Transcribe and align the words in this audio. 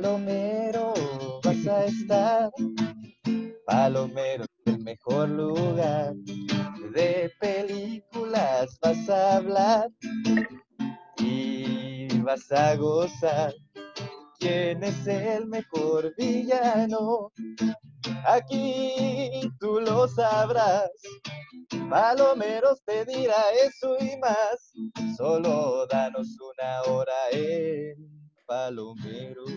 Palomero 0.00 0.94
vas 1.44 1.66
a 1.66 1.84
estar. 1.84 2.50
Palomero 3.66 4.44
es 4.44 4.72
el 4.72 4.82
mejor 4.82 5.28
lugar. 5.28 6.14
De 6.94 7.30
películas 7.38 8.78
vas 8.80 9.10
a 9.10 9.36
hablar 9.36 9.90
y 11.18 12.18
vas 12.20 12.50
a 12.50 12.76
gozar. 12.76 13.52
¿Quién 14.38 14.82
es 14.84 15.06
el 15.06 15.46
mejor 15.46 16.14
villano? 16.16 17.30
Aquí 18.26 19.52
tú 19.60 19.80
lo 19.80 20.08
sabrás. 20.08 20.90
Palomeros 21.90 22.82
te 22.86 23.04
dirá 23.04 23.44
eso 23.66 23.98
y 24.00 24.16
más. 24.16 24.72
Solo 25.18 25.86
danos 25.88 26.26
una 26.40 26.90
hora 26.90 27.12
en 27.32 28.19
Palomeros. 28.50 29.48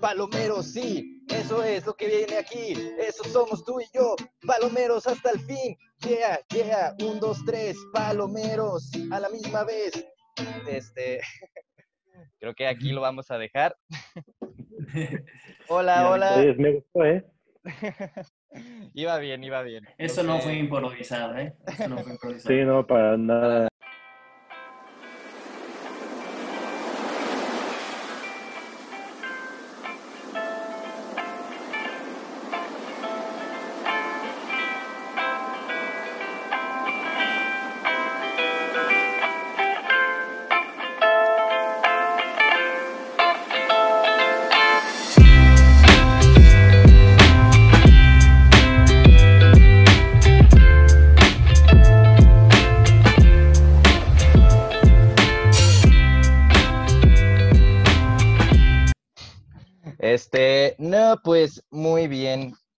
Palomeros, 0.00 0.72
sí, 0.72 1.22
eso 1.28 1.62
es 1.62 1.86
lo 1.86 1.94
que 1.94 2.08
viene 2.08 2.36
aquí. 2.36 2.72
Eso 2.98 3.22
somos 3.22 3.64
tú 3.64 3.80
y 3.80 3.84
yo. 3.94 4.16
Palomeros 4.44 5.06
hasta 5.06 5.30
el 5.30 5.38
fin. 5.38 5.76
Yeah, 6.00 6.40
yeah. 6.48 6.96
Un, 7.00 7.20
dos, 7.20 7.44
tres. 7.46 7.76
Palomeros 7.92 8.90
a 9.12 9.20
la 9.20 9.28
misma 9.28 9.62
vez. 9.62 9.92
Este. 10.66 11.20
Creo 12.40 12.54
que 12.56 12.66
aquí 12.66 12.90
lo 12.90 13.02
vamos 13.02 13.30
a 13.30 13.38
dejar. 13.38 13.76
hola, 15.68 16.10
hola. 16.10 16.54
me 16.58 16.72
gustó, 16.72 17.04
¿eh? 17.04 17.24
iba 18.94 19.18
bien, 19.18 19.42
iba 19.44 19.62
bien. 19.62 19.86
Eso 19.98 20.22
no 20.22 20.38
fue 20.40 20.54
improvisado, 20.56 21.36
¿eh? 21.36 21.54
Eso 21.66 21.88
no 21.88 21.98
fue 21.98 22.12
improvisado. 22.12 22.54
Sí, 22.54 22.64
no, 22.64 22.86
para 22.86 23.16
nada. 23.16 23.68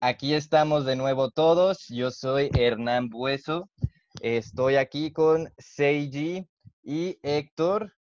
Aquí 0.09 0.35
estamos 0.35 0.85
de 0.85 0.95
nuevo 0.95 1.33
todos. 1.33 1.89
Yo 1.89 2.13
soy 2.13 2.49
Hernán 2.57 3.09
Bueso. 3.09 3.69
Estoy 4.21 4.77
aquí 4.77 5.11
con 5.11 5.53
Seiji 5.59 6.47
y 6.85 7.19
Héctor, 7.25 7.93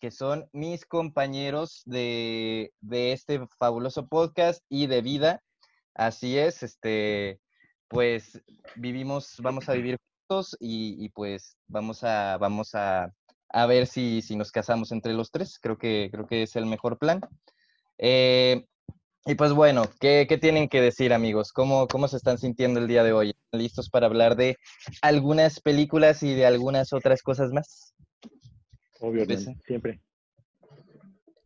que 0.00 0.10
son 0.10 0.48
mis 0.52 0.84
compañeros 0.84 1.82
de, 1.84 2.72
de 2.80 3.12
este 3.12 3.46
fabuloso 3.60 4.08
podcast 4.08 4.64
y 4.68 4.88
de 4.88 5.02
vida. 5.02 5.44
Así 5.94 6.36
es, 6.36 6.64
este, 6.64 7.38
pues 7.86 8.42
vivimos, 8.74 9.36
vamos 9.38 9.68
a 9.68 9.74
vivir 9.74 9.98
juntos 10.26 10.56
y, 10.58 10.96
y 10.98 11.10
pues 11.10 11.56
vamos 11.68 12.02
a, 12.02 12.38
vamos 12.38 12.74
a, 12.74 13.14
a 13.50 13.66
ver 13.66 13.86
si, 13.86 14.20
si, 14.20 14.34
nos 14.34 14.50
casamos 14.50 14.90
entre 14.90 15.12
los 15.12 15.30
tres. 15.30 15.60
Creo 15.60 15.78
que, 15.78 16.08
creo 16.10 16.26
que 16.26 16.42
es 16.42 16.56
el 16.56 16.66
mejor 16.66 16.98
plan. 16.98 17.20
Eh, 17.98 18.66
y 19.24 19.34
pues 19.36 19.52
bueno, 19.52 19.84
¿qué, 20.00 20.26
¿qué, 20.28 20.38
tienen 20.38 20.68
que 20.68 20.80
decir 20.80 21.12
amigos? 21.12 21.52
¿Cómo, 21.52 21.86
¿Cómo 21.86 22.08
se 22.08 22.16
están 22.16 22.38
sintiendo 22.38 22.80
el 22.80 22.88
día 22.88 23.04
de 23.04 23.12
hoy? 23.12 23.34
¿Listos 23.52 23.88
para 23.88 24.06
hablar 24.06 24.34
de 24.36 24.56
algunas 25.00 25.60
películas 25.60 26.22
y 26.22 26.34
de 26.34 26.46
algunas 26.46 26.92
otras 26.92 27.22
cosas 27.22 27.52
más? 27.52 27.94
Obvio, 29.00 29.24
siempre. 29.64 30.00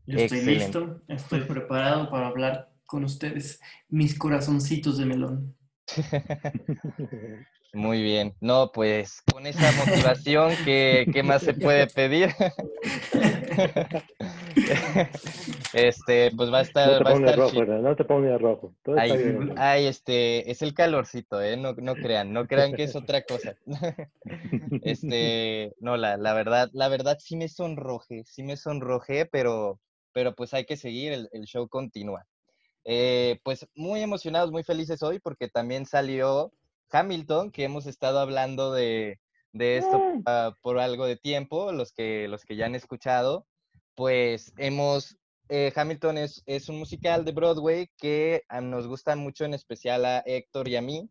Yo 0.06 0.18
estoy 0.18 0.38
Excelente. 0.38 0.64
listo, 0.64 1.02
estoy 1.08 1.40
preparado 1.40 2.08
para 2.10 2.28
hablar 2.28 2.70
con 2.86 3.04
ustedes, 3.04 3.60
mis 3.88 4.16
corazoncitos 4.18 4.98
de 4.98 5.06
melón. 5.06 5.56
Muy 7.74 8.02
bien. 8.02 8.34
No, 8.40 8.70
pues 8.72 9.20
con 9.30 9.46
esa 9.46 9.70
motivación, 9.72 10.54
¿qué, 10.64 11.06
qué 11.12 11.22
más 11.22 11.42
se 11.42 11.52
puede 11.52 11.86
pedir? 11.88 12.30
este, 15.74 16.30
pues 16.36 16.52
va 16.52 16.58
a 16.58 16.62
estar. 16.62 16.90
No 16.90 16.98
te 16.98 17.04
va 17.04 17.10
a 17.10 17.12
pongas 17.14 17.30
estar 17.30 17.38
rojo, 17.38 17.64
no 17.64 17.96
te 17.96 18.04
pongas 18.04 18.40
rojo. 18.40 18.74
Todo 18.82 18.96
ay, 18.98 19.10
está 19.10 19.22
bien. 19.22 19.54
ay, 19.56 19.86
este, 19.86 20.50
es 20.50 20.62
el 20.62 20.74
calorcito, 20.74 21.42
¿eh? 21.42 21.56
No, 21.56 21.74
no 21.74 21.94
crean, 21.94 22.32
no 22.32 22.46
crean 22.46 22.72
que 22.72 22.84
es 22.84 22.96
otra 22.96 23.22
cosa. 23.22 23.56
este, 24.82 25.74
no, 25.78 25.96
la, 25.96 26.16
la 26.16 26.34
verdad, 26.34 26.70
la 26.72 26.88
verdad 26.88 27.18
sí 27.20 27.36
me 27.36 27.48
sonroje, 27.48 28.24
sí 28.24 28.42
me 28.42 28.56
sonrojé, 28.56 29.26
pero, 29.26 29.80
pero 30.12 30.34
pues 30.34 30.54
hay 30.54 30.64
que 30.64 30.76
seguir, 30.76 31.12
el, 31.12 31.28
el 31.32 31.44
show 31.44 31.68
continúa. 31.68 32.26
Eh, 32.84 33.40
pues 33.42 33.66
muy 33.74 34.00
emocionados, 34.00 34.52
muy 34.52 34.62
felices 34.62 35.02
hoy 35.02 35.18
porque 35.18 35.48
también 35.48 35.86
salió 35.86 36.52
Hamilton, 36.90 37.50
que 37.50 37.64
hemos 37.64 37.86
estado 37.86 38.20
hablando 38.20 38.72
de, 38.72 39.18
de 39.52 39.78
esto 39.78 39.98
uh, 39.98 40.54
por 40.62 40.78
algo 40.78 41.04
de 41.06 41.16
tiempo, 41.16 41.72
los 41.72 41.92
que, 41.92 42.28
los 42.28 42.44
que 42.44 42.54
ya 42.54 42.66
han 42.66 42.76
escuchado, 42.76 43.44
pues 43.96 44.52
hemos, 44.58 45.16
eh, 45.48 45.72
Hamilton 45.74 46.18
es, 46.18 46.42
es, 46.46 46.68
un 46.68 46.78
musical 46.78 47.24
de 47.24 47.32
Broadway 47.32 47.90
que 47.98 48.42
nos 48.62 48.86
gusta 48.86 49.16
mucho, 49.16 49.44
en 49.44 49.54
especial 49.54 50.04
a 50.04 50.22
Héctor 50.26 50.68
y 50.68 50.76
a 50.76 50.82
mí, 50.82 51.08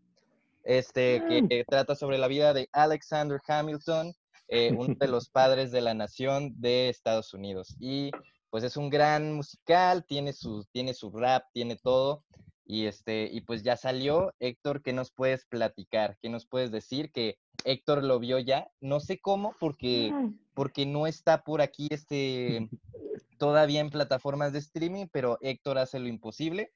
este, 0.63 1.23
que, 1.27 1.47
que 1.47 1.65
trata 1.65 1.95
sobre 1.95 2.17
la 2.17 2.27
vida 2.27 2.53
de 2.53 2.69
Alexander 2.71 3.39
Hamilton, 3.45 4.13
eh, 4.47 4.71
uno 4.77 4.95
de 4.99 5.07
los 5.07 5.29
padres 5.29 5.71
de 5.71 5.81
la 5.81 5.93
nación 5.93 6.53
de 6.61 6.89
Estados 6.89 7.33
Unidos. 7.33 7.75
Y 7.79 8.11
pues 8.51 8.63
es 8.63 8.77
un 8.77 8.89
gran 8.89 9.33
musical, 9.33 10.05
tiene 10.05 10.33
su, 10.33 10.65
tiene 10.71 10.93
su 10.93 11.11
rap, 11.11 11.43
tiene 11.51 11.75
todo. 11.75 12.23
Y, 12.65 12.85
este, 12.87 13.29
y 13.31 13.41
pues 13.41 13.63
ya 13.63 13.77
salió. 13.77 14.33
Héctor, 14.39 14.81
¿qué 14.81 14.91
nos 14.91 15.11
puedes 15.11 15.45
platicar? 15.45 16.17
¿Qué 16.21 16.29
nos 16.29 16.47
puedes 16.47 16.71
decir? 16.71 17.11
Que 17.11 17.37
Héctor 17.63 18.03
lo 18.03 18.19
vio 18.19 18.39
ya. 18.39 18.67
No 18.81 18.99
sé 18.99 19.19
cómo, 19.19 19.55
porque, 19.59 20.11
porque 20.53 20.85
no 20.85 21.05
está 21.05 21.43
por 21.43 21.61
aquí 21.61 21.87
este, 21.91 22.67
todavía 23.37 23.81
en 23.81 23.91
plataformas 23.91 24.53
de 24.53 24.59
streaming, 24.59 25.05
pero 25.11 25.37
Héctor 25.41 25.77
hace 25.77 25.99
lo 25.99 26.07
imposible. 26.07 26.71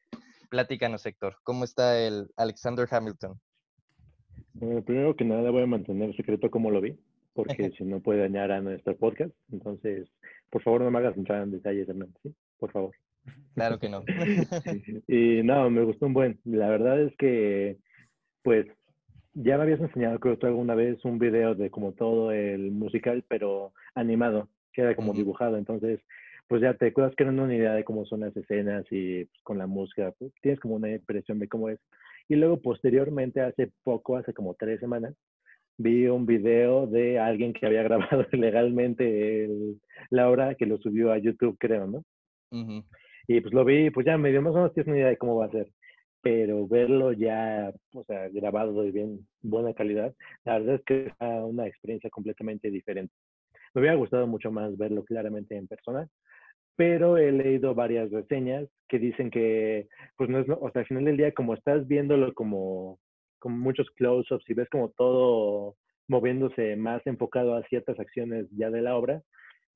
Platícanos, 0.50 1.06
Héctor, 1.06 1.38
¿cómo 1.44 1.64
está 1.64 2.00
el 2.00 2.32
Alexander 2.36 2.88
Hamilton? 2.90 3.40
Bueno, 4.54 4.84
primero 4.84 5.16
que 5.16 5.26
nada 5.26 5.52
voy 5.52 5.64
a 5.64 5.68
mantener 5.68 6.16
secreto 6.16 6.50
cómo 6.50 6.72
lo 6.72 6.82
vi, 6.82 6.98
porque 7.34 7.72
si 7.78 7.84
no 7.84 8.00
puede 8.00 8.22
dañar 8.22 8.52
a 8.52 8.62
nuestro 8.62 8.96
podcast. 8.98 9.32
Entonces, 9.52 10.10
por 10.50 10.62
favor, 10.64 10.82
no 10.82 10.92
me 10.92 11.00
hagas 11.00 11.18
entrar 11.18 11.44
en 11.44 11.52
detalles, 11.52 11.88
Hernán, 11.88 12.14
¿sí? 12.24 12.34
Por 12.58 12.72
favor. 12.72 12.96
Claro 13.56 13.80
que 13.80 13.90
no. 13.90 14.04
y 15.08 15.44
no, 15.44 15.70
me 15.70 15.84
gustó 15.84 16.06
un 16.06 16.14
buen. 16.14 16.40
La 16.46 16.70
verdad 16.70 17.02
es 17.02 17.16
que, 17.18 17.78
pues, 18.44 18.66
ya 19.34 19.58
me 19.58 19.64
habías 19.64 19.82
enseñado, 19.82 20.20
creo 20.20 20.40
que 20.40 20.48
alguna 20.48 20.76
vez, 20.76 21.04
un 21.06 21.20
video 21.20 21.56
de 21.56 21.70
como 21.70 21.94
todo 21.94 22.32
el 22.32 22.72
musical, 22.72 23.24
pero 23.28 23.74
animado, 23.96 24.50
que 24.74 24.82
era 24.82 24.96
como 24.96 25.12
uh 25.12 25.14
-huh. 25.14 25.18
dibujado. 25.18 25.58
Entonces, 25.58 26.00
pues 26.48 26.62
ya 26.62 26.74
te 26.74 26.88
acuerdas 26.88 27.16
que 27.16 27.24
una 27.24 27.54
idea 27.54 27.74
de 27.74 27.84
cómo 27.84 28.06
son 28.06 28.22
las 28.22 28.36
escenas 28.36 28.86
y 28.92 29.26
pues, 29.26 29.42
con 29.44 29.58
la 29.58 29.68
música, 29.68 30.14
pues, 30.18 30.32
tienes 30.42 30.60
como 30.60 30.76
una 30.76 30.90
impresión 30.90 31.40
de 31.40 31.48
cómo 31.48 31.70
es. 31.70 31.80
Y 32.28 32.36
luego, 32.36 32.62
posteriormente, 32.62 33.42
hace 33.42 33.72
poco, 33.84 34.18
hace 34.18 34.34
como 34.34 34.54
tres 34.56 34.80
semanas, 34.80 35.16
vi 35.78 36.08
un 36.08 36.26
video 36.26 36.88
de 36.88 37.20
alguien 37.20 37.54
que 37.54 37.66
había 37.66 37.84
grabado 37.90 38.26
ilegalmente 38.32 39.46
el, 39.46 39.80
la 40.10 40.30
obra 40.30 40.56
que 40.56 40.66
lo 40.66 40.78
subió 40.78 41.12
a 41.12 41.18
YouTube, 41.18 41.58
creo, 41.60 41.88
¿no? 41.88 42.04
Uh 42.52 42.58
-huh. 42.58 42.86
Y 43.30 43.42
pues 43.42 43.54
lo 43.54 43.64
vi, 43.64 43.92
pues 43.92 44.08
ya 44.08 44.18
me 44.18 44.32
dio 44.32 44.42
más 44.42 44.54
o 44.54 44.56
menos 44.56 44.74
tienes 44.74 44.88
una 44.88 44.98
idea 44.98 45.10
de 45.10 45.18
cómo 45.18 45.36
va 45.36 45.46
a 45.46 45.52
ser. 45.52 45.70
Pero 46.20 46.68
verlo 46.68 47.14
ya, 47.14 47.72
o 47.94 48.04
sea, 48.06 48.28
grabado 48.30 48.82
de 48.82 48.92
bien 48.92 49.28
buena 49.44 49.72
calidad, 49.76 50.16
la 50.46 50.58
verdad 50.58 50.76
es 50.76 50.84
que 50.84 51.06
es 51.06 51.14
una 51.20 51.68
experiencia 51.68 52.10
completamente 52.10 52.72
diferente. 52.72 53.14
Me 53.76 53.82
hubiera 53.82 53.96
gustado 53.98 54.26
mucho 54.26 54.52
más 54.52 54.76
verlo 54.80 55.04
claramente 55.04 55.56
en 55.56 55.68
persona, 55.68 56.08
pero 56.76 57.18
he 57.18 57.32
leído 57.32 57.76
varias 57.76 58.10
reseñas 58.10 58.68
que 58.88 58.98
dicen 58.98 59.30
que, 59.30 59.88
pues 60.18 60.28
no 60.28 60.40
es, 60.40 60.50
o 60.50 60.72
sea, 60.72 60.82
al 60.82 60.88
final 60.88 61.06
del 61.06 61.18
día, 61.18 61.32
como 61.32 61.54
estás 61.54 61.88
viéndolo 61.88 62.34
como, 62.34 62.98
como 63.38 63.58
muchos 63.58 63.92
close-ups 63.92 64.50
y 64.50 64.56
ves 64.56 64.70
como 64.70 64.90
todo 64.90 65.76
moviéndose 66.08 66.76
más 66.78 67.06
enfocado 67.06 67.54
a 67.54 67.64
ciertas 67.66 68.00
acciones 68.00 68.48
ya 68.58 68.72
de 68.72 68.82
la 68.82 68.98
obra, 68.98 69.22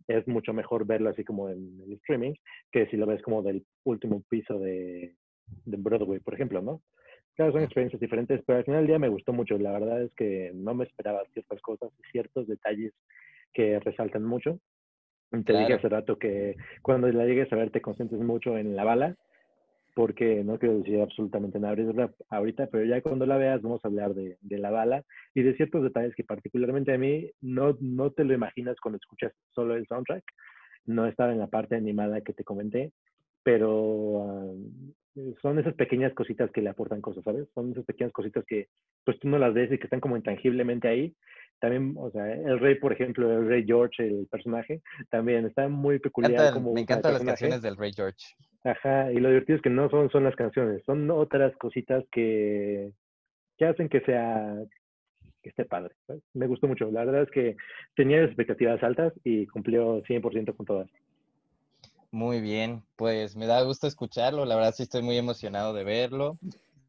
es 0.07 0.27
mucho 0.27 0.53
mejor 0.53 0.85
verlo 0.85 1.09
así 1.09 1.23
como 1.23 1.49
en 1.49 1.81
el 1.85 1.93
streaming 1.93 2.33
que 2.71 2.87
si 2.87 2.97
lo 2.97 3.05
ves 3.05 3.21
como 3.21 3.41
del 3.41 3.65
último 3.83 4.23
piso 4.29 4.59
de, 4.59 5.15
de 5.65 5.77
Broadway, 5.77 6.19
por 6.19 6.33
ejemplo, 6.33 6.61
¿no? 6.61 6.81
Claro, 7.35 7.51
son 7.51 7.63
experiencias 7.63 7.99
diferentes, 7.99 8.41
pero 8.45 8.59
al 8.59 8.65
final 8.65 8.81
del 8.81 8.87
día 8.87 8.99
me 8.99 9.09
gustó 9.09 9.33
mucho. 9.33 9.57
La 9.57 9.71
verdad 9.71 10.03
es 10.03 10.13
que 10.13 10.51
no 10.53 10.75
me 10.75 10.85
esperaba 10.85 11.23
ciertas 11.33 11.59
cosas 11.61 11.91
y 11.99 12.11
ciertos 12.11 12.47
detalles 12.47 12.93
que 13.53 13.79
resaltan 13.79 14.23
mucho. 14.23 14.59
Te 15.45 15.57
dije 15.57 15.73
hace 15.73 15.89
rato 15.89 16.19
que 16.19 16.55
cuando 16.83 17.07
la 17.07 17.25
llegues 17.25 17.51
a 17.51 17.55
ver 17.55 17.71
te 17.71 17.81
concentres 17.81 18.21
mucho 18.21 18.55
en 18.55 18.75
la 18.75 18.83
bala, 18.83 19.15
porque 19.93 20.43
no 20.43 20.57
quiero 20.57 20.79
decir 20.79 20.99
absolutamente 21.01 21.59
nada 21.59 21.75
ahorita, 22.29 22.67
pero 22.67 22.83
ya 22.83 23.01
cuando 23.01 23.25
la 23.25 23.37
veas 23.37 23.61
vamos 23.61 23.81
a 23.83 23.87
hablar 23.87 24.13
de, 24.13 24.37
de, 24.41 24.57
la 24.57 24.71
bala 24.71 25.03
y 25.35 25.43
de 25.43 25.55
ciertos 25.55 25.83
detalles 25.83 26.15
que 26.15 26.23
particularmente 26.23 26.93
a 26.93 26.97
mí 26.97 27.29
no, 27.41 27.77
no 27.79 28.11
te 28.11 28.23
lo 28.23 28.33
imaginas 28.33 28.79
cuando 28.81 28.97
escuchas 28.97 29.33
solo 29.51 29.75
el 29.75 29.85
soundtrack. 29.87 30.23
No 30.85 31.05
estaba 31.05 31.31
en 31.31 31.39
la 31.39 31.47
parte 31.47 31.75
animada 31.75 32.21
que 32.21 32.33
te 32.33 32.43
comenté, 32.43 32.91
pero 33.43 34.25
ah, 34.27 34.53
son 35.41 35.59
esas 35.59 35.75
pequeñas 35.75 36.13
cositas 36.13 36.49
que 36.51 36.61
le 36.61 36.69
aportan 36.69 37.01
cosas, 37.01 37.23
¿sabes? 37.23 37.47
Son 37.53 37.71
esas 37.71 37.85
pequeñas 37.85 38.13
cositas 38.13 38.43
que 38.45 38.67
pues 39.05 39.19
tú 39.19 39.29
no 39.29 39.37
las 39.37 39.53
ves 39.53 39.71
y 39.71 39.77
que 39.77 39.83
están 39.83 39.99
como 39.99 40.17
intangiblemente 40.17 40.87
ahí. 40.87 41.13
También, 41.63 41.95
o 41.97 42.11
sea, 42.11 42.29
el 42.29 42.59
rey, 42.59 42.75
por 42.75 42.91
ejemplo, 42.91 43.31
el 43.31 43.47
rey 43.47 43.63
George, 43.65 44.05
el 44.05 44.27
personaje, 44.29 44.81
también 45.09 45.45
está 45.45 45.69
muy 45.69 45.97
peculiar. 45.97 46.51
como 46.51 46.73
me 46.73 46.81
encantan 46.81 47.13
las 47.13 47.23
canciones 47.23 47.61
del 47.61 47.77
rey 47.77 47.93
George. 47.95 48.35
Ajá, 48.65 49.09
y 49.13 49.15
lo 49.15 49.29
divertido 49.29 49.55
es 49.55 49.61
que 49.61 49.69
no 49.69 49.89
son, 49.89 50.09
son 50.09 50.25
las 50.25 50.35
canciones, 50.35 50.83
son 50.85 51.09
otras 51.09 51.55
cositas 51.55 52.03
que, 52.11 52.91
que 53.57 53.65
hacen 53.65 53.87
que 53.87 54.01
sea 54.01 54.57
que 55.41 55.51
esté 55.51 55.63
padre. 55.63 55.95
Me 56.33 56.47
gustó 56.47 56.67
mucho. 56.67 56.91
La 56.91 57.05
verdad 57.05 57.23
es 57.23 57.31
que 57.31 57.55
tenía 57.95 58.21
expectativas 58.25 58.83
altas 58.83 59.13
y 59.23 59.47
cumplió 59.47 60.03
100% 60.03 60.57
con 60.57 60.65
todas. 60.65 60.89
Muy 62.11 62.41
bien, 62.41 62.83
pues 62.97 63.37
me 63.37 63.47
da 63.47 63.63
gusto 63.63 63.87
escucharlo, 63.87 64.43
la 64.43 64.55
verdad 64.57 64.73
sí 64.75 64.83
estoy 64.83 65.01
muy 65.01 65.17
emocionado 65.17 65.73
de 65.73 65.85
verlo. 65.85 66.37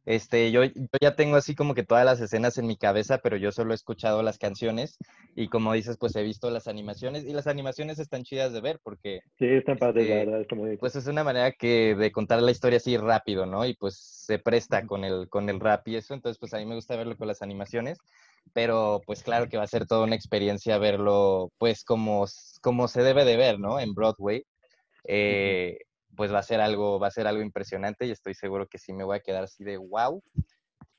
Este, 0.07 0.51
yo, 0.51 0.63
ya 1.01 1.17
tengo 1.17 1.37
así 1.37 1.55
como 1.55 1.75
que 1.75 1.83
todas 1.83 2.05
las 2.05 2.21
escenas 2.21 2.59
en 2.59 2.67
mi 2.67 2.77
cabeza, 2.77 3.19
pero 3.19 3.37
yo 3.37 3.53
solo 3.53 3.73
he 3.73 3.75
escuchado 3.75 4.23
las 4.23 4.39
canciones 4.39 4.99
y 5.35 5.49
como 5.49 5.73
dices, 5.73 5.97
pues 5.99 6.15
he 6.17 6.23
visto 6.23 6.51
las 6.51 6.69
animaciones 6.69 7.25
y 7.25 7.33
las 7.33 7.47
animaciones 7.47 7.99
están 7.99 8.23
chidas 8.23 8.53
de 8.53 8.61
ver 8.61 8.81
porque... 8.83 9.21
Sí, 9.39 9.47
están 9.47 9.79
padres, 9.79 10.09
la 10.09 10.15
este, 10.17 10.27
verdad, 10.27 10.41
está 10.43 10.55
muy 10.55 10.77
Pues 10.77 10.97
es 10.97 11.07
una 11.07 11.25
manera 11.25 11.53
que 11.53 11.95
de 11.95 12.13
contar 12.13 12.43
la 12.43 12.51
historia 12.51 12.77
así 12.77 12.97
rápido, 12.99 13.47
¿no? 13.47 13.65
Y 13.65 13.75
pues 13.75 13.97
se 13.97 14.39
presta 14.39 14.87
con 14.87 15.05
el, 15.05 15.29
con 15.29 15.49
el 15.49 15.59
rap 15.59 15.89
y 15.89 15.97
eso, 15.97 16.13
entonces 16.13 16.39
pues 16.39 16.53
a 16.53 16.59
mí 16.59 16.67
me 16.67 16.75
gusta 16.75 16.97
verlo 16.97 17.17
con 17.17 17.29
las 17.29 17.41
animaciones, 17.41 17.99
pero 18.53 19.01
pues 19.07 19.23
claro 19.23 19.49
que 19.49 19.57
va 19.57 19.65
a 19.65 19.69
ser 19.69 19.87
toda 19.87 20.05
una 20.05 20.17
experiencia 20.17 20.77
verlo 20.77 21.51
pues 21.57 21.83
como, 21.83 22.27
como 22.61 22.89
se 22.89 23.03
debe 23.03 23.25
de 23.25 23.39
ver, 23.39 23.59
¿no? 23.59 23.81
En 23.81 23.95
Broadway 23.95 24.45
eh, 25.07 25.79
pues 26.17 26.33
va 26.33 26.39
a 26.39 26.43
ser 26.43 26.61
algo, 26.61 26.99
va 26.99 27.09
a 27.09 27.13
ser 27.13 27.27
algo 27.27 27.43
impresionante 27.43 28.07
y 28.07 28.11
estoy 28.11 28.35
seguro 28.35 28.67
que 28.67 28.79
sí 28.79 28.93
me 28.93 29.05
voy 29.05 29.17
a 29.17 29.21
quedar 29.21 29.45
así 29.45 29.65
de 29.65 29.77
wow. 29.77 30.23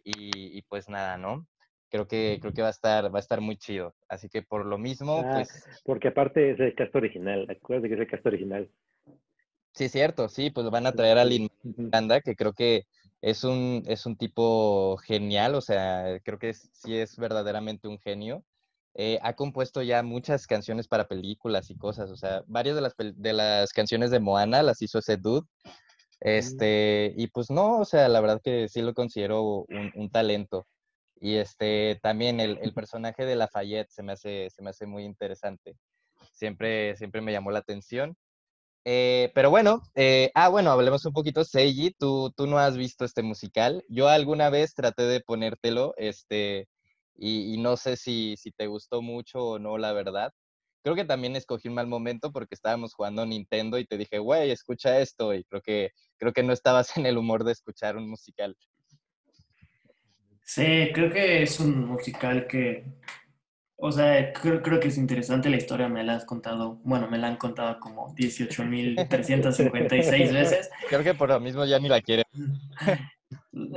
Y, 0.03 0.62
pues 0.63 0.88
nada, 0.88 1.17
¿no? 1.17 1.47
Creo 1.89 2.07
que, 2.07 2.38
creo 2.39 2.53
que 2.53 2.62
va 2.62 2.67
a 2.67 2.71
estar, 2.71 3.13
va 3.13 3.17
a 3.17 3.21
estar 3.21 3.41
muy 3.41 3.57
chido. 3.57 3.95
Así 4.07 4.29
que 4.29 4.44
por 4.44 4.65
lo 4.65 4.77
mismo, 4.77 5.23
ah, 5.25 5.31
pues. 5.33 5.81
Porque 5.83 6.09
aparte 6.09 6.51
es 6.51 6.59
el 6.59 6.75
cast 6.75 6.95
original, 6.95 7.47
acuérdate 7.50 7.89
que 7.89 7.95
es 7.95 8.01
el 8.01 8.07
cast 8.07 8.25
original. 8.27 8.69
Sí, 9.73 9.89
cierto, 9.89 10.29
sí, 10.29 10.51
pues 10.51 10.69
van 10.69 10.85
a 10.85 10.91
traer 10.91 11.18
a 11.18 11.25
Lin 11.25 11.50
Miranda, 11.63 12.21
que 12.21 12.35
creo 12.35 12.53
que 12.53 12.85
es 13.21 13.44
un, 13.44 13.83
es 13.88 14.06
un 14.06 14.15
tipo 14.15 14.95
genial, 14.97 15.56
o 15.56 15.61
sea, 15.61 16.19
creo 16.23 16.38
que 16.38 16.53
sí 16.53 16.95
es 16.95 17.18
verdaderamente 17.18 17.88
un 17.88 18.00
genio. 18.00 18.44
Eh, 18.95 19.19
ha 19.21 19.33
compuesto 19.36 19.81
ya 19.81 20.03
muchas 20.03 20.47
canciones 20.47 20.88
para 20.88 21.07
películas 21.07 21.69
y 21.69 21.77
cosas, 21.77 22.09
o 22.12 22.15
sea, 22.15 22.44
varias 22.47 22.75
de 22.75 22.81
las, 22.81 22.95
de 22.97 23.33
las 23.33 23.74
canciones 23.74 24.09
de 24.09 24.21
Moana 24.21 24.63
las 24.63 24.81
hizo 24.81 25.00
ese 25.00 25.18
dude. 25.18 25.42
Mm. 25.42 25.69
Este, 26.21 27.13
y 27.18 27.27
pues 27.27 27.50
no, 27.51 27.80
o 27.80 27.86
sea, 27.86 28.07
la 28.09 28.21
verdad 28.21 28.42
que 28.44 28.69
sí 28.69 28.81
lo 28.81 28.94
considero 28.94 29.65
un, 29.68 30.09
talento. 30.12 30.65
Y 31.19 31.36
este, 31.36 32.00
también 32.01 32.39
el, 32.39 32.57
el, 32.62 32.74
personaje 32.74 33.25
de 33.25 33.36
Lafayette 33.36 33.89
se 33.89 34.03
me 34.03 34.13
hace, 34.13 34.50
se 34.50 34.62
me 34.63 34.69
hace 34.71 34.86
muy 34.86 35.03
interesante. 35.03 35.75
Siempre, 36.33 36.95
siempre 36.97 37.21
me 37.21 37.31
llamó 37.31 37.51
la 37.51 37.59
atención. 37.59 38.18
Eh, 38.88 39.31
pero 39.33 39.50
bueno, 39.50 39.81
eh, 39.95 40.31
ah, 40.36 40.47
bueno, 40.50 40.71
hablemos 40.71 41.06
un 41.06 41.13
poquito. 41.13 41.44
Seiji, 41.44 41.92
tú, 41.92 42.31
tú 42.38 42.45
no 42.47 42.59
has 42.59 42.77
visto 42.77 43.03
este 43.03 43.24
musical. 43.24 43.83
Yo 43.89 44.07
alguna 44.07 44.50
vez 44.51 44.75
traté 44.75 45.03
de 45.03 45.21
ponértelo, 45.21 45.95
este, 45.97 46.68
y, 47.17 47.57
no 47.57 47.77
sé 47.77 47.95
si, 47.95 48.35
si, 48.38 48.51
te 48.51 48.67
gustó 48.67 49.01
mucho 49.01 49.39
o 49.39 49.59
no, 49.59 49.77
la 49.77 49.94
verdad. 49.94 50.31
Creo 50.83 50.95
que 50.95 51.06
también 51.06 51.35
escogí 51.35 51.67
un 51.67 51.75
mal 51.75 51.88
momento 51.88 52.31
porque 52.31 52.56
estábamos 52.56 52.94
jugando 52.94 53.25
Nintendo 53.25 53.79
y 53.79 53.85
te 53.85 53.97
dije, 53.97 54.19
güey, 54.19 54.51
escucha 54.51 55.00
esto, 55.00 55.33
y 55.33 55.44
creo 55.45 55.62
que, 55.62 55.91
creo 56.17 56.33
que 56.33 56.44
no 56.44 56.53
estabas 56.53 56.95
en 56.97 57.06
el 57.06 57.17
humor 57.17 57.44
de 57.44 57.53
escuchar 57.53 57.97
un 57.97 58.09
musical. 58.09 58.56
Sí, 60.44 60.89
creo 60.94 61.12
que 61.12 61.41
es 61.41 61.59
un 61.59 61.88
musical 61.88 62.45
que, 62.45 62.85
o 63.77 63.91
sea, 63.91 64.31
creo, 64.31 64.61
creo 64.61 64.79
que 64.79 64.89
es 64.89 64.97
interesante 64.97 65.50
la 65.50 65.57
historia, 65.57 65.89
me 65.89 66.03
la 66.03 66.18
has 66.18 66.25
contado, 66.25 66.79
bueno, 66.83 67.09
me 67.09 67.18
la 67.18 67.29
han 67.29 67.38
contado 67.38 67.79
como 67.79 68.13
18.356 68.15 69.06
veces. 70.33 70.69
Creo 70.88 71.03
que 71.03 71.15
por 71.15 71.29
lo 71.29 71.39
mismo 71.39 71.65
ya 71.65 71.79
ni 71.79 71.89
la 71.89 72.01
quieren. 72.01 72.25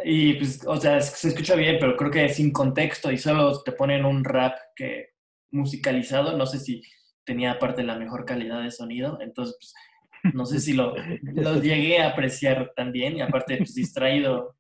Y 0.05 0.35
pues, 0.35 0.67
o 0.67 0.77
sea, 0.77 1.01
se 1.01 1.29
escucha 1.29 1.55
bien, 1.55 1.77
pero 1.79 1.97
creo 1.97 2.11
que 2.11 2.29
sin 2.29 2.53
contexto 2.53 3.13
y 3.13 3.19
solo 3.19 3.63
te 3.63 3.73
ponen 3.73 4.05
un 4.05 4.25
rap 4.25 4.57
que 4.75 5.11
musicalizado, 5.53 6.37
no 6.37 6.47
sé 6.47 6.59
si 6.59 6.83
tenía 7.25 7.53
aparte 7.53 7.85
la 7.85 7.97
mejor 7.97 8.25
calidad 8.25 8.63
de 8.63 8.71
sonido, 8.71 9.19
entonces 9.21 9.57
pues, 9.61 10.35
no 10.35 10.47
sé 10.47 10.61
si 10.61 10.73
lo, 10.73 10.95
lo, 11.23 11.61
llegué 11.61 12.01
a 12.01 12.09
apreciar 12.09 12.73
también 12.75 13.17
y 13.17 13.21
aparte 13.21 13.57
pues, 13.59 13.75
distraído 13.75 14.57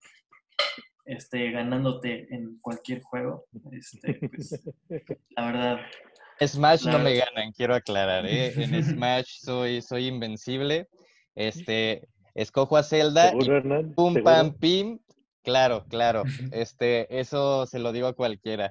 este, 1.04 1.50
ganándote 1.50 2.32
en 2.32 2.58
cualquier 2.60 3.02
juego, 3.02 3.46
este, 3.72 4.14
pues, 4.14 4.62
la 5.30 5.46
verdad. 5.46 5.80
Smash 6.40 6.84
no 6.86 7.00
me 7.00 7.16
ganan, 7.16 7.50
quiero 7.52 7.74
aclarar, 7.74 8.24
¿eh? 8.26 8.52
En 8.56 8.84
Smash 8.84 9.40
soy, 9.40 9.82
soy 9.82 10.06
invencible. 10.06 10.86
Este, 11.34 12.06
escojo 12.34 12.76
a 12.76 12.82
Zelda 12.82 13.32
y 13.32 13.84
pum 13.94 14.22
pam 14.22 14.52
pim. 14.54 14.98
Claro, 15.48 15.86
claro. 15.88 16.24
Este, 16.52 17.20
eso 17.20 17.64
se 17.64 17.78
lo 17.78 17.92
digo 17.92 18.06
a 18.06 18.12
cualquiera. 18.12 18.68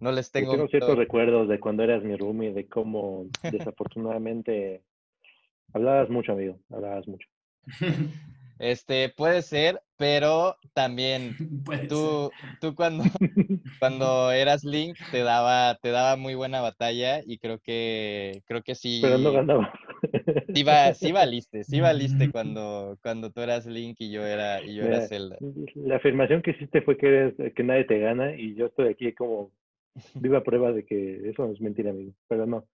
No 0.00 0.12
les 0.12 0.30
tengo. 0.30 0.52
tengo 0.52 0.68
ciertos 0.68 0.98
recuerdos 0.98 1.48
de 1.48 1.58
cuando 1.58 1.82
eras 1.82 2.04
mi 2.04 2.14
roomie, 2.14 2.52
de 2.52 2.68
cómo 2.68 3.24
desafortunadamente 3.42 4.82
hablabas 5.72 6.10
mucho, 6.10 6.32
amigo. 6.32 6.58
Hablabas 6.70 7.08
mucho. 7.08 7.26
Este, 8.60 9.08
puede 9.08 9.40
ser, 9.40 9.80
pero 9.96 10.54
también 10.74 11.34
tú, 11.90 12.30
tú 12.60 12.74
cuando, 12.74 13.04
cuando 13.80 14.30
eras 14.32 14.64
Link 14.64 14.98
te 15.10 15.22
daba, 15.22 15.78
te 15.80 15.90
daba 15.90 16.16
muy 16.16 16.34
buena 16.34 16.60
batalla 16.60 17.22
y 17.26 17.38
creo 17.38 17.58
que, 17.58 18.42
creo 18.44 18.62
que 18.62 18.74
sí. 18.74 19.00
Pero 19.02 19.16
no 19.16 19.32
ganaba. 19.32 19.72
Sí, 20.54 20.62
va, 20.62 20.92
sí 20.92 21.10
valiste, 21.10 21.64
sí 21.64 21.80
valiste 21.80 22.30
cuando, 22.30 22.98
cuando 23.02 23.30
tú 23.30 23.40
eras 23.40 23.64
Link 23.64 23.96
y 24.00 24.10
yo 24.10 24.26
era, 24.26 24.62
y 24.62 24.74
yo 24.74 24.84
era 24.84 25.00
Zelda. 25.08 25.38
La 25.74 25.96
afirmación 25.96 26.42
que 26.42 26.50
hiciste 26.50 26.82
fue 26.82 26.98
que, 26.98 27.52
que 27.56 27.62
nadie 27.62 27.84
te 27.84 27.98
gana 27.98 28.36
y 28.36 28.54
yo 28.56 28.66
estoy 28.66 28.88
aquí 28.88 29.12
como 29.14 29.52
viva 30.14 30.42
prueba 30.42 30.72
de 30.72 30.84
que 30.84 31.30
eso 31.30 31.46
no 31.46 31.52
es 31.52 31.60
mentira, 31.62 31.90
amigo. 31.90 32.12
Pero 32.28 32.46
no, 32.46 32.66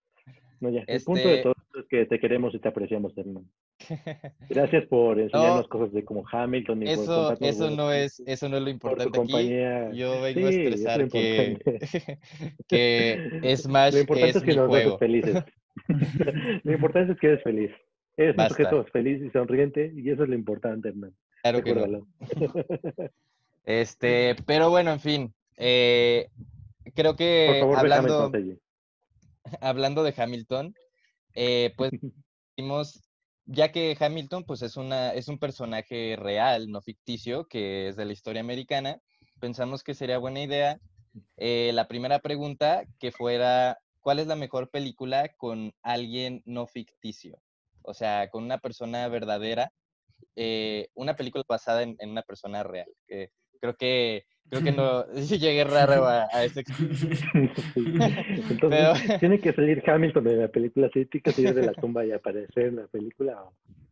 no 0.61 0.71
ya. 0.71 0.85
El 0.87 1.03
punto 1.03 1.29
de 1.29 1.37
este 1.37 1.43
todo 1.43 1.55
es 1.81 1.87
que 1.89 2.07
te 2.07 2.19
queremos 2.19 2.55
y 2.55 2.59
te 2.59 2.69
apreciamos, 2.69 3.17
hermano. 3.17 3.47
Gracias 4.49 4.87
por 4.87 5.21
enseñarnos 5.21 5.69
cosas 5.69 5.93
de 5.93 6.05
como 6.05 6.25
Hamilton. 6.31 6.83
Y 6.83 6.91
eso, 6.91 7.37
eso 7.41 7.71
no 7.71 7.93
es, 7.93 8.23
eso 8.27 8.49
no 8.49 8.57
es 8.57 8.63
lo 8.63 8.71
importante 8.71 9.21
aquí. 9.21 9.99
Yo 9.99 10.21
vengo 10.21 10.47
a 10.47 10.51
expresar 10.51 11.09
que, 11.09 11.59
que 12.69 13.57
Smash 13.57 13.95
lo 13.95 14.01
importante 14.01 14.31
es, 14.31 14.37
es 14.37 14.43
que 14.43 14.55
nos 14.55 14.69
juego. 14.69 14.99
felices. 14.99 15.45
lo 16.65 16.73
importante 16.73 17.13
es 17.13 17.21
que 17.21 17.27
eres 17.27 17.43
feliz. 17.43 17.71
Eres 18.17 18.37
un 18.39 18.49
sujeto 18.49 18.85
feliz 18.93 19.23
y 19.23 19.31
sonriente 19.31 19.93
y 19.95 20.11
eso 20.11 20.23
es 20.23 20.29
lo 20.29 20.35
importante, 20.35 20.89
hermano. 20.89 21.13
Claro 21.43 21.63
que 21.63 21.75
no. 21.75 22.07
Este, 23.67 24.37
pero 24.47 24.71
bueno, 24.71 24.93
en 24.93 25.01
fin. 25.01 25.35
Eh, 25.57 26.29
creo 26.95 27.17
que 27.17 27.63
hablando, 27.77 28.31
hablando 29.61 30.03
de 30.03 30.15
Hamilton, 30.17 30.75
eh, 31.35 31.73
pues 31.77 31.91
vimos, 32.57 33.03
ya 33.45 33.73
que 33.73 33.97
Hamilton 33.99 34.45
pues 34.45 34.63
es, 34.63 34.77
una, 34.77 35.11
es 35.11 35.29
un 35.29 35.39
personaje 35.39 36.17
real, 36.17 36.71
no 36.71 36.81
ficticio, 36.81 37.47
que 37.47 37.89
es 37.89 37.97
de 37.97 38.05
la 38.05 38.13
historia 38.13 38.41
americana, 38.41 39.01
pensamos 39.41 39.83
que 39.83 39.95
sería 39.95 40.19
buena 40.19 40.43
idea 40.43 40.81
eh, 41.37 41.71
la 41.73 41.89
primera 41.89 42.19
pregunta 42.19 42.85
que 42.99 43.11
fuera, 43.11 43.79
¿cuál 44.01 44.19
es 44.19 44.27
la 44.27 44.37
mejor 44.37 44.71
película 44.71 45.29
con 45.37 45.73
alguien 45.83 46.43
no 46.45 46.67
ficticio? 46.67 47.41
O 47.83 47.95
sea, 47.95 48.29
con 48.31 48.45
una 48.45 48.59
persona 48.59 49.09
verdadera, 49.09 49.73
eh, 50.35 50.89
una 50.95 51.17
película 51.17 51.45
basada 51.49 51.83
en, 51.83 51.97
una 52.01 52.23
persona 52.23 52.63
real. 52.63 52.89
creo 53.61 53.77
que 53.77 54.27
Creo 54.49 54.63
que 54.63 54.73
no, 54.73 55.05
sí 55.23 55.39
llegué 55.39 55.65
raro 55.65 56.07
a, 56.07 56.29
a 56.33 56.45
ese. 56.45 56.65
Entonces, 57.75 58.91
¿tiene 59.21 59.41
que 59.41 59.53
salir 59.53 59.83
Hamilton 59.89 60.25
de 60.25 60.37
la 60.37 60.49
película 60.49 60.89
cítica, 60.93 61.33
salir 61.33 61.55
de 61.55 61.67
la 61.67 61.73
tumba 61.73 62.05
y 62.05 62.13
aparecer 62.13 62.67
en 62.67 62.77
la 62.77 62.87
película? 62.87 63.45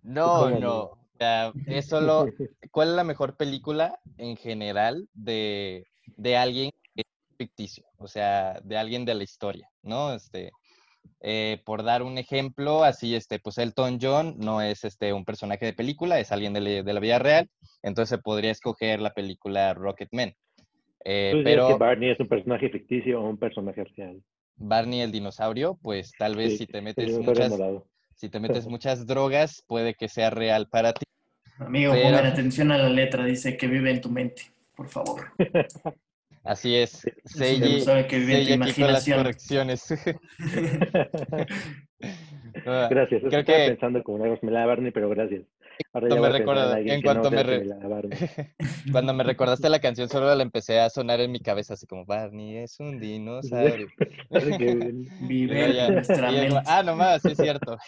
No, 0.02 0.50
no. 0.50 0.78
O 0.80 0.98
sea, 1.18 1.52
es 1.66 1.86
solo, 1.86 2.26
¿cuál 2.70 2.88
es 2.88 2.94
la 2.94 3.04
mejor 3.04 3.36
película 3.36 4.00
en 4.18 4.36
general 4.36 5.08
de, 5.14 5.86
de 6.16 6.36
alguien 6.36 6.70
ficticio? 7.38 7.84
O 7.98 8.08
sea, 8.08 8.60
de 8.64 8.76
alguien 8.76 9.04
de 9.04 9.14
la 9.14 9.22
historia, 9.22 9.68
¿no? 9.82 10.12
Este, 10.12 10.50
Eh, 11.26 11.62
por 11.64 11.82
dar 11.82 12.02
un 12.02 12.18
ejemplo, 12.18 12.84
así, 12.84 13.14
este, 13.14 13.38
pues 13.38 13.56
Elton 13.56 13.98
John 14.00 14.34
no 14.38 14.60
es 14.60 14.84
este, 14.84 15.12
un 15.14 15.24
personaje 15.24 15.64
de 15.64 15.72
película, 15.72 16.18
es 16.18 16.32
alguien 16.32 16.52
de, 16.52 16.82
la 16.82 17.00
vida 17.00 17.18
real, 17.18 17.48
entonces 17.82 18.18
podría 18.22 18.50
escoger 18.50 19.00
la 19.00 19.14
película 19.14 19.72
Rocketman. 19.72 20.34
Eh, 21.04 21.42
pero 21.44 21.68
que 21.68 21.74
Barney 21.74 22.10
es 22.10 22.20
un 22.20 22.28
personaje 22.28 22.70
ficticio 22.70 23.20
o 23.20 23.28
un 23.28 23.36
personaje 23.36 23.84
real? 23.96 24.22
Barney 24.56 25.00
el 25.00 25.12
dinosaurio, 25.12 25.78
pues 25.82 26.12
tal 26.18 26.36
vez 26.36 26.58
si 26.58 26.66
te 26.66 26.80
metes 26.80 27.18
muchas, 27.18 27.52
si 28.14 28.28
te 28.28 28.40
metes 28.40 28.66
muchas 28.66 29.06
drogas, 29.06 29.62
puede 29.66 29.94
que 29.94 30.08
sea 30.08 30.30
real 30.30 30.68
para 30.68 30.92
ti. 30.92 31.04
Amigo, 31.58 31.92
pongan 31.92 32.26
atención 32.26 32.72
a 32.72 32.78
la 32.78 32.88
letra, 32.88 33.24
dice 33.24 33.56
que 33.56 33.66
vive 33.66 33.90
en 33.90 34.00
tu 34.00 34.10
mente, 34.10 34.42
por 34.74 34.88
favor. 34.88 35.26
Así 36.44 36.76
es. 36.76 37.06
Seiji, 37.24 37.80
sabe 37.80 38.06
que 38.06 38.18
vive 38.18 38.40
en 38.40 38.46
tu 38.46 38.52
imaginación. 38.54 39.18
las 39.18 39.24
correcciones. 39.24 39.94
Ah, 42.66 42.86
gracias. 42.88 43.22
Creo 43.28 43.44
que... 43.44 43.66
pensando 43.68 44.02
como 44.02 44.22
una 44.22 44.66
Barney, 44.66 44.92
pero 44.92 45.08
gracias. 45.08 45.42
Ahora 45.92 46.16
me 46.16 46.28
recuerda, 46.28 46.80
en 46.80 47.02
cuanto 47.02 47.30
me 47.30 47.44
cuando 48.92 49.14
me 49.14 49.24
recordaste 49.24 49.68
la 49.68 49.80
canción 49.80 50.08
solo 50.08 50.34
la 50.34 50.42
empecé 50.42 50.80
a 50.80 50.90
sonar 50.90 51.20
en 51.20 51.30
mi 51.30 51.40
cabeza 51.40 51.74
así 51.74 51.86
como 51.86 52.04
Barney 52.04 52.56
es 52.58 52.80
un 52.80 52.98
dinosaurio. 52.98 53.88
Vive 55.20 55.90
nuestra 55.90 56.30
mente. 56.30 56.60
Ah, 56.66 56.82
nomás, 56.82 57.22
sí 57.22 57.32
es 57.32 57.38
cierto. 57.38 57.78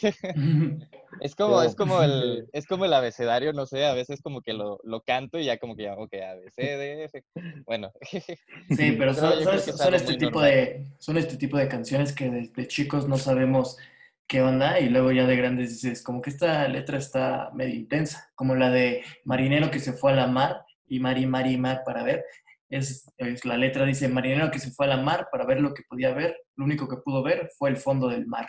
es 1.20 1.34
como, 1.34 1.62
es 1.62 1.74
como 1.74 2.02
el, 2.02 2.48
es 2.52 2.66
como 2.66 2.84
el 2.84 2.92
abecedario, 2.92 3.52
no 3.52 3.66
sé, 3.66 3.84
a 3.86 3.94
veces 3.94 4.20
como 4.22 4.40
que 4.40 4.52
lo, 4.52 4.78
lo 4.84 5.00
canto 5.00 5.38
y 5.38 5.44
ya 5.44 5.58
como 5.58 5.76
que 5.76 5.84
ya, 5.84 5.94
ok, 5.94 6.14
A, 6.14 6.34
B, 6.34 6.50
C, 6.50 6.62
D, 6.62 7.04
F. 7.04 7.24
Bueno. 7.64 7.92
Sí, 8.10 8.94
pero 8.98 9.14
son, 9.14 9.32
son, 9.60 9.94
este 9.94 10.16
tipo 10.16 10.40
de, 10.40 10.86
son 10.98 11.18
este 11.18 11.36
tipo 11.36 11.56
de 11.56 11.68
canciones 11.68 12.12
que 12.12 12.30
desde 12.30 12.68
chicos 12.68 13.08
no 13.08 13.16
sabemos 13.16 13.78
qué 14.26 14.42
onda 14.42 14.80
y 14.80 14.88
luego 14.88 15.12
ya 15.12 15.26
de 15.26 15.36
grandes 15.36 15.70
dices, 15.70 16.02
como 16.02 16.20
que 16.20 16.30
esta 16.30 16.66
letra 16.68 16.98
está 16.98 17.50
medio 17.54 17.74
intensa, 17.74 18.30
como 18.34 18.54
la 18.54 18.70
de 18.70 19.02
Marinero 19.24 19.70
que 19.70 19.80
se 19.80 19.92
fue 19.92 20.12
a 20.12 20.16
la 20.16 20.26
mar 20.26 20.64
y 20.88 21.00
Mari, 21.00 21.26
Mari, 21.26 21.56
Mar 21.56 21.82
para 21.84 22.02
ver. 22.02 22.24
Es, 22.68 23.06
la 23.44 23.56
letra 23.56 23.84
dice, 23.84 24.08
Marinero 24.08 24.50
que 24.50 24.58
se 24.58 24.72
fue 24.72 24.86
a 24.86 24.90
la 24.90 24.96
mar 24.96 25.28
para 25.30 25.46
ver 25.46 25.60
lo 25.60 25.72
que 25.72 25.82
podía 25.88 26.12
ver, 26.12 26.36
lo 26.56 26.64
único 26.64 26.88
que 26.88 26.96
pudo 26.96 27.22
ver 27.22 27.48
fue 27.56 27.70
el 27.70 27.76
fondo 27.76 28.08
del 28.08 28.26
mar. 28.26 28.48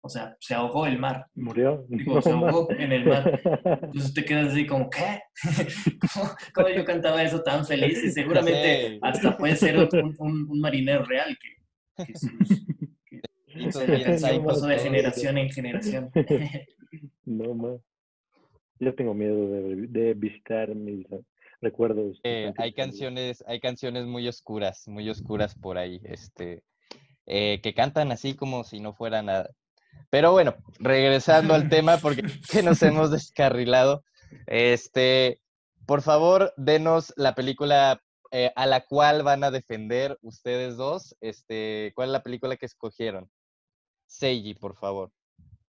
O 0.00 0.08
sea, 0.08 0.36
se 0.38 0.54
ahogó 0.54 0.86
el 0.86 0.96
mar. 0.96 1.26
Murió. 1.34 1.84
se 2.22 2.30
ahogó 2.30 2.70
en 2.70 2.92
el 2.92 3.04
mar. 3.04 3.40
Entonces 3.82 4.14
te 4.14 4.24
quedas 4.24 4.52
así 4.52 4.64
como, 4.64 4.88
¿qué? 4.88 5.22
¿Cómo, 6.54 6.68
yo 6.68 6.84
cantaba 6.84 7.22
eso 7.22 7.42
tan 7.42 7.66
feliz? 7.66 8.02
Y 8.04 8.12
seguramente 8.12 9.00
hasta 9.02 9.36
puede 9.36 9.56
ser 9.56 9.88
un, 10.18 10.60
marinero 10.60 11.04
real 11.04 11.36
que, 11.40 12.04
que 12.04 12.12
pasó 14.46 14.66
de 14.66 14.78
generación 14.78 15.38
en 15.38 15.50
generación. 15.50 16.10
No 17.26 17.54
más. 17.54 17.80
Yo 18.80 18.94
tengo 18.94 19.12
miedo 19.12 19.36
de, 19.46 20.14
visitar 20.14 20.74
mis 20.74 21.06
recuerdos. 21.60 22.18
Eh, 22.22 22.54
hay 22.56 22.72
canciones, 22.72 23.44
hay 23.46 23.60
canciones 23.60 24.06
muy 24.06 24.26
oscuras, 24.26 24.88
muy 24.88 25.10
oscuras 25.10 25.54
por 25.54 25.76
ahí, 25.76 26.00
este, 26.04 26.62
eh, 27.26 27.60
que 27.62 27.74
cantan 27.74 28.12
así 28.12 28.34
como 28.34 28.64
si 28.64 28.80
no 28.80 28.94
fuera 28.94 29.20
nada. 29.20 29.50
Pero 30.10 30.32
bueno, 30.32 30.54
regresando 30.78 31.54
al 31.54 31.68
tema, 31.68 31.98
porque 31.98 32.22
que 32.50 32.62
nos 32.62 32.82
hemos 32.82 33.10
descarrilado. 33.10 34.04
Este, 34.46 35.40
por 35.86 36.02
favor, 36.02 36.52
denos 36.56 37.12
la 37.16 37.34
película 37.34 38.00
eh, 38.30 38.52
a 38.56 38.66
la 38.66 38.82
cual 38.82 39.22
van 39.22 39.42
a 39.44 39.50
defender 39.50 40.18
ustedes 40.22 40.76
dos. 40.76 41.16
Este, 41.20 41.92
¿cuál 41.94 42.08
es 42.08 42.12
la 42.12 42.22
película 42.22 42.56
que 42.56 42.66
escogieron? 42.66 43.30
Seiji, 44.08 44.54
por 44.54 44.74
favor. 44.74 45.12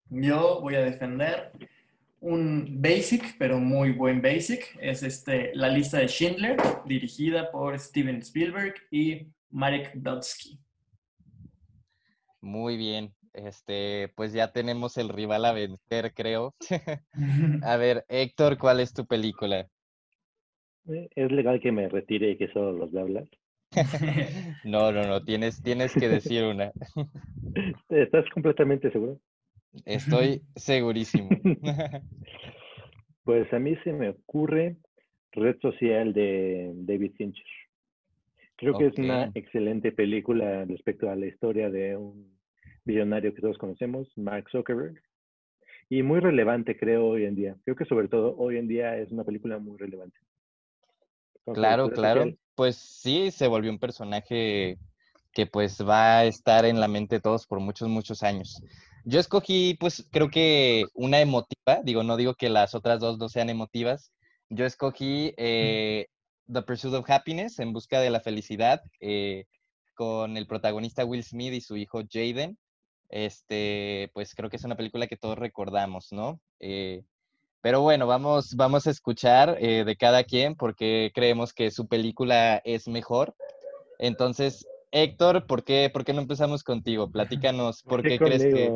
Yo 0.10 0.62
voy 0.62 0.75
a 0.75 0.82
defender 0.82 1.51
un 2.22 2.82
basic, 2.82 3.38
pero 3.38 3.60
muy 3.60 3.91
buen 3.91 4.22
basic. 4.22 4.77
Es 4.79 5.03
este, 5.03 5.53
La 5.53 5.70
lista 5.70 5.98
de 5.98 6.08
Schindler, 6.08 6.58
dirigida 6.86 7.51
por 7.51 7.77
Steven 7.77 8.17
Spielberg 8.20 8.75
y 8.91 9.27
Marek 9.50 9.94
Dodsky. 9.96 10.60
Muy 12.41 12.77
bien. 12.77 13.13
Este, 13.34 14.12
pues 14.15 14.34
ya 14.34 14.51
tenemos 14.51 14.98
el 14.98 15.10
rival 15.10 15.46
a 15.46 15.51
vencer, 15.51 16.13
creo. 16.13 16.56
a 17.63 17.77
ver, 17.77 18.06
Héctor, 18.08 18.58
¿cuál 18.58 18.79
es 18.79 18.94
tu 18.94 19.06
película? 19.06 19.67
Eh, 20.88 21.10
¿Es 21.15 21.32
legal 21.32 21.60
que 21.60 21.72
me 21.72 21.89
retire 21.89 22.32
y 22.32 22.38
que 22.38 22.48
solo 22.48 22.72
los 22.72 22.91
de 22.91 23.01
hablar? 23.01 23.27
no, 24.63 24.91
no, 24.91 25.03
no, 25.03 25.24
tienes, 25.24 25.62
tienes 25.62 25.93
que 25.93 26.10
decir 26.10 26.43
una. 26.43 26.72
¿Estás 27.89 28.25
completamente 28.29 28.91
seguro? 28.91 29.19
Estoy 29.86 30.41
segurísimo. 30.55 31.29
pues 33.24 33.51
a 33.53 33.60
mí 33.60 33.75
se 33.84 33.93
me 33.93 34.10
ocurre 34.10 34.77
Red 35.34 35.57
Social 35.62 36.13
de 36.13 36.72
David 36.75 37.12
Fincher. 37.17 37.46
Creo 38.55 38.77
que 38.77 38.88
es 38.88 38.98
una 38.98 39.29
excelente 39.36 39.91
película 39.91 40.65
respecto 40.65 41.10
a 41.12 41.15
la 41.15 41.27
historia 41.27 41.69
de 41.69 41.96
un 41.96 42.36
millonario 42.86 43.34
que 43.36 43.41
todos 43.41 43.57
conocemos, 43.57 44.12
Mark 44.17 44.50
Zuckerberg. 44.50 45.00
Y 45.89 46.01
muy 46.01 46.19
relevante, 46.19 46.75
creo, 46.75 47.05
hoy 47.05 47.25
en 47.25 47.36
día. 47.36 47.55
Creo 47.63 47.75
que 47.75 47.86
sobre 47.86 48.07
todo 48.07 48.36
hoy 48.38 48.57
en 48.57 48.67
día 48.67 48.98
es 48.98 49.12
una 49.12 49.24
película 49.24 49.60
muy 49.60 49.77
relevante. 49.77 50.17
claro, 51.53 51.89
claro. 51.91 52.25
Pues 52.58 52.76
sí, 52.76 53.30
se 53.30 53.48
volvió 53.48 53.70
un 53.70 53.78
personaje 53.78 54.80
que 55.32 55.46
pues 55.46 55.78
va 55.88 56.18
a 56.18 56.26
estar 56.26 56.66
en 56.66 56.80
la 56.80 56.88
mente 56.88 57.18
de 57.18 57.22
todos 57.22 57.46
por 57.46 57.60
muchos, 57.60 57.88
muchos 57.88 58.24
años. 58.24 58.64
Yo 59.06 59.20
escogí, 59.20 59.76
pues 59.80 60.08
creo 60.12 60.32
que 60.32 60.88
una 60.96 61.22
emotiva, 61.22 61.82
digo, 61.84 62.02
no 62.02 62.18
digo 62.18 62.34
que 62.34 62.50
las 62.50 62.74
otras 62.74 63.00
dos 63.00 63.20
no 63.20 63.30
sean 63.30 63.52
emotivas, 63.52 64.12
yo 64.50 64.66
escogí 64.66 65.36
eh, 65.38 66.08
The 66.52 66.64
Pursuit 66.64 66.96
of 66.96 67.08
Happiness, 67.08 67.60
En 67.60 67.74
Busca 67.74 68.00
de 68.00 68.10
la 68.10 68.22
Felicidad, 68.22 68.82
eh, 69.02 69.46
con 69.94 70.36
el 70.36 70.48
protagonista 70.48 71.06
Will 71.06 71.24
Smith 71.24 71.54
y 71.54 71.62
su 71.62 71.78
hijo 71.78 72.02
Jaden. 72.12 72.58
Este, 73.10 74.10
pues 74.16 74.34
creo 74.34 74.50
que 74.50 74.58
es 74.58 74.64
una 74.64 74.76
película 74.76 75.06
que 75.06 75.16
todos 75.16 75.38
recordamos, 75.38 76.12
¿no? 76.12 76.42
Eh, 76.60 77.04
pero 77.62 77.82
bueno, 77.82 78.08
vamos, 78.08 78.56
vamos 78.56 78.88
a 78.88 78.92
escuchar 78.92 79.60
de 79.60 79.96
cada 79.98 80.24
quien 80.24 80.56
porque 80.56 81.12
creemos 81.14 81.54
que 81.54 81.72
su 81.72 81.88
película 81.88 82.62
es 82.64 82.88
mejor. 82.88 83.36
Entonces, 84.00 84.68
Héctor, 84.92 85.48
¿por 85.48 85.64
qué, 85.64 85.90
¿por 85.92 86.06
qué 86.06 86.14
no 86.14 86.22
empezamos 86.22 86.64
contigo? 86.64 87.12
Platícanos, 87.12 87.84
¿por 87.84 88.02
qué, 88.04 88.18
crees 88.18 88.44
que...? 88.44 88.72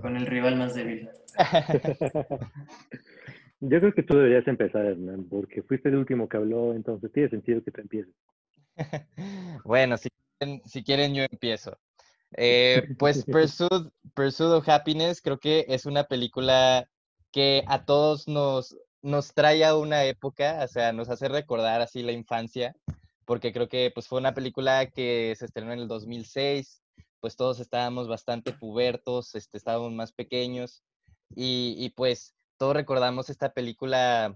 Con 0.00 0.16
el 0.16 0.26
rival 0.26 0.56
más 0.56 0.74
débil. 0.74 1.10
Yo 3.60 3.80
creo 3.80 3.92
que 3.92 4.04
tú 4.04 4.16
deberías 4.16 4.46
empezar, 4.46 4.86
Hernán, 4.86 5.24
porque 5.28 5.62
fuiste 5.62 5.88
el 5.88 5.96
último 5.96 6.28
que 6.28 6.36
habló, 6.36 6.74
entonces 6.74 7.10
tiene 7.12 7.28
sentido 7.28 7.62
que 7.64 7.72
tú 7.72 7.80
empieces. 7.80 8.14
bueno, 9.64 9.96
si 9.96 10.10
quieren, 10.38 10.62
si 10.64 10.84
quieren 10.84 11.14
yo 11.14 11.24
empiezo. 11.24 11.76
Eh, 12.36 12.94
pues 12.98 13.24
Pursuit, 13.26 13.92
Pursuit 14.14 14.50
of 14.50 14.68
Happiness 14.68 15.20
creo 15.20 15.38
que 15.38 15.64
es 15.68 15.86
una 15.86 16.04
película 16.04 16.88
que 17.32 17.64
a 17.66 17.84
todos 17.84 18.28
nos, 18.28 18.76
nos 19.02 19.34
trae 19.34 19.64
a 19.64 19.76
una 19.76 20.04
época, 20.04 20.60
o 20.64 20.68
sea, 20.68 20.92
nos 20.92 21.08
hace 21.08 21.28
recordar 21.28 21.80
así 21.80 22.02
la 22.02 22.12
infancia 22.12 22.74
porque 23.28 23.52
creo 23.52 23.68
que 23.68 23.90
pues 23.94 24.08
fue 24.08 24.18
una 24.18 24.32
película 24.32 24.86
que 24.86 25.34
se 25.38 25.44
estrenó 25.44 25.74
en 25.74 25.80
el 25.80 25.86
2006, 25.86 26.82
pues 27.20 27.36
todos 27.36 27.60
estábamos 27.60 28.08
bastante 28.08 28.54
pubertos, 28.54 29.34
este, 29.34 29.58
estábamos 29.58 29.92
más 29.92 30.12
pequeños 30.12 30.82
y, 31.36 31.90
pues 31.90 32.34
todos 32.56 32.74
recordamos 32.74 33.28
esta 33.28 33.52
película 33.52 34.34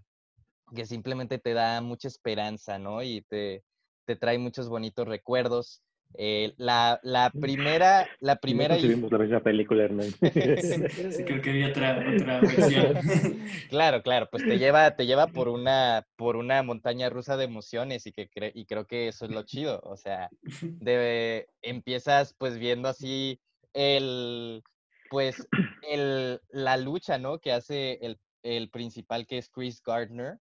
que 0.76 0.84
simplemente 0.84 1.38
te 1.38 1.54
da 1.54 1.80
mucha 1.80 2.06
esperanza, 2.06 2.78
¿no? 2.78 3.02
Y 3.02 3.22
te, 3.22 3.64
te 4.04 4.14
trae 4.14 4.36
muchos 4.36 4.68
bonitos 4.68 5.08
recuerdos. 5.08 5.80
Eh, 6.14 6.52
la, 6.56 7.00
la, 7.02 7.30
primera, 7.30 8.06
la 8.20 8.36
primera. 8.36 8.76
No 8.76 8.82
vimos 8.82 9.12
la 9.12 9.18
misma 9.18 9.40
película, 9.40 9.84
Hernán. 9.84 10.10
sí, 11.12 11.24
creo 11.24 11.42
que 11.42 11.50
había 11.50 11.68
otra, 11.68 12.04
otra 12.14 12.40
versión. 12.40 12.98
claro, 13.70 14.02
claro, 14.02 14.28
pues 14.30 14.44
te 14.44 14.58
lleva, 14.58 14.94
te 14.94 15.06
lleva 15.06 15.26
por 15.26 15.48
una, 15.48 16.06
por 16.16 16.36
una 16.36 16.62
montaña 16.62 17.08
rusa 17.08 17.36
de 17.36 17.44
emociones 17.44 18.06
y 18.06 18.12
que 18.12 18.28
y 18.54 18.66
creo 18.66 18.86
que 18.86 19.08
eso 19.08 19.24
es 19.24 19.30
lo 19.30 19.42
chido. 19.44 19.80
O 19.84 19.96
sea, 19.96 20.28
de, 20.62 21.48
empiezas 21.62 22.34
pues 22.38 22.58
viendo 22.58 22.88
así 22.88 23.40
el, 23.72 24.62
pues 25.10 25.46
el, 25.88 26.40
la 26.50 26.76
lucha, 26.76 27.18
¿no? 27.18 27.38
Que 27.38 27.52
hace 27.52 27.98
el, 28.02 28.18
el 28.42 28.70
principal 28.70 29.26
que 29.26 29.38
es 29.38 29.48
Chris 29.48 29.82
Gardner, 29.82 30.38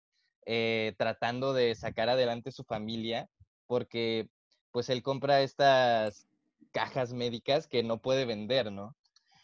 eh, 0.46 0.96
tratando 0.98 1.54
de 1.54 1.76
sacar 1.76 2.10
adelante 2.10 2.52
su 2.52 2.64
familia, 2.64 3.30
porque 3.68 4.30
pues 4.72 4.90
él 4.90 5.04
compra 5.04 5.42
estas 5.42 6.28
cajas 6.72 7.14
médicas 7.14 7.68
que 7.68 7.84
no 7.84 8.02
puede 8.02 8.26
vender, 8.26 8.72
¿no? 8.72 8.96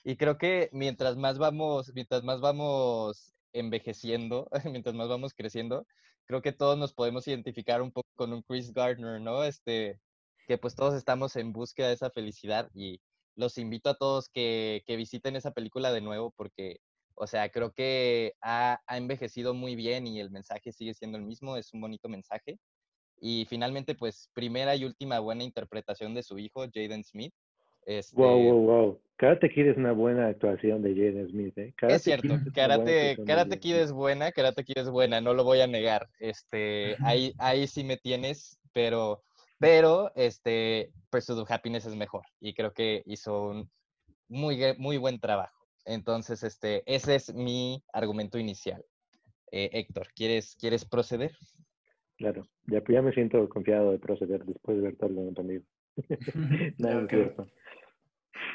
Y 0.04 0.18
creo 0.18 0.38
que 0.38 0.70
mientras 0.72 1.18
más 1.18 1.38
vamos, 1.38 1.92
mientras 1.96 2.24
más 2.24 2.42
vamos 2.42 3.34
envejeciendo, 3.54 4.50
mientras 4.66 4.96
más 4.96 5.10
vamos 5.10 5.34
creciendo, 5.34 5.88
creo 6.26 6.42
que 6.42 6.52
todos 6.52 6.78
nos 6.78 6.94
podemos 6.94 7.28
identificar 7.28 7.82
un 7.82 7.92
poco 7.92 8.10
con 8.16 8.34
un 8.34 8.42
Chris 8.44 8.74
Gardner, 8.74 9.22
¿no? 9.22 9.44
Este, 9.44 10.00
que 10.48 10.58
pues 10.58 10.76
todos 10.76 10.96
estamos 10.96 11.36
en 11.36 11.54
búsqueda 11.54 11.88
de 11.90 11.96
esa 11.96 12.10
felicidad 12.12 12.70
y, 12.74 13.00
los 13.36 13.58
invito 13.58 13.90
a 13.90 13.96
todos 13.96 14.30
que, 14.30 14.84
que 14.86 14.96
visiten 14.96 15.36
esa 15.36 15.52
película 15.52 15.92
de 15.92 16.02
nuevo 16.02 16.32
porque, 16.36 16.80
o 17.16 17.28
sea, 17.28 17.50
creo 17.50 17.74
que 17.74 18.34
ha, 18.42 18.82
ha, 18.88 18.98
envejecido 18.98 19.54
muy 19.54 19.76
bien 19.76 20.08
y 20.08 20.20
el 20.20 20.32
mensaje 20.32 20.72
sigue 20.72 20.94
siendo 20.94 21.18
el 21.18 21.26
mismo, 21.26 21.58
es 21.58 21.74
un 21.74 21.82
bonito 21.82 22.10
mensaje. 22.10 22.58
Y 23.20 23.46
finalmente, 23.50 23.96
pues, 23.96 24.30
primera 24.34 24.76
y 24.76 24.86
última 24.86 25.20
buena 25.20 25.44
interpretación 25.44 26.14
de 26.14 26.24
su 26.24 26.38
hijo, 26.38 26.66
Jaden 26.74 27.04
Smith. 27.04 27.34
Este, 27.86 28.16
wow, 28.16 28.42
wow, 28.42 28.66
wow. 28.66 29.02
Karate 29.18 29.50
Kid 29.50 29.68
es 29.68 29.78
una 29.78 29.94
buena 29.94 30.28
actuación 30.28 30.82
de 30.82 30.90
Jaden 30.90 31.30
Smith, 31.30 31.58
¿eh? 31.58 31.74
es 31.88 32.02
cierto, 32.02 32.36
Karate, 32.54 33.16
Karate 33.26 33.60
Kid 33.60 33.76
es 33.76 33.92
buena, 33.94 34.32
Karate 34.32 34.66
Kid 34.66 34.80
es 34.80 34.90
buena, 34.90 35.22
no 35.22 35.34
lo 35.34 35.46
voy 35.46 35.62
a 35.62 35.68
negar. 35.68 36.10
Este, 36.20 36.98
ahí, 37.02 37.34
ahí 37.38 37.68
sí 37.68 37.86
me 37.86 37.96
tienes, 37.96 38.60
pero, 38.74 39.24
pero, 39.58 40.12
este, 40.16 40.92
Pursuit 41.10 41.40
of 41.40 41.50
Happiness 41.50 41.86
es 41.86 41.96
mejor. 41.96 42.24
Y 42.42 42.54
creo 42.54 42.74
que 42.74 43.04
hizo 43.06 43.50
un 43.50 43.70
muy, 44.28 44.60
muy 44.78 44.98
buen 44.98 45.20
trabajo. 45.20 45.66
Entonces, 45.86 46.44
este, 46.44 46.84
ese 46.86 47.16
es 47.16 47.34
mi 47.34 47.82
argumento 47.94 48.38
inicial. 48.38 48.84
Eh, 49.52 49.70
Héctor, 49.72 50.08
¿quieres, 50.14 50.56
¿quieres 50.60 50.84
proceder? 50.84 51.32
Claro, 52.18 52.48
ya, 52.68 52.82
ya 52.88 53.02
me 53.02 53.12
siento 53.12 53.48
confiado 53.50 53.92
de 53.92 54.00
proceder 54.00 54.44
después 54.46 54.78
de 54.78 54.84
ver 54.84 54.96
todo 54.96 55.10
lo 55.10 55.42
amigo. 55.42 55.64
no, 56.78 57.02
es 57.02 57.10
cierto. 57.10 57.48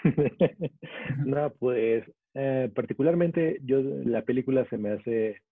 no, 1.26 1.50
pues 1.58 2.04
eh, 2.34 2.70
particularmente 2.74 3.58
yo 3.62 3.82
la 3.82 4.22
película 4.22 4.66
se 4.68 4.78
me 4.78 4.90
hace, 4.90 5.42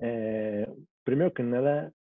eh, 0.00 0.66
primero 1.04 1.32
que 1.32 1.42
nada, 1.42 1.92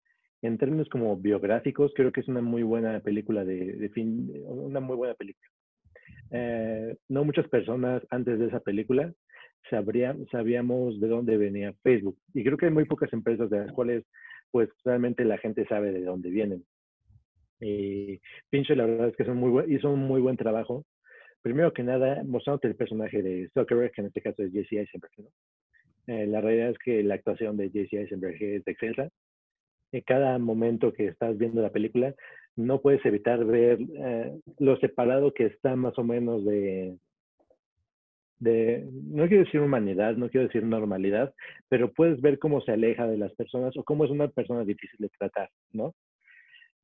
en 0.43 0.59
términos 0.59 0.89
como 0.89 1.17
biográficos, 1.17 1.93
creo 1.95 2.13
que 2.13 2.21
es 2.21 2.29
una 2.29 2.41
muy 2.41 2.63
buena 2.63 3.01
película 3.01 3.45
de, 3.45 3.73
de 3.75 3.89
fin, 3.91 4.31
una 4.47 4.81
muy 4.81 4.97
buena 4.97 5.15
película. 5.15 5.49
Eh, 6.31 6.97
no 7.09 7.25
muchas 7.25 7.49
personas 7.49 8.03
antes 8.11 8.39
de 8.39 8.47
esa 8.47 8.61
película 8.61 9.13
sabrían, 9.69 10.27
sabíamos 10.31 11.01
de 11.01 11.09
dónde 11.09 11.37
venía 11.37 11.75
Facebook. 11.83 12.17
Y 12.35 12.45
creo 12.45 12.57
que 12.57 12.67
hay 12.67 12.73
muy 12.73 12.85
pocas 12.85 13.13
empresas 13.13 13.51
de 13.51 13.61
las 13.61 13.73
cuales 13.73 14.05
pues 14.51 14.69
realmente 14.85 15.25
la 15.25 15.39
gente 15.39 15.67
sabe 15.67 15.93
de 15.93 16.03
dónde 16.03 16.31
vienen. 16.31 16.65
Y 17.61 18.21
Pinche 18.49 18.75
la 18.75 18.87
verdad 18.87 19.09
es 19.09 19.17
que 19.17 19.25
muy 19.33 19.75
hizo 19.75 19.91
un 19.91 20.01
muy 20.01 20.21
buen 20.21 20.37
trabajo 20.37 20.85
primero 21.43 21.73
que 21.73 21.83
nada, 21.83 22.23
mostrándote 22.25 22.69
el 22.69 22.77
personaje 22.77 23.23
de 23.23 23.51
Zuckerberg, 23.55 23.93
que 23.93 24.01
en 24.03 24.07
este 24.09 24.21
caso 24.21 24.43
es 24.43 24.53
Jesse 24.53 24.73
Eisenberg. 24.73 25.13
¿no? 25.19 25.29
Eh, 26.07 26.27
la 26.27 26.41
realidad 26.41 26.71
es 26.71 26.79
que 26.79 27.03
la 27.03 27.15
actuación 27.15 27.57
de 27.57 27.71
Jesse 27.71 27.95
Eisenberg 27.95 28.43
es 28.43 28.67
excelsa. 28.67 29.09
En 29.93 30.03
cada 30.03 30.39
momento 30.39 30.93
que 30.93 31.07
estás 31.07 31.37
viendo 31.37 31.63
la 31.63 31.71
película, 31.71 32.15
no 32.57 32.81
puedes 32.81 33.05
evitar 33.05 33.45
ver 33.45 33.79
eh, 33.97 34.39
lo 34.59 34.77
separado 34.79 35.33
que 35.33 35.47
está 35.47 35.75
más 35.77 35.99
o 35.99 36.05
menos 36.05 36.45
de, 36.45 36.97
no 38.41 39.29
quiero 39.29 39.45
decir 39.45 39.61
humanidad, 39.61 40.17
no 40.17 40.31
quiero 40.31 40.47
decir 40.47 40.65
normalidad, 40.65 41.35
pero 41.69 41.93
puedes 41.93 42.21
ver 42.21 42.39
cómo 42.39 42.61
se 42.63 42.73
aleja 42.73 43.07
de 43.07 43.19
las 43.19 43.35
personas 43.35 43.77
o 43.77 43.85
cómo 43.85 44.05
es 44.05 44.11
una 44.11 44.29
persona 44.29 44.65
difícil 44.65 44.99
de 44.99 45.11
tratar, 45.11 45.51
¿no? 45.73 45.95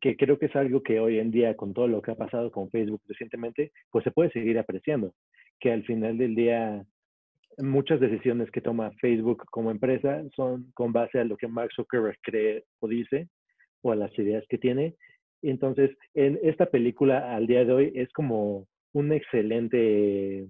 que 0.01 0.17
creo 0.17 0.39
que 0.39 0.47
es 0.47 0.57
algo 0.57 0.83
que 0.83 1.01
hoy 1.01 1.19
en 1.19 1.31
día, 1.31 1.57
con 1.57 1.73
todo 1.75 1.89
lo 1.89 2.03
que 2.03 2.11
ha 2.13 2.17
pasado 2.17 2.51
con 2.51 2.71
Facebook 2.71 3.01
recientemente, 3.09 3.73
pues 3.91 4.05
se 4.05 4.11
puede 4.11 4.31
seguir 4.31 4.59
apreciando, 4.59 5.15
que 5.59 5.73
al 5.73 5.85
final 5.85 6.19
del 6.19 6.35
día 6.35 6.85
muchas 7.59 8.01
decisiones 8.01 8.51
que 8.51 8.61
toma 8.61 8.93
Facebook 9.01 9.45
como 9.51 9.71
empresa 9.71 10.23
son 10.35 10.71
con 10.75 10.93
base 10.93 11.19
a 11.19 11.25
lo 11.25 11.37
que 11.37 11.49
Mark 11.49 11.71
Zuckerberg 11.75 12.19
cree 12.23 12.65
o 12.81 12.89
dice, 12.89 13.29
o 13.83 13.93
a 13.93 13.97
las 13.97 14.17
ideas 14.19 14.45
que 14.49 14.59
tiene. 14.59 14.95
Entonces, 15.43 15.91
en 16.15 16.39
esta 16.43 16.67
película 16.67 17.35
al 17.35 17.47
día 17.47 17.65
de 17.65 17.73
hoy 17.73 17.93
es 17.95 18.13
como 18.13 18.67
un 18.93 19.13
excelente 19.13 20.47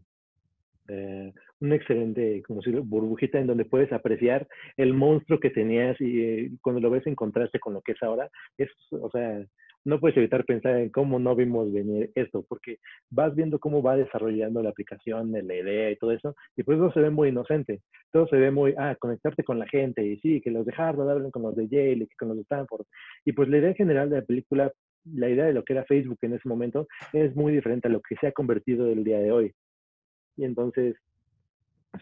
eh, 0.89 1.33
una 1.61 1.75
excelente, 1.75 2.43
como 2.43 2.63
si 2.63 2.71
burbujita 2.71 3.39
en 3.39 3.47
donde 3.47 3.65
puedes 3.65 3.93
apreciar 3.93 4.47
el 4.77 4.95
monstruo 4.95 5.41
que 5.41 5.51
tenías 5.51 6.01
y 6.01 6.21
eh, 6.21 6.51
cuando 6.63 6.81
lo 6.81 6.91
ves 6.91 7.07
en 7.07 7.15
contraste 7.15 7.59
con 7.59 7.75
lo 7.75 7.83
que 7.83 7.93
es 7.93 8.03
ahora, 8.03 8.29
es, 8.59 8.71
o 8.91 9.11
sea, 9.11 9.45
no 9.87 10.01
puedes 10.01 10.17
evitar 10.17 10.45
pensar 10.45 10.77
en 10.79 10.91
cómo 10.91 11.19
no 11.19 11.37
vimos 11.37 11.73
venir 11.73 12.11
esto, 12.17 12.45
porque 12.49 12.79
vas 13.09 13.35
viendo 13.35 13.59
cómo 13.61 13.83
va 13.83 13.97
desarrollando 13.97 14.63
la 14.63 14.71
aplicación, 14.71 15.33
la 15.33 15.55
idea 15.55 15.91
y 15.91 15.97
todo 15.97 16.11
eso, 16.11 16.35
y 16.57 16.65
pues 16.65 16.77
todo 16.77 16.93
se 16.93 17.01
ve 17.01 17.11
muy 17.11 17.29
inocente, 17.29 17.81
todo 18.13 18.27
se 18.27 18.37
ve 18.37 18.51
muy, 18.51 18.75
ah, 18.77 18.97
conectarte 18.99 19.45
con 19.45 19.61
la 19.61 19.67
gente, 19.69 20.05
y 20.05 20.19
sí, 20.19 20.41
que 20.41 20.51
los 20.51 20.67
de 20.67 20.75
Harvard 20.77 21.09
hablen 21.09 21.31
con 21.31 21.43
los 21.43 21.55
de 21.55 21.69
Yale 21.69 22.05
y 22.05 22.07
que 22.09 22.17
con 22.19 22.29
los 22.29 22.37
de 22.37 22.43
Stanford, 22.43 22.85
y 23.25 23.33
pues 23.33 23.49
la 23.49 23.59
idea 23.59 23.75
general 23.75 24.11
de 24.11 24.17
la 24.17 24.23
película, 24.23 24.73
la 25.05 25.31
idea 25.31 25.45
de 25.45 25.53
lo 25.53 25.63
que 25.63 25.73
era 25.73 25.85
Facebook 25.85 26.19
en 26.23 26.35
ese 26.35 26.49
momento, 26.49 26.89
es 27.13 27.37
muy 27.37 27.53
diferente 27.53 27.87
a 27.87 27.91
lo 27.93 28.01
que 28.01 28.17
se 28.17 28.27
ha 28.27 28.33
convertido 28.33 28.91
el 28.91 29.05
día 29.05 29.21
de 29.21 29.31
hoy. 29.31 29.53
Y 30.37 30.45
entonces, 30.45 30.97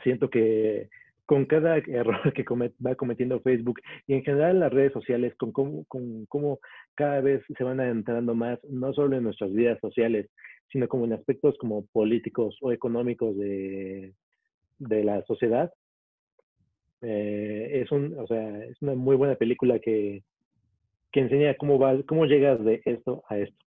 siento 0.03 0.29
que 0.31 0.89
con 1.27 1.47
cada 1.47 1.79
error 1.79 2.33
que 2.35 2.45
va 2.85 2.95
cometiendo 2.95 3.41
Facebook 3.41 3.81
y 4.07 4.15
en 4.15 4.23
general 4.23 4.61
las 4.61 4.73
redes 4.73 4.93
sociales, 4.93 5.35
con 5.37 5.53
cómo, 5.53 5.85
con 5.85 6.27
cómo 6.27 6.59
cada 6.95 7.21
vez 7.21 7.43
se 7.57 7.65
van 7.65 7.81
adentrando 7.81 8.35
más, 8.35 8.59
no 8.65 8.93
solo 8.93 9.17
en 9.17 9.25
nuestras 9.25 9.53
vidas 9.53 9.79
sociales, 9.81 10.29
sino 10.71 10.89
como 10.89 11.05
en 11.05 11.13
aspectos 11.15 11.57
como 11.59 11.87
políticos 11.87 12.57
o 12.61 12.73
económicos 12.73 13.37
de, 13.37 14.15
de 14.79 15.05
la 15.05 15.23
sociedad. 15.25 15.73
Eh, 17.01 17.83
es, 17.83 17.93
un, 17.93 18.19
o 18.19 18.27
sea, 18.27 18.65
es 18.65 18.81
una 18.81 18.95
muy 18.95 19.17
buena 19.17 19.37
película 19.37 19.79
que, 19.79 20.23
que 21.13 21.21
enseña 21.21 21.55
cómo, 21.55 21.79
va, 21.79 22.03
cómo 22.07 22.27
llegas 22.27 22.63
de 22.65 22.83
esto 22.85 23.23
a 23.29 23.39
esto. 23.39 23.65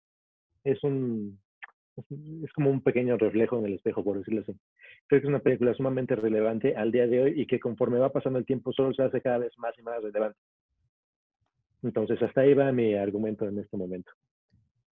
Es 0.65 0.83
un, 0.83 1.39
es 1.97 2.53
como 2.53 2.71
un 2.71 2.83
pequeño 2.83 3.17
reflejo 3.17 3.59
en 3.59 3.67
el 3.67 3.75
espejo, 3.75 4.05
por 4.05 4.19
decirlo 4.19 4.43
así. 4.43 4.53
Creo 5.07 5.21
que 5.21 5.27
es 5.27 5.31
una 5.31 5.41
película 5.41 5.75
sumamente 5.75 6.15
relevante 6.15 6.77
al 6.77 6.93
día 6.93 7.07
de 7.07 7.23
hoy 7.23 7.41
y 7.41 7.47
que 7.47 7.59
conforme 7.59 7.99
va 7.99 8.13
pasando 8.13 8.39
el 8.39 8.45
tiempo 8.45 8.73
solo 8.73 8.93
se 8.93 9.03
hace 9.03 9.21
cada 9.23 9.39
vez 9.39 9.53
más 9.59 9.77
y 9.79 9.83
más 9.83 10.03
relevante. 10.03 10.39
Entonces, 11.83 12.21
hasta 12.23 12.43
ahí 12.43 12.55
va 12.55 12.73
mi 12.73 12.95
argumento 12.95 13.47
en 13.47 13.59
este 13.59 13.77
momento. 13.77 14.13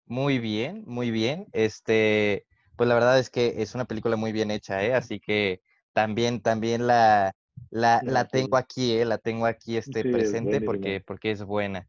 Muy 0.07 0.39
bien, 0.39 0.85
muy 0.87 1.11
bien. 1.11 1.47
Este, 1.53 2.47
pues 2.77 2.89
la 2.89 2.95
verdad 2.95 3.19
es 3.19 3.31
que 3.31 3.63
es 3.63 3.75
una 3.75 3.85
película 3.85 4.17
muy 4.17 4.33
bien 4.33 4.51
hecha, 4.51 4.83
¿eh? 4.85 4.95
Así 4.95 5.21
que 5.21 5.61
también, 5.93 6.41
también 6.41 6.87
la, 6.87 7.35
la, 7.71 8.01
la 8.03 8.25
tengo 8.27 8.57
aquí, 8.57 8.93
¿eh? 8.93 9.05
La 9.05 9.19
tengo 9.19 9.47
aquí 9.47 9.77
este, 9.77 10.03
presente 10.03 10.61
porque, 10.61 11.03
porque 11.05 11.31
es 11.31 11.45
buena. 11.45 11.87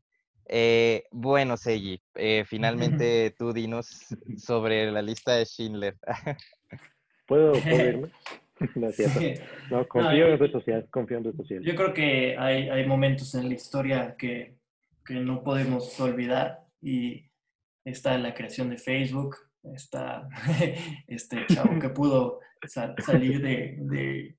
Eh, 0.51 1.03
bueno, 1.11 1.57
Seiji, 1.57 2.01
eh, 2.15 2.43
finalmente 2.43 3.35
tú 3.37 3.53
dinos 3.53 4.07
sobre 4.37 4.91
la 4.91 5.03
lista 5.03 5.35
de 5.35 5.45
Schindler. 5.45 5.95
¿Puedo, 7.27 7.53
irme? 7.65 8.09
No, 8.75 8.89
no, 9.69 9.87
confío 9.87 10.27
en 10.27 10.37
red 10.37 10.51
social, 10.51 10.85
confío 10.91 11.19
en 11.19 11.23
red 11.23 11.35
social. 11.35 11.63
Yo 11.63 11.75
creo 11.75 11.93
que 11.93 12.35
hay, 12.37 12.67
hay 12.67 12.85
momentos 12.85 13.33
en 13.35 13.47
la 13.47 13.53
historia 13.53 14.17
que, 14.17 14.57
que, 15.05 15.13
no 15.13 15.45
podemos 15.45 15.97
olvidar 16.01 16.65
y 16.81 17.31
está 17.85 18.17
la 18.17 18.33
creación 18.33 18.69
de 18.69 18.77
Facebook, 18.77 19.37
está 19.73 20.27
este 21.07 21.45
chavo 21.47 21.79
que 21.79 21.87
pudo 21.87 22.41
salir 22.97 23.41
de, 23.41 23.77
de, 23.79 24.35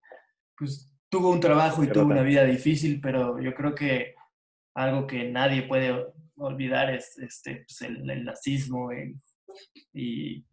pues 0.55 0.93
tuvo 1.09 1.31
un 1.31 1.41
trabajo 1.41 1.83
y 1.83 1.89
tuvo 1.89 2.05
una 2.05 2.23
vida 2.23 2.45
difícil, 2.45 3.01
pero 3.01 3.41
yo 3.41 3.55
creo 3.55 3.75
que 3.75 4.17
algo 4.75 5.07
que 5.07 5.25
nadie 5.31 5.63
puede 5.63 6.07
olvidar 6.37 6.95
es 6.95 7.19
este, 7.19 7.65
pues 7.67 7.83
el, 7.83 8.25
nazismo 8.25 8.91
y 9.93 10.45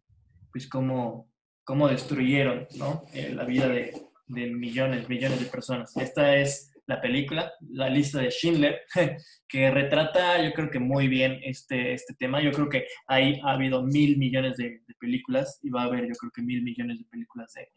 pues 0.52 0.68
cómo, 0.68 1.30
cómo 1.68 1.90
destruyeron 1.90 2.66
¿no? 2.78 3.04
Eh, 3.14 3.34
la 3.34 3.44
vida 3.44 3.68
de, 3.68 3.94
de, 4.28 4.48
millones, 4.48 5.10
millones 5.10 5.40
de 5.40 5.46
personas. 5.48 5.96
Esta 5.98 6.36
es 6.38 6.72
la 6.86 7.02
película, 7.02 7.52
la 7.70 7.90
lista 7.90 8.20
de 8.20 8.32
Schindler, 8.32 8.82
que 9.50 9.70
retrata 9.70 10.42
yo 10.42 10.54
creo 10.54 10.70
que 10.70 10.80
muy 10.80 11.10
bien 11.10 11.42
este, 11.44 11.92
este 11.94 12.14
tema. 12.14 12.42
Yo 12.42 12.54
creo 12.54 12.70
que 12.70 12.86
ahí 13.08 13.40
ha 13.44 13.52
habido 13.52 13.84
mil 13.84 14.18
millones 14.18 14.56
de, 14.56 14.82
películas 15.00 15.60
y 15.62 15.70
va 15.70 15.82
a 15.82 15.86
haber 15.86 16.08
yo 16.08 16.16
creo 16.16 16.32
que 16.34 16.42
mil 16.42 16.64
millones 16.64 17.00
de 17.00 17.06
películas 17.06 17.54
de, 17.54 17.70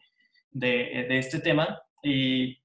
de, 0.51 1.05
de 1.09 1.17
este 1.17 1.39
tema. 1.39 1.77
Y 2.01 2.57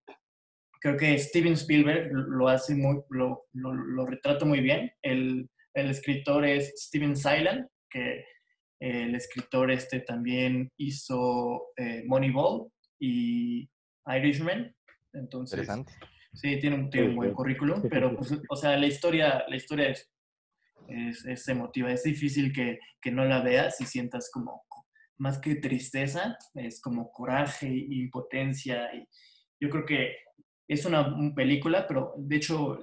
creo 0.80 0.96
que 0.96 1.18
Steven 1.18 1.54
Spielberg 1.54 2.10
lo 2.12 2.48
hace 2.48 2.74
muy, 2.74 3.00
lo, 3.10 3.46
lo, 3.52 4.06
retrata 4.06 4.44
muy 4.44 4.60
bien. 4.60 4.90
El, 5.02 5.48
el, 5.74 5.90
escritor 5.90 6.44
es 6.44 6.72
Steven 6.76 7.16
Silent, 7.16 7.66
que 7.90 8.24
eh, 8.80 9.04
el 9.04 9.14
escritor 9.14 9.70
este 9.70 10.00
también 10.00 10.70
hizo 10.76 11.68
eh, 11.76 12.02
Moneyball 12.06 12.68
y 13.00 13.68
Irishman. 14.06 14.74
Entonces, 15.12 15.68
sí, 16.34 16.58
tiene 16.60 16.76
un, 16.76 16.90
tiene 16.90 17.08
un 17.08 17.16
buen 17.16 17.32
currículum, 17.32 17.82
pero 17.88 18.14
pues, 18.16 18.34
o 18.48 18.56
sea, 18.56 18.76
la 18.76 18.86
historia, 18.86 19.44
la 19.48 19.56
historia 19.56 19.88
es, 19.88 20.10
es, 20.88 21.24
es 21.24 21.48
emotiva. 21.48 21.90
Es 21.90 22.02
difícil 22.02 22.52
que, 22.52 22.78
que, 23.00 23.10
no 23.10 23.24
la 23.24 23.40
veas 23.42 23.80
y 23.80 23.86
sientas 23.86 24.30
como, 24.30 24.64
más 25.18 25.38
que 25.38 25.56
tristeza, 25.56 26.36
es 26.54 26.80
como 26.80 27.10
coraje 27.10 27.66
e 27.66 27.86
impotencia. 27.88 28.94
Y 28.94 29.08
yo 29.58 29.70
creo 29.70 29.86
que 29.86 30.16
es 30.68 30.84
una 30.84 31.32
película, 31.34 31.86
pero 31.86 32.14
de 32.16 32.36
hecho 32.36 32.80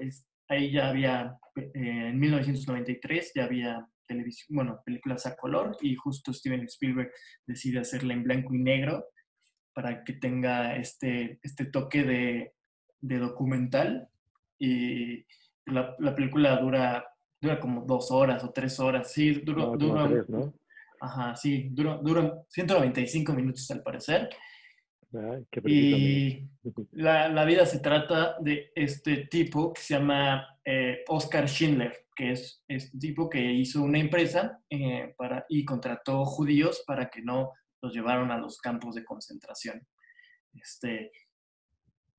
ahí 0.48 0.72
ya 0.72 0.90
había, 0.90 1.38
eh, 1.56 1.72
en 1.74 2.20
1993 2.20 3.32
ya 3.36 3.46
había 3.46 3.88
televisión, 4.08 4.48
bueno, 4.56 4.82
películas 4.86 5.26
a 5.26 5.36
color 5.36 5.78
y 5.82 5.96
justo 5.96 6.34
Steven 6.34 6.64
Spielberg 6.64 7.12
decide 7.46 7.80
hacerla 7.80 8.14
en 8.14 8.24
blanco 8.24 8.54
y 8.54 8.60
negro 8.60 9.06
para 9.74 10.04
que 10.04 10.14
tenga 10.14 10.76
este, 10.76 11.40
este 11.42 11.66
toque 11.66 12.04
de, 12.04 12.54
de 13.02 13.18
documental 13.18 14.08
y 14.60 15.26
la, 15.66 15.96
la, 16.00 16.16
película 16.16 16.58
dura, 16.58 17.06
dura 17.42 17.60
como 17.60 17.86
dos 17.86 18.12
horas 18.12 18.44
o 18.44 18.52
tres 18.52 18.80
horas, 18.80 19.12
sí, 19.12 19.42
dura, 19.44 19.64
no, 19.64 19.78
dura 19.78 20.08
tres, 20.08 20.30
¿no? 20.30 20.54
Ajá, 21.00 21.36
sí, 21.36 21.70
dura, 21.72 22.00
dura 22.02 22.44
195 22.48 23.34
minutos 23.34 23.70
al 23.72 23.84
parecer. 23.84 24.30
Y 25.66 26.50
la, 26.92 27.30
la, 27.30 27.46
vida 27.46 27.66
se 27.66 27.80
trata 27.80 28.36
de 28.40 28.72
este 28.76 29.28
tipo 29.28 29.74
que 29.74 29.82
se 29.82 29.94
llama 29.96 30.58
eh, 30.66 31.04
Oscar 31.08 31.48
Schindler, 31.48 32.08
que 32.16 32.32
es 32.32 32.64
este 32.68 32.98
tipo 32.98 33.30
que 33.30 33.40
hizo 33.40 33.84
una 33.84 34.00
empresa 34.00 34.60
eh, 34.70 35.14
para, 35.18 35.46
y 35.50 35.66
contrató 35.66 36.26
judíos 36.26 36.84
para 36.88 37.10
que 37.10 37.22
no 37.22 37.52
los 37.82 37.94
llevaron 37.94 38.32
a 38.32 38.38
los 38.38 38.60
campos 38.60 38.96
de 38.96 39.04
concentración. 39.04 39.86
Este, 40.54 41.12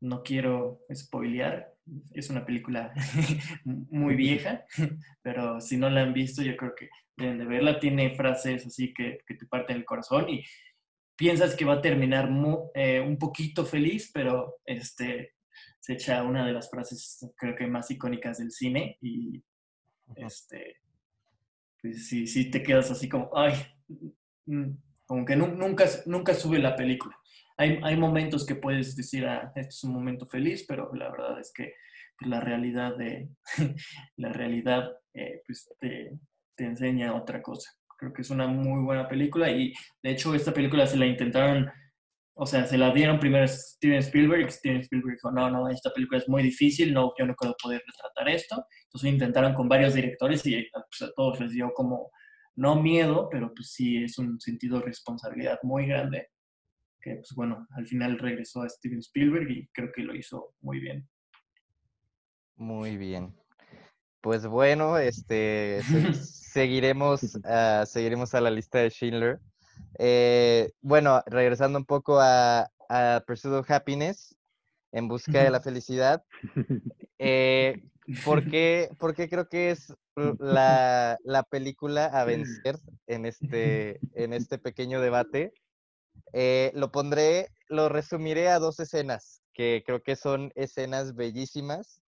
no 0.01 0.23
quiero 0.23 0.81
spoilear, 0.93 1.75
es 2.13 2.31
una 2.31 2.45
película 2.45 2.93
muy 3.65 4.15
vieja, 4.15 4.65
pero 5.23 5.61
si 5.61 5.77
no 5.77 5.91
la 5.91 6.03
han 6.03 6.13
visto, 6.13 6.43
yo 6.43 6.57
creo 6.57 6.75
que 6.75 6.89
deben 7.17 7.39
de 7.39 7.47
verla. 7.47 7.81
Tiene 7.81 8.15
frases 8.15 8.67
así 8.67 8.93
que, 8.95 9.19
que 9.27 9.35
te 9.35 9.47
parten 9.47 9.79
el 9.79 9.85
corazón 9.85 10.29
y 10.29 10.45
piensas 11.17 11.55
que 11.55 11.65
va 11.65 11.75
a 11.75 11.83
terminar 11.83 12.29
eh, 12.75 13.01
un 13.01 13.19
poquito 13.19 13.65
feliz, 13.65 14.11
pero 14.13 14.61
este, 14.65 15.35
se 15.81 15.95
echa 15.95 16.23
una 16.23 16.47
de 16.47 16.53
las 16.53 16.71
frases 16.71 17.27
creo 17.37 17.55
que 17.55 17.67
más 17.67 17.91
icónicas 17.91 18.39
del 18.39 18.51
cine 18.51 18.99
y 19.01 19.43
este, 20.17 20.79
pues 21.81 22.09
sí, 22.09 22.27
sí 22.27 22.51
te 22.51 22.63
quedas 22.63 22.91
así 22.91 23.09
como, 23.09 23.31
ay, 23.37 23.55
mm, 24.47 24.71
como 25.07 25.25
que 25.25 25.37
nunca, 25.37 25.85
nunca 26.07 26.35
sube 26.35 26.59
la 26.59 26.77
película. 26.77 27.17
Hay, 27.57 27.79
hay 27.83 27.97
momentos 27.97 28.47
que 28.47 28.57
puedes 28.57 28.97
decir, 28.97 29.27
ah, 29.27 29.53
este 29.55 29.69
es 29.69 29.85
un 29.85 29.93
momento 29.93 30.27
feliz, 30.27 30.65
pero 30.67 30.93
la 30.95 31.11
verdad 31.11 31.39
es 31.39 31.53
que 31.55 31.75
pues, 32.19 32.31
la 32.31 32.41
realidad, 32.41 32.97
de, 32.97 33.29
la 34.17 34.33
realidad 34.33 34.91
eh, 35.13 35.43
pues, 35.47 35.69
te, 35.79 36.19
te 36.57 36.65
enseña 36.65 37.15
otra 37.15 37.43
cosa. 37.43 37.71
Creo 38.05 38.13
que 38.13 38.21
es 38.21 38.29
una 38.29 38.47
muy 38.47 38.83
buena 38.83 39.09
película 39.09 39.51
y 39.51 39.73
de 40.03 40.11
hecho 40.11 40.35
esta 40.35 40.53
película 40.53 40.87
se 40.87 40.99
la 40.99 41.07
intentaron, 41.07 41.71
o 42.35 42.45
sea, 42.45 42.67
se 42.67 42.77
la 42.77 42.93
dieron 42.93 43.19
primero 43.19 43.45
a 43.45 43.49
Steven 43.49 44.01
Spielberg 44.01 44.53
Steven 44.53 44.81
Spielberg 44.81 45.15
dijo, 45.15 45.31
no, 45.31 45.49
no, 45.49 45.71
esta 45.71 45.91
película 45.91 46.19
es 46.19 46.29
muy 46.29 46.43
difícil, 46.43 46.93
no, 46.93 47.15
yo 47.19 47.25
no 47.25 47.35
puedo 47.35 47.57
poder 47.63 47.83
retratar 47.87 48.29
esto. 48.29 48.67
Entonces 48.85 49.11
intentaron 49.11 49.55
con 49.55 49.71
varios 49.71 49.95
directores 49.95 50.45
y 50.45 50.69
pues, 50.71 51.11
a 51.11 51.15
todos 51.15 51.41
les 51.41 51.53
dio 51.53 51.73
como, 51.73 52.11
no 52.57 52.77
miedo, 52.83 53.27
pero 53.31 53.55
pues 53.55 53.73
sí 53.73 54.05
es 54.05 54.19
un 54.19 54.39
sentido 54.39 54.81
de 54.81 54.85
responsabilidad 54.85 55.59
muy 55.63 55.87
grande. 55.87 56.29
Que 57.01 57.15
pues 57.15 57.33
bueno, 57.35 57.67
al 57.71 57.87
final 57.87 58.19
regresó 58.19 58.61
a 58.61 58.69
Steven 58.69 58.99
Spielberg 58.99 59.51
y 59.51 59.67
creo 59.69 59.91
que 59.95 60.03
lo 60.03 60.15
hizo 60.15 60.55
muy 60.61 60.79
bien. 60.79 61.09
Muy 62.57 62.99
bien. 62.99 63.35
Pues 64.25 64.47
bueno, 64.47 64.97
este, 64.97 65.83
seguiremos, 66.15 67.39
a, 67.45 67.85
seguiremos 67.87 68.35
a 68.35 68.41
la 68.41 68.51
lista 68.51 68.79
de 68.79 68.89
Schindler. 68.89 69.39
Eh, 69.99 70.73
bueno, 70.81 71.23
regresando 71.27 71.79
un 71.79 71.85
poco 71.85 72.19
a, 72.19 72.71
a, 72.89 73.23
Pursuit 73.27 73.53
of 73.53 73.71
Happiness, 73.71 74.35
en 74.93 75.09
busca 75.09 75.45
de 75.45 75.51
la 75.51 75.61
felicidad. 75.61 76.25
Eh, 77.19 77.83
¿por, 78.25 78.49
qué, 78.49 78.89
creo 79.29 79.47
que 79.51 79.73
es 79.73 79.93
la, 80.39 81.19
la, 81.23 81.43
película 81.43 82.07
a 82.07 82.25
vencer 82.25 82.79
en 83.07 83.27
este, 83.27 84.01
en 84.15 84.33
este 84.33 84.57
pequeño 84.57 85.03
debate? 85.03 85.53
Eh, 86.33 86.73
lo 86.75 86.91
pondré, 86.91 87.51
lo 87.69 87.91
resumiré 87.91 88.49
a 88.49 88.59
dos 88.59 88.81
escenas, 88.81 89.43
que 89.53 89.83
creo 89.85 90.03
que 90.03 90.17
son 90.17 90.51
escenas 90.55 91.15
bellísimas 91.15 92.01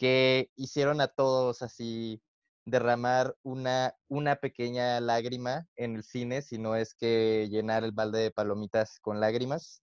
que 0.00 0.50
hicieron 0.56 1.02
a 1.02 1.08
todos 1.08 1.60
así 1.60 2.22
derramar 2.64 3.36
una, 3.42 3.94
una 4.08 4.36
pequeña 4.36 4.98
lágrima 4.98 5.68
en 5.76 5.96
el 5.96 6.04
cine, 6.04 6.40
si 6.40 6.56
no 6.56 6.74
es 6.74 6.94
que 6.94 7.48
llenar 7.50 7.84
el 7.84 7.92
balde 7.92 8.20
de 8.20 8.30
palomitas 8.30 8.98
con 9.00 9.20
lágrimas. 9.20 9.82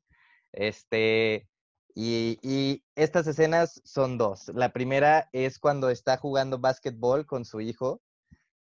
Este, 0.53 1.47
y, 1.93 2.39
y, 2.41 2.83
estas 2.95 3.27
escenas 3.27 3.79
son 3.85 4.17
dos. 4.17 4.47
La 4.55 4.73
primera 4.73 5.29
es 5.33 5.59
cuando 5.59 5.91
está 5.91 6.17
jugando 6.17 6.57
básquetbol 6.57 7.27
con 7.27 7.45
su 7.45 7.61
hijo 7.61 8.01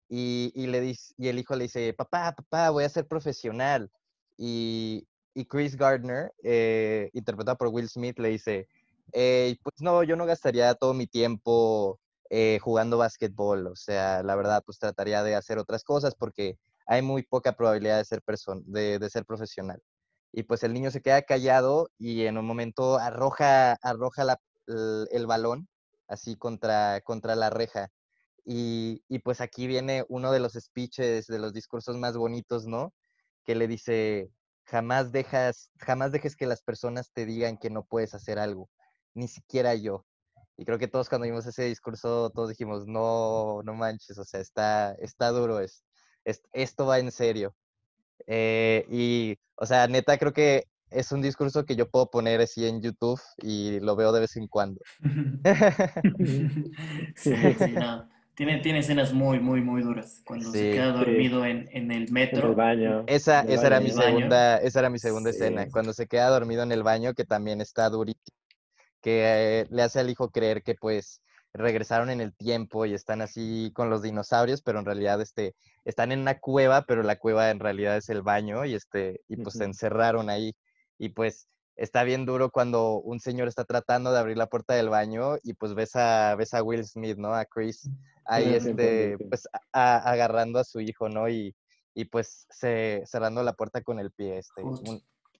y, 0.09 0.51
y 0.55 0.67
le 0.67 0.81
dice, 0.81 1.13
y 1.17 1.29
el 1.29 1.39
hijo 1.39 1.55
le 1.55 1.63
dice, 1.63 1.93
papá, 1.93 2.35
papá, 2.35 2.69
voy 2.71 2.83
a 2.83 2.89
ser 2.89 3.07
profesional. 3.07 3.89
Y, 4.37 5.07
y 5.33 5.45
Chris 5.45 5.77
Gardner, 5.77 6.33
eh, 6.43 7.09
interpretado 7.13 7.57
por 7.57 7.69
Will 7.69 7.87
Smith, 7.87 8.19
le 8.19 8.27
dice, 8.27 8.67
eh, 9.13 9.57
pues 9.63 9.75
no, 9.79 10.03
yo 10.03 10.15
no 10.15 10.25
gastaría 10.25 10.73
todo 10.75 10.93
mi 10.93 11.07
tiempo 11.07 11.99
eh, 12.29 12.59
jugando 12.61 12.97
básquetbol, 12.97 13.67
o 13.67 13.75
sea, 13.75 14.23
la 14.23 14.35
verdad, 14.35 14.63
pues 14.65 14.79
trataría 14.79 15.23
de 15.23 15.35
hacer 15.35 15.57
otras 15.59 15.83
cosas 15.83 16.15
porque 16.15 16.57
hay 16.87 17.01
muy 17.01 17.23
poca 17.23 17.53
probabilidad 17.55 17.97
de 17.97 18.05
ser, 18.05 18.21
de, 18.65 18.99
de 18.99 19.09
ser 19.09 19.25
profesional. 19.25 19.81
Y 20.31 20.43
pues 20.43 20.63
el 20.63 20.73
niño 20.73 20.91
se 20.91 21.01
queda 21.01 21.21
callado 21.23 21.89
y 21.97 22.25
en 22.25 22.37
un 22.37 22.45
momento 22.45 22.97
arroja, 22.97 23.73
arroja 23.81 24.23
la, 24.25 24.39
el, 24.67 25.07
el, 25.11 25.27
balón 25.27 25.67
así 26.07 26.35
contra, 26.35 27.01
contra 27.01 27.35
la 27.35 27.49
reja. 27.49 27.89
Y, 28.45 29.03
y, 29.07 29.19
pues 29.19 29.41
aquí 29.41 29.67
viene 29.67 30.05
uno 30.09 30.31
de 30.31 30.39
los 30.39 30.53
speeches, 30.53 31.27
de 31.27 31.39
los 31.39 31.53
discursos 31.53 31.97
más 31.97 32.17
bonitos, 32.17 32.67
¿no? 32.67 32.93
Que 33.45 33.55
le 33.55 33.67
dice, 33.67 34.29
jamás 34.65 35.11
dejas, 35.11 35.71
jamás 35.79 36.11
dejes 36.11 36.35
que 36.35 36.45
las 36.47 36.61
personas 36.61 37.11
te 37.13 37.25
digan 37.25 37.57
que 37.57 37.69
no 37.69 37.85
puedes 37.85 38.13
hacer 38.13 38.39
algo 38.39 38.69
ni 39.15 39.27
siquiera 39.27 39.73
yo. 39.73 40.05
Y 40.57 40.65
creo 40.65 40.77
que 40.77 40.87
todos 40.87 41.09
cuando 41.09 41.25
vimos 41.25 41.45
ese 41.45 41.63
discurso, 41.63 42.29
todos 42.29 42.49
dijimos, 42.49 42.87
no, 42.87 43.61
no 43.63 43.73
manches, 43.73 44.17
o 44.17 44.23
sea, 44.23 44.39
está, 44.39 44.93
está 44.99 45.29
duro, 45.29 45.59
es, 45.59 45.83
esto 46.53 46.85
va 46.85 46.99
en 46.99 47.11
serio. 47.11 47.53
Eh, 48.27 48.85
y, 48.89 49.37
o 49.55 49.65
sea, 49.65 49.87
neta, 49.87 50.17
creo 50.17 50.31
que 50.31 50.65
es 50.91 51.11
un 51.11 51.21
discurso 51.21 51.65
que 51.65 51.75
yo 51.75 51.89
puedo 51.89 52.09
poner 52.09 52.39
así 52.39 52.65
en 52.65 52.81
YouTube 52.81 53.19
y 53.41 53.81
lo 53.81 53.97
veo 53.97 54.13
de 54.13 54.21
vez 54.21 54.37
en 54.37 54.47
cuando. 54.47 54.79
sí, 57.15 57.35
sí, 57.35 57.71
no. 57.73 58.07
Tiene, 58.35 58.59
tiene 58.59 58.79
escenas 58.79 59.13
muy, 59.13 59.39
muy, 59.39 59.61
muy 59.61 59.81
duras. 59.81 60.21
Cuando 60.25 60.51
se 60.51 60.71
queda 60.71 60.91
dormido 60.91 61.45
en, 61.45 61.69
en, 61.71 61.91
el 61.91 62.11
metro. 62.11 62.39
En 62.39 62.49
el 62.49 62.55
baño. 62.55 63.03
Esa, 63.07 63.41
esa, 63.41 63.67
era 63.67 63.79
mi 63.79 63.91
segunda, 63.91 64.57
esa 64.57 64.79
era 64.79 64.89
mi 64.89 64.99
segunda 64.99 65.29
escena. 65.29 65.67
Cuando 65.71 65.93
se 65.93 66.07
queda 66.07 66.29
dormido 66.29 66.63
en 66.63 66.73
el 66.73 66.83
baño, 66.83 67.13
que 67.13 67.23
también 67.23 67.61
está 67.61 67.89
durísimo 67.89 68.35
que 69.05 69.67
le 69.69 69.83
hace 69.83 69.99
al 69.99 70.09
hijo 70.09 70.31
creer 70.31 70.63
que 70.63 70.73
pues 70.73 71.21
regresaron 71.53 72.09
en 72.09 72.21
el 72.21 72.35
tiempo 72.35 72.87
y 72.87 72.95
están 72.95 73.21
así 73.21 73.71
con 73.75 73.91
los 73.91 74.01
dinosaurios, 74.01 74.63
pero 74.63 74.79
en 74.79 74.85
realidad 74.85 75.21
este, 75.21 75.53
están 75.83 76.11
en 76.11 76.21
una 76.21 76.39
cueva, 76.39 76.85
pero 76.87 77.03
la 77.03 77.19
cueva 77.19 77.51
en 77.51 77.59
realidad 77.59 77.97
es 77.97 78.09
el 78.09 78.23
baño 78.23 78.65
y, 78.65 78.73
este, 78.73 79.21
y 79.27 79.37
pues 79.37 79.57
se 79.57 79.63
encerraron 79.63 80.31
ahí. 80.31 80.55
Y 80.97 81.09
pues 81.09 81.47
está 81.75 82.03
bien 82.03 82.25
duro 82.25 82.49
cuando 82.49 82.95
un 82.95 83.19
señor 83.19 83.47
está 83.47 83.63
tratando 83.63 84.11
de 84.11 84.17
abrir 84.17 84.37
la 84.37 84.47
puerta 84.47 84.73
del 84.73 84.89
baño 84.89 85.35
y 85.43 85.53
pues 85.53 85.75
ves 85.75 85.95
a, 85.95 86.33
ves 86.35 86.55
a 86.55 86.63
Will 86.63 86.83
Smith, 86.83 87.17
¿no? 87.19 87.35
A 87.35 87.45
Chris 87.45 87.87
ahí 88.25 88.55
este, 88.55 89.19
pues 89.29 89.47
agarrando 89.71 90.57
a 90.57 90.63
su 90.63 90.79
hijo, 90.79 91.09
¿no? 91.09 91.29
Y, 91.29 91.55
y 91.93 92.05
pues 92.05 92.47
se, 92.49 93.03
cerrando 93.05 93.43
la 93.43 93.53
puerta 93.53 93.83
con 93.83 93.99
el 93.99 94.09
pie. 94.09 94.39
Este, 94.39 94.63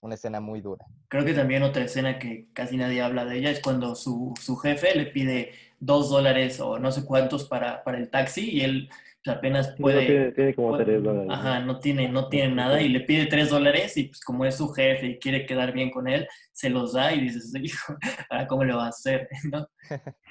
una 0.06 0.16
escena 0.16 0.40
muy 0.40 0.62
dura. 0.62 0.86
Creo 1.08 1.26
que 1.26 1.34
también 1.34 1.64
otra 1.64 1.84
escena 1.84 2.20
que 2.20 2.48
casi 2.54 2.78
nadie 2.78 3.02
habla 3.02 3.26
de 3.26 3.38
ella 3.38 3.52
es 3.52 3.60
cuando 3.60 3.96
su, 3.96 4.34
jefe 4.62 4.96
le 4.96 5.08
pide 5.08 5.52
dos 5.80 6.10
dólares 6.10 6.60
o 6.60 6.80
no 6.80 6.92
sé 6.92 7.04
cuántos 7.06 7.46
para, 7.46 7.84
para 7.84 7.98
el 7.98 8.10
taxi 8.10 8.50
y 8.50 8.62
él 8.62 8.90
pues, 9.24 9.36
apenas 9.36 9.76
puede... 9.78 10.32
tiene, 10.32 10.54
como 10.54 10.78
tres 10.78 11.04
dólares. 11.04 11.30
Ajá, 11.32 11.60
no 11.60 11.80
tiene, 11.80 12.08
no 12.08 12.30
tiene 12.30 12.56
nada 12.56 12.82
y 12.82 12.90
le 12.90 13.02
pide 13.02 13.26
tres 13.26 13.50
dólares 13.50 13.98
y 13.98 14.06
pues 14.06 14.22
como 14.22 14.46
es 14.46 14.56
su 14.56 14.70
jefe 14.70 15.08
y 15.08 15.20
quiere 15.20 15.46
quedar 15.46 15.74
bien 15.74 15.92
con 15.92 16.08
él, 16.08 16.28
se 16.52 16.70
los 16.70 16.94
da 16.94 17.14
y 17.14 17.22
dices, 17.22 17.52
hijo, 17.62 17.96
¿cómo 18.50 18.64
le 18.64 18.74
va 18.74 18.86
a 18.86 18.90
hacer? 18.90 19.28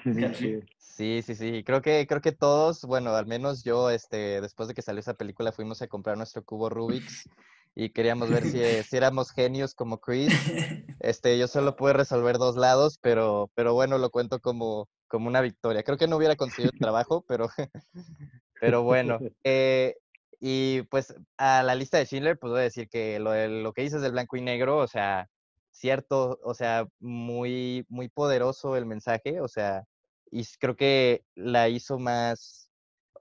Sí, 0.97 1.23
sí, 1.23 1.35
sí. 1.35 1.65
Creo 1.65 1.83
que, 1.83 2.07
creo 2.07 2.21
que 2.21 2.31
todos, 2.31 2.85
bueno, 2.85 3.11
al 3.17 3.27
menos 3.27 3.65
yo, 3.65 3.91
este, 3.91 4.41
después 4.41 4.69
de 4.69 4.75
que 4.75 4.83
salió 4.83 5.01
esa 5.01 5.15
película, 5.15 5.51
fuimos 5.51 5.83
a 5.83 5.89
comprar 5.89 6.17
nuestro 6.17 6.45
cubo 6.45 6.69
Rubik's 6.69 7.29
y 7.75 7.91
queríamos 7.91 8.31
ver 8.31 8.45
si, 8.45 8.61
si, 8.89 8.97
éramos 8.97 9.31
genios 9.31 9.75
como 9.75 9.99
Chris. 9.99 10.33
Este, 11.01 11.39
yo 11.39 11.49
solo 11.49 11.77
pude 11.77 11.93
resolver 11.93 12.39
dos 12.39 12.57
lados, 12.57 12.99
pero, 13.03 13.51
pero 13.55 13.75
bueno, 13.75 13.99
lo 13.99 14.09
cuento 14.09 14.41
como, 14.41 14.89
como 15.07 15.29
una 15.29 15.43
victoria. 15.43 15.83
Creo 15.83 15.99
que 15.99 16.09
no 16.09 16.17
hubiera 16.17 16.35
conseguido 16.35 16.71
el 16.73 16.79
trabajo, 16.79 17.23
pero, 17.29 17.51
pero 18.61 18.83
bueno. 18.85 19.19
Eh, 19.43 19.97
y 20.41 20.83
pues 20.85 21.15
a 21.37 21.63
la 21.63 21.75
lista 21.75 21.99
de 21.99 22.07
Schindler, 22.07 22.39
pues 22.39 22.53
voy 22.53 22.61
a 22.61 22.65
decir 22.65 22.89
que 22.89 23.19
lo, 23.19 23.35
lo 23.49 23.73
que 23.75 23.83
dices 23.83 24.01
del 24.01 24.13
blanco 24.13 24.39
y 24.39 24.41
negro, 24.41 24.79
o 24.79 24.87
sea, 24.87 25.29
cierto, 25.71 26.39
o 26.43 26.55
sea, 26.55 26.87
muy, 27.01 27.85
muy 27.89 28.09
poderoso 28.09 28.77
el 28.77 28.87
mensaje, 28.87 29.41
o 29.41 29.49
sea, 29.49 29.85
y 30.31 30.45
creo 30.59 30.77
que 30.77 31.25
la 31.35 31.69
hizo 31.69 31.99
más, 31.99 32.71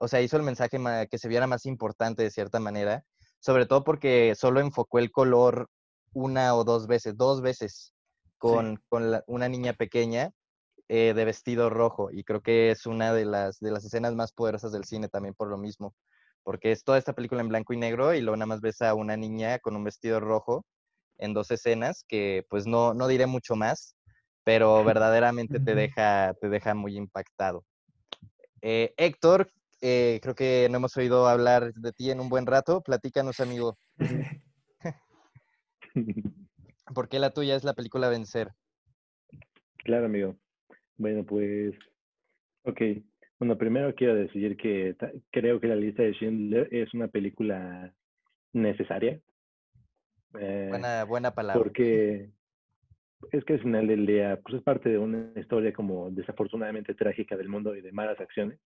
o 0.00 0.08
sea, 0.08 0.22
hizo 0.22 0.36
el 0.36 0.42
mensaje 0.42 0.78
que 1.10 1.18
se 1.18 1.28
viera 1.28 1.46
más 1.46 1.66
importante 1.66 2.22
de 2.22 2.30
cierta 2.30 2.60
manera, 2.60 3.04
sobre 3.44 3.66
todo 3.66 3.84
porque 3.84 4.34
solo 4.34 4.60
enfocó 4.60 4.98
el 4.98 5.12
color 5.12 5.68
una 6.14 6.54
o 6.54 6.64
dos 6.64 6.86
veces, 6.86 7.14
dos 7.14 7.42
veces 7.42 7.92
con, 8.38 8.82
una 9.26 9.48
niña 9.50 9.74
pequeña 9.74 10.30
eh, 10.88 11.12
de 11.14 11.24
vestido 11.26 11.68
rojo 11.68 12.10
y 12.10 12.24
creo 12.24 12.40
que 12.40 12.70
es 12.70 12.86
una 12.86 13.12
de 13.12 13.26
las, 13.26 13.60
de 13.60 13.70
las 13.70 13.84
escenas 13.84 14.14
más 14.14 14.32
poderosas 14.32 14.72
del 14.72 14.84
cine 14.84 15.10
también 15.10 15.34
por 15.34 15.48
lo 15.48 15.58
mismo, 15.58 15.94
porque 16.42 16.72
es 16.72 16.84
toda 16.84 16.96
esta 16.96 17.12
película 17.12 17.42
en 17.42 17.48
blanco 17.48 17.74
y 17.74 17.76
negro 17.76 18.14
y 18.14 18.22
luego 18.22 18.38
nada 18.38 18.46
más 18.46 18.62
ves 18.62 18.80
a 18.80 18.94
una 18.94 19.14
niña 19.14 19.58
con 19.58 19.76
un 19.76 19.84
vestido 19.84 20.20
rojo 20.20 20.64
en 21.18 21.34
dos 21.34 21.50
escenas 21.50 22.02
que 22.08 22.46
pues 22.48 22.66
no, 22.66 22.94
no 22.94 23.08
diré 23.08 23.26
mucho 23.26 23.56
más, 23.56 23.94
pero 24.42 24.84
verdaderamente 24.84 25.60
te 25.60 25.74
deja, 25.74 26.32
te 26.40 26.48
deja 26.48 26.74
muy 26.74 26.96
impactado. 26.96 27.62
Eh, 28.62 28.94
Héctor, 28.96 29.50
eh, 29.86 30.18
creo 30.22 30.34
que 30.34 30.66
no 30.70 30.78
hemos 30.78 30.96
oído 30.96 31.28
hablar 31.28 31.74
de 31.74 31.92
ti 31.92 32.10
en 32.10 32.18
un 32.18 32.30
buen 32.30 32.46
rato. 32.46 32.80
Platícanos, 32.80 33.38
amigo. 33.38 33.76
¿Por 36.94 37.10
qué 37.10 37.18
la 37.18 37.32
tuya 37.32 37.54
es 37.54 37.64
la 37.64 37.74
película 37.74 38.08
Vencer? 38.08 38.48
Claro, 39.84 40.06
amigo. 40.06 40.36
Bueno, 40.96 41.26
pues, 41.26 41.74
ok. 42.62 42.80
Bueno, 43.38 43.58
primero 43.58 43.94
quiero 43.94 44.14
decir 44.14 44.56
que 44.56 44.96
creo 45.30 45.60
que 45.60 45.66
la 45.66 45.76
lista 45.76 46.02
de 46.02 46.14
Schindler 46.14 46.66
es 46.72 46.94
una 46.94 47.08
película 47.08 47.92
necesaria. 48.54 49.20
Eh, 50.40 50.68
buena, 50.70 51.04
buena 51.04 51.34
palabra. 51.34 51.62
Porque 51.62 52.30
es 53.32 53.44
que 53.44 53.52
al 53.52 53.60
final 53.60 53.86
del 53.86 54.06
día, 54.06 54.40
pues 54.42 54.54
es 54.56 54.62
parte 54.62 54.88
de 54.88 54.96
una 54.96 55.30
historia 55.36 55.74
como 55.74 56.10
desafortunadamente 56.10 56.94
trágica 56.94 57.36
del 57.36 57.50
mundo 57.50 57.76
y 57.76 57.82
de 57.82 57.92
malas 57.92 58.18
acciones. 58.18 58.58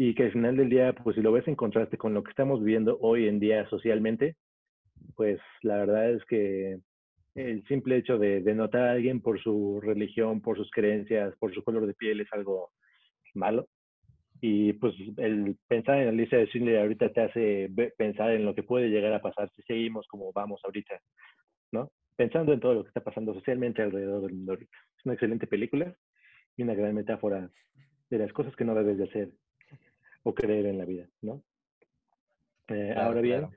Y 0.00 0.14
que 0.14 0.24
al 0.24 0.32
final 0.32 0.56
del 0.56 0.70
día, 0.70 0.92
pues 0.92 1.16
si 1.16 1.22
lo 1.22 1.32
ves 1.32 1.46
en 1.48 1.56
contraste 1.56 1.98
con 1.98 2.14
lo 2.14 2.22
que 2.22 2.30
estamos 2.30 2.60
viviendo 2.60 2.98
hoy 3.00 3.26
en 3.26 3.40
día 3.40 3.68
socialmente, 3.68 4.36
pues 5.16 5.40
la 5.62 5.78
verdad 5.78 6.12
es 6.12 6.24
que 6.26 6.78
el 7.34 7.66
simple 7.66 7.96
hecho 7.96 8.16
de, 8.16 8.40
notar 8.54 8.82
a 8.82 8.92
alguien 8.92 9.20
por 9.20 9.42
su 9.42 9.80
religión, 9.80 10.40
por 10.40 10.56
sus 10.56 10.70
creencias, 10.70 11.34
por 11.38 11.52
su 11.52 11.64
color 11.64 11.86
de 11.86 11.94
piel 11.94 12.20
es 12.20 12.32
algo 12.32 12.70
malo. 13.34 13.68
Y 14.40 14.72
pues 14.74 14.94
el 15.16 15.56
pensar 15.66 15.98
en 15.98 16.06
la 16.06 16.12
lista 16.12 16.36
de 16.36 16.46
Schindler 16.46 16.78
ahorita 16.78 17.12
te 17.12 17.20
hace 17.20 17.68
pensar 17.96 18.30
en 18.30 18.44
lo 18.44 18.54
que 18.54 18.62
puede 18.62 18.88
llegar 18.88 19.12
a 19.12 19.20
pasar 19.20 19.50
si 19.50 19.62
seguimos 19.62 20.06
como 20.06 20.32
vamos 20.32 20.60
ahorita, 20.64 21.00
¿no? 21.72 21.90
Pensando 22.14 22.52
en 22.52 22.60
todo 22.60 22.74
lo 22.74 22.82
que 22.84 22.88
está 22.88 23.00
pasando 23.02 23.34
socialmente 23.34 23.82
alrededor 23.82 24.22
del 24.22 24.34
mundo 24.34 24.52
ahorita. 24.52 24.76
Es 24.96 25.04
una 25.04 25.14
excelente 25.14 25.48
película 25.48 25.92
y 26.56 26.62
una 26.62 26.74
gran 26.74 26.94
metáfora 26.94 27.50
de 28.10 28.18
las 28.18 28.32
cosas 28.32 28.54
que 28.54 28.64
no 28.64 28.76
debes 28.76 28.98
de 28.98 29.04
hacer 29.04 29.30
o 30.28 30.34
creer 30.34 30.66
en 30.66 30.76
la 30.76 30.84
vida, 30.84 31.08
¿no? 31.22 31.42
Eh, 32.68 32.92
ahora 32.94 33.22
bien, 33.22 33.48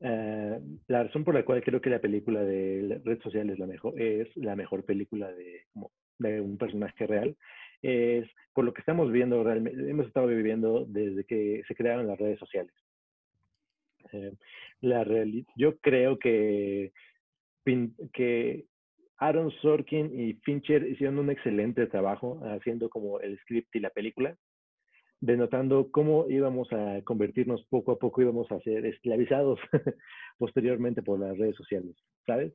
eh, 0.00 0.60
la 0.86 1.04
razón 1.04 1.24
por 1.24 1.34
la 1.34 1.46
cual 1.46 1.62
creo 1.64 1.80
que 1.80 1.88
la 1.88 1.98
película 1.98 2.44
de 2.44 3.00
red 3.06 3.18
social 3.22 3.48
es 3.48 3.58
la 3.58 3.66
mejor, 3.66 3.98
es 3.98 4.28
la 4.36 4.54
mejor 4.54 4.84
película 4.84 5.32
de, 5.32 5.64
de 6.18 6.40
un 6.42 6.58
personaje 6.58 7.06
real, 7.06 7.34
es 7.80 8.28
por 8.52 8.66
lo 8.66 8.74
que 8.74 8.80
estamos 8.80 9.10
viendo 9.10 9.42
realmente, 9.42 9.90
hemos 9.90 10.06
estado 10.06 10.26
viviendo 10.26 10.84
desde 10.84 11.24
que 11.24 11.62
se 11.66 11.74
crearon 11.74 12.06
las 12.06 12.18
redes 12.18 12.38
sociales. 12.38 12.74
Eh, 14.12 14.34
la 14.82 15.06
yo 15.56 15.78
creo 15.78 16.18
que, 16.18 16.92
que 18.12 18.66
Aaron 19.16 19.50
Sorkin 19.62 20.20
y 20.20 20.34
Fincher 20.44 20.86
hicieron 20.86 21.18
un 21.18 21.30
excelente 21.30 21.86
trabajo 21.86 22.42
haciendo 22.44 22.90
como 22.90 23.20
el 23.20 23.38
script 23.38 23.74
y 23.74 23.80
la 23.80 23.90
película 23.90 24.36
denotando 25.20 25.90
cómo 25.90 26.26
íbamos 26.28 26.72
a 26.72 27.02
convertirnos 27.02 27.64
poco 27.64 27.92
a 27.92 27.98
poco, 27.98 28.22
íbamos 28.22 28.50
a 28.52 28.60
ser 28.60 28.86
esclavizados 28.86 29.58
posteriormente 30.38 31.02
por 31.02 31.18
las 31.18 31.36
redes 31.36 31.56
sociales, 31.56 31.96
¿sabes? 32.26 32.52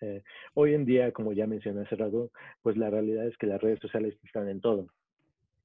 Eh, 0.00 0.22
hoy 0.54 0.74
en 0.74 0.86
día, 0.86 1.12
como 1.12 1.32
ya 1.32 1.46
mencioné 1.46 1.82
hace 1.82 1.96
rato, 1.96 2.30
pues 2.62 2.76
la 2.76 2.88
realidad 2.88 3.26
es 3.26 3.36
que 3.36 3.46
las 3.46 3.60
redes 3.60 3.80
sociales 3.80 4.16
están 4.24 4.48
en 4.48 4.60
todo. 4.60 4.86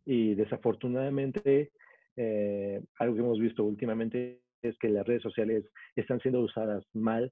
Y 0.06 0.36
desafortunadamente, 0.36 1.72
eh, 2.18 2.82
algo 3.00 3.16
que 3.16 3.22
hemos 3.22 3.40
visto 3.40 3.64
últimamente 3.64 4.42
es 4.62 4.78
que 4.78 4.90
las 4.90 5.06
redes 5.08 5.22
sociales 5.22 5.64
están 5.96 6.20
siendo 6.20 6.42
usadas 6.42 6.84
mal, 6.94 7.32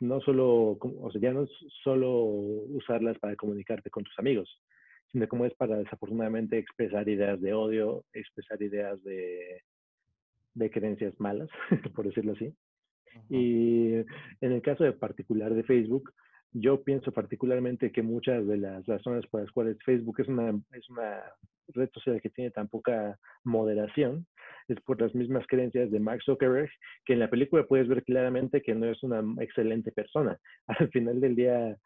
no 0.00 0.20
solo, 0.20 0.78
o 0.80 1.10
sea, 1.10 1.20
ya 1.20 1.32
no 1.32 1.44
es 1.44 1.50
solo 1.82 2.10
usarlas 2.12 3.18
para 3.18 3.36
comunicarte 3.36 3.88
con 3.88 4.04
tus 4.04 4.18
amigos, 4.18 4.60
sino 5.12 5.28
como 5.28 5.44
es 5.46 5.54
para 5.54 5.76
desafortunadamente 5.76 6.58
expresar 6.58 7.08
ideas 7.08 7.40
de 7.40 7.54
odio, 7.54 8.04
expresar 8.12 8.60
ideas 8.62 9.02
de, 9.04 9.62
de 10.54 10.70
creencias 10.70 11.18
malas, 11.20 11.48
por 11.94 12.06
decirlo 12.06 12.32
así. 12.32 12.54
Y 13.28 13.92
en 14.40 14.52
el 14.52 14.62
caso 14.62 14.84
de 14.84 14.92
particular 14.92 15.52
de 15.52 15.64
Facebook, 15.64 16.12
yo 16.52 16.82
pienso 16.82 17.12
particularmente 17.12 17.92
que 17.92 18.02
muchas 18.02 18.46
de 18.46 18.56
las 18.56 18.86
razones 18.86 19.26
por 19.26 19.40
las 19.40 19.50
cuales 19.50 19.78
Facebook 19.84 20.20
es 20.20 20.28
una, 20.28 20.50
es 20.72 20.88
una 20.90 21.22
red 21.68 21.90
social 21.92 22.20
que 22.20 22.30
tiene 22.30 22.50
tan 22.50 22.68
poca 22.68 23.18
moderación 23.44 24.26
es 24.68 24.80
por 24.82 25.00
las 25.00 25.14
mismas 25.14 25.46
creencias 25.46 25.90
de 25.90 26.00
Mark 26.00 26.22
Zuckerberg, 26.24 26.70
que 27.04 27.14
en 27.14 27.18
la 27.18 27.30
película 27.30 27.64
puedes 27.64 27.88
ver 27.88 28.04
claramente 28.04 28.62
que 28.62 28.74
no 28.74 28.86
es 28.86 29.02
una 29.02 29.22
excelente 29.42 29.92
persona. 29.92 30.38
Al 30.66 30.88
final 30.90 31.20
del 31.20 31.34
día, 31.34 31.76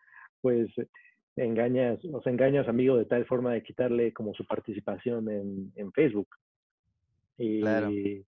pues 0.41 0.69
engañas, 1.37 1.99
o 2.05 2.23
sea, 2.23 2.33
engañas 2.33 2.69
amigo 2.69 2.97
de 2.97 3.05
tal 3.05 3.27
forma 3.27 3.53
de 3.53 3.63
quitarle 3.63 4.13
como 4.13 4.35
su 4.35 4.45
participación 4.47 5.31
en, 5.31 5.73
en 5.77 5.93
Facebook. 5.93 6.29
Y, 7.39 7.61
claro. 7.61 7.91
y 7.91 8.25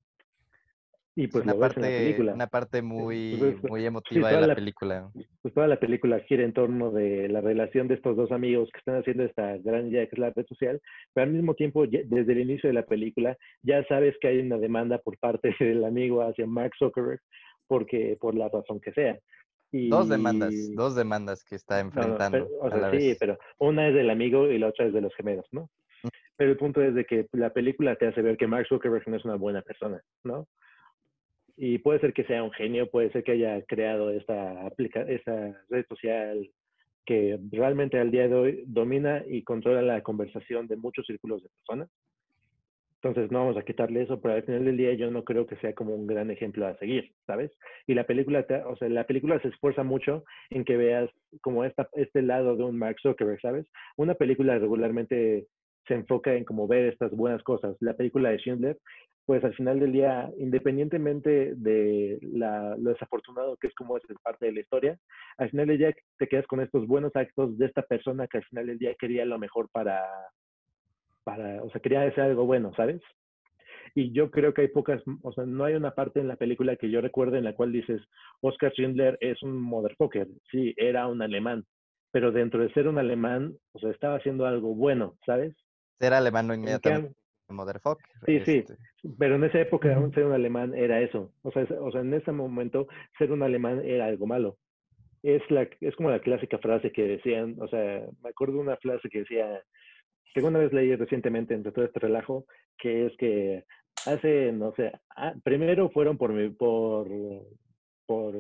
pues 1.26 1.44
una 1.44 1.54
lo 1.54 1.60
parte, 1.60 1.80
ves 1.80 1.88
en 1.88 1.92
la 1.92 1.98
película. 1.98 2.34
Una 2.34 2.46
parte 2.46 2.82
pues, 2.82 2.84
muy, 2.84 3.36
pues, 3.38 3.64
muy 3.64 3.86
emotiva 3.86 4.30
de 4.30 4.46
la, 4.46 4.54
película. 4.54 5.10
Pues 5.42 5.54
toda 5.54 5.66
la 5.66 5.80
película 5.80 6.20
gira 6.20 6.44
en 6.44 6.52
torno 6.52 6.90
de 6.90 7.28
la 7.28 7.40
relación 7.40 7.88
de 7.88 7.94
estos 7.94 8.16
dos 8.16 8.30
amigos 8.30 8.68
que 8.70 8.78
están 8.78 8.96
haciendo 8.96 9.24
esta 9.24 9.56
gran 9.58 9.88
idea 9.88 10.06
que 10.06 10.14
es 10.14 10.18
la 10.18 10.30
red 10.30 10.46
social, 10.46 10.80
pero 11.14 11.26
al 11.26 11.32
mismo 11.32 11.54
tiempo, 11.54 11.86
desde 11.86 12.32
el 12.32 12.40
inicio 12.40 12.68
de 12.68 12.74
la 12.74 12.84
película, 12.84 13.36
ya 13.62 13.82
sabes 13.86 14.14
que 14.20 14.28
hay 14.28 14.38
una 14.40 14.58
demanda 14.58 14.98
por 14.98 15.18
parte 15.18 15.54
del 15.60 15.84
amigo 15.84 16.22
hacia 16.22 16.46
Mark 16.46 16.72
Zuckerberg 16.78 17.20
porque 17.66 18.16
por 18.20 18.34
la 18.34 18.48
razón 18.48 18.80
que 18.80 18.92
sea. 18.92 19.18
Dos 19.72 20.08
demandas, 20.08 20.54
dos 20.74 20.96
demandas 20.96 21.44
que 21.44 21.54
está 21.54 21.80
enfrentando. 21.80 22.48
sí, 22.92 23.14
pero 23.18 23.38
una 23.58 23.88
es 23.88 23.94
del 23.94 24.10
amigo 24.10 24.50
y 24.50 24.58
la 24.58 24.68
otra 24.68 24.86
es 24.86 24.94
de 24.94 25.00
los 25.00 25.14
gemelos, 25.14 25.46
¿no? 25.52 25.70
Mm. 26.02 26.08
Pero 26.36 26.50
el 26.50 26.56
punto 26.56 26.82
es 26.82 26.94
de 26.94 27.04
que 27.04 27.26
la 27.32 27.52
película 27.52 27.96
te 27.96 28.06
hace 28.06 28.22
ver 28.22 28.36
que 28.36 28.46
Mark 28.46 28.66
Zuckerberg 28.68 29.06
no 29.08 29.16
es 29.16 29.24
una 29.24 29.34
buena 29.34 29.60
persona, 29.62 30.00
¿no? 30.24 30.46
Y 31.56 31.78
puede 31.78 32.00
ser 32.00 32.12
que 32.12 32.24
sea 32.24 32.42
un 32.44 32.52
genio, 32.52 32.88
puede 32.88 33.10
ser 33.10 33.24
que 33.24 33.32
haya 33.32 33.60
creado 33.62 34.10
esta, 34.10 34.64
aplica 34.64 35.02
esta 35.02 35.60
red 35.68 35.84
social 35.88 36.48
que 37.04 37.38
realmente 37.50 37.98
al 37.98 38.10
día 38.10 38.28
de 38.28 38.34
hoy 38.34 38.64
domina 38.66 39.24
y 39.26 39.42
controla 39.42 39.82
la 39.82 40.02
conversación 40.02 40.66
de 40.68 40.76
muchos 40.76 41.06
círculos 41.06 41.42
de 41.42 41.48
personas. 41.48 41.88
Entonces 43.02 43.30
no 43.30 43.40
vamos 43.40 43.56
a 43.56 43.62
quitarle 43.62 44.02
eso, 44.02 44.20
pero 44.20 44.34
al 44.34 44.42
final 44.42 44.64
del 44.64 44.76
día 44.76 44.92
yo 44.94 45.10
no 45.10 45.22
creo 45.22 45.46
que 45.46 45.56
sea 45.56 45.72
como 45.72 45.94
un 45.94 46.06
gran 46.06 46.30
ejemplo 46.32 46.66
a 46.66 46.76
seguir, 46.78 47.12
¿sabes? 47.26 47.52
Y 47.86 47.94
la 47.94 48.04
película, 48.04 48.44
o 48.66 48.76
sea, 48.76 48.88
la 48.88 49.06
película 49.06 49.40
se 49.40 49.48
esfuerza 49.48 49.84
mucho 49.84 50.24
en 50.50 50.64
que 50.64 50.76
veas 50.76 51.08
como 51.40 51.64
esta, 51.64 51.88
este 51.92 52.22
lado 52.22 52.56
de 52.56 52.64
un 52.64 52.76
Mark 52.76 52.96
Zuckerberg, 53.00 53.40
¿sabes? 53.40 53.66
Una 53.96 54.14
película 54.14 54.58
regularmente 54.58 55.46
se 55.86 55.94
enfoca 55.94 56.34
en 56.34 56.44
como 56.44 56.66
ver 56.66 56.86
estas 56.86 57.12
buenas 57.12 57.42
cosas. 57.44 57.76
La 57.80 57.94
película 57.94 58.30
de 58.30 58.38
Schindler, 58.38 58.78
pues 59.26 59.44
al 59.44 59.54
final 59.54 59.78
del 59.78 59.92
día, 59.92 60.30
independientemente 60.38 61.54
de 61.54 62.18
la, 62.22 62.76
lo 62.78 62.90
desafortunado 62.90 63.56
que 63.58 63.68
es 63.68 63.74
como 63.74 63.96
es 63.96 64.02
parte 64.24 64.46
de 64.46 64.52
la 64.52 64.60
historia, 64.60 64.98
al 65.36 65.50
final 65.50 65.68
del 65.68 65.78
día 65.78 65.94
te 66.18 66.26
quedas 66.26 66.46
con 66.48 66.60
estos 66.60 66.86
buenos 66.86 67.14
actos 67.14 67.56
de 67.58 67.66
esta 67.66 67.82
persona 67.82 68.26
que 68.26 68.38
al 68.38 68.44
final 68.44 68.66
del 68.66 68.78
día 68.78 68.96
quería 68.98 69.24
lo 69.24 69.38
mejor 69.38 69.68
para, 69.70 70.04
o 71.62 71.70
sea, 71.70 71.80
quería 71.80 72.00
decir 72.00 72.22
algo 72.22 72.46
bueno, 72.46 72.72
¿sabes? 72.76 73.02
Y 73.94 74.12
yo 74.12 74.30
creo 74.30 74.54
que 74.54 74.62
hay 74.62 74.68
pocas, 74.68 75.02
o 75.22 75.32
sea, 75.32 75.44
no 75.44 75.64
hay 75.64 75.74
una 75.74 75.92
parte 75.92 76.20
en 76.20 76.28
la 76.28 76.36
película 76.36 76.76
que 76.76 76.90
yo 76.90 77.00
recuerde 77.00 77.38
en 77.38 77.44
la 77.44 77.54
cual 77.54 77.72
dices, 77.72 78.00
Oscar 78.40 78.72
Schindler 78.72 79.16
es 79.20 79.42
un 79.42 79.56
motherfucker. 79.60 80.28
Sí, 80.50 80.74
era 80.76 81.06
un 81.06 81.22
alemán, 81.22 81.64
pero 82.10 82.30
dentro 82.32 82.62
de 82.62 82.72
ser 82.72 82.88
un 82.88 82.98
alemán, 82.98 83.54
o 83.72 83.78
sea, 83.78 83.90
estaba 83.90 84.16
haciendo 84.16 84.46
algo 84.46 84.74
bueno, 84.74 85.16
¿sabes? 85.24 85.54
Ser 85.98 86.12
alemán 86.12 86.46
no 86.46 86.54
inmediatamente. 86.54 87.14
Motherfucker. 87.48 88.06
Sí, 88.26 88.40
sí, 88.44 88.58
este. 88.58 88.76
pero 89.18 89.36
en 89.36 89.44
esa 89.44 89.60
época 89.60 89.88
ser 90.12 90.24
un 90.24 90.32
alemán 90.32 90.74
era 90.74 91.00
eso. 91.00 91.32
O 91.42 91.50
sea, 91.50 91.66
o 91.80 91.90
sea, 91.90 92.02
en 92.02 92.12
ese 92.12 92.30
momento 92.30 92.86
ser 93.16 93.32
un 93.32 93.42
alemán 93.42 93.80
era 93.84 94.06
algo 94.06 94.26
malo. 94.26 94.58
Es, 95.22 95.42
la, 95.50 95.68
es 95.80 95.96
como 95.96 96.10
la 96.10 96.20
clásica 96.20 96.58
frase 96.58 96.92
que 96.92 97.02
decían, 97.02 97.56
o 97.58 97.68
sea, 97.68 98.06
me 98.22 98.30
acuerdo 98.30 98.54
de 98.54 98.60
una 98.60 98.76
frase 98.76 99.08
que 99.08 99.20
decía, 99.20 99.62
una 100.36 100.58
vez 100.58 100.72
leí 100.72 100.94
recientemente 100.94 101.54
entre 101.54 101.72
todo 101.72 101.84
este 101.84 102.00
relajo, 102.00 102.46
que 102.78 103.06
es 103.06 103.16
que 103.16 103.64
hace, 104.06 104.52
no 104.52 104.72
sé, 104.76 104.92
ah, 105.16 105.34
primero 105.42 105.90
fueron 105.90 106.16
por 106.16 106.32
mi, 106.32 106.50
por, 106.50 107.08
por, 108.06 108.34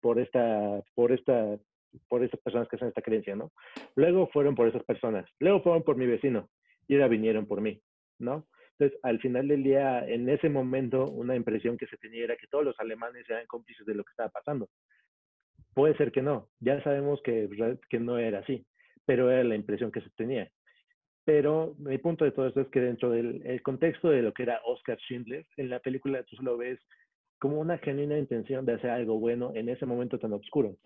por 0.00 0.20
esta, 0.20 0.82
por 0.94 1.12
esta, 1.12 1.58
por 2.08 2.22
estas 2.22 2.40
personas 2.40 2.68
que 2.68 2.76
hacen 2.76 2.88
esta 2.88 3.02
creencia, 3.02 3.34
¿no? 3.34 3.52
Luego 3.96 4.28
fueron 4.28 4.54
por 4.54 4.68
esas 4.68 4.84
personas, 4.84 5.28
luego 5.40 5.62
fueron 5.62 5.82
por 5.82 5.96
mi 5.96 6.06
vecino 6.06 6.48
y 6.86 6.94
ahora 6.94 7.08
vinieron 7.08 7.46
por 7.46 7.60
mí, 7.60 7.80
¿no? 8.18 8.46
Entonces, 8.78 9.00
al 9.02 9.18
final 9.18 9.48
del 9.48 9.64
día, 9.64 10.06
en 10.06 10.28
ese 10.28 10.48
momento, 10.48 11.10
una 11.10 11.34
impresión 11.34 11.76
que 11.76 11.88
se 11.88 11.96
tenía 11.96 12.24
era 12.24 12.36
que 12.36 12.46
todos 12.46 12.64
los 12.64 12.78
alemanes 12.78 13.28
eran 13.28 13.46
cómplices 13.46 13.84
de 13.84 13.94
lo 13.94 14.04
que 14.04 14.10
estaba 14.10 14.28
pasando. 14.28 14.68
Puede 15.74 15.96
ser 15.96 16.12
que 16.12 16.22
no, 16.22 16.48
ya 16.60 16.80
sabemos 16.84 17.20
que, 17.22 17.48
que 17.90 17.98
no 17.98 18.18
era 18.18 18.38
así, 18.38 18.64
pero 19.04 19.30
era 19.30 19.42
la 19.42 19.56
impresión 19.56 19.90
que 19.90 20.00
se 20.00 20.10
tenía. 20.10 20.48
Pero 21.28 21.74
mi 21.76 21.98
punto 21.98 22.24
de 22.24 22.30
todo 22.30 22.46
esto 22.46 22.62
es 22.62 22.68
que 22.68 22.80
dentro 22.80 23.10
del 23.10 23.42
el 23.44 23.60
contexto 23.60 24.08
de 24.08 24.22
lo 24.22 24.32
que 24.32 24.44
era 24.44 24.62
Oscar 24.64 24.96
Schindler, 24.98 25.44
en 25.58 25.68
la 25.68 25.78
película 25.78 26.22
tú 26.22 26.42
lo 26.42 26.56
ves 26.56 26.80
como 27.38 27.60
una 27.60 27.76
genuina 27.76 28.16
intención 28.16 28.64
de 28.64 28.72
hacer 28.72 28.88
algo 28.88 29.20
bueno 29.20 29.52
en 29.54 29.68
ese 29.68 29.84
momento 29.84 30.18
tan 30.18 30.32
oscuro. 30.32 30.78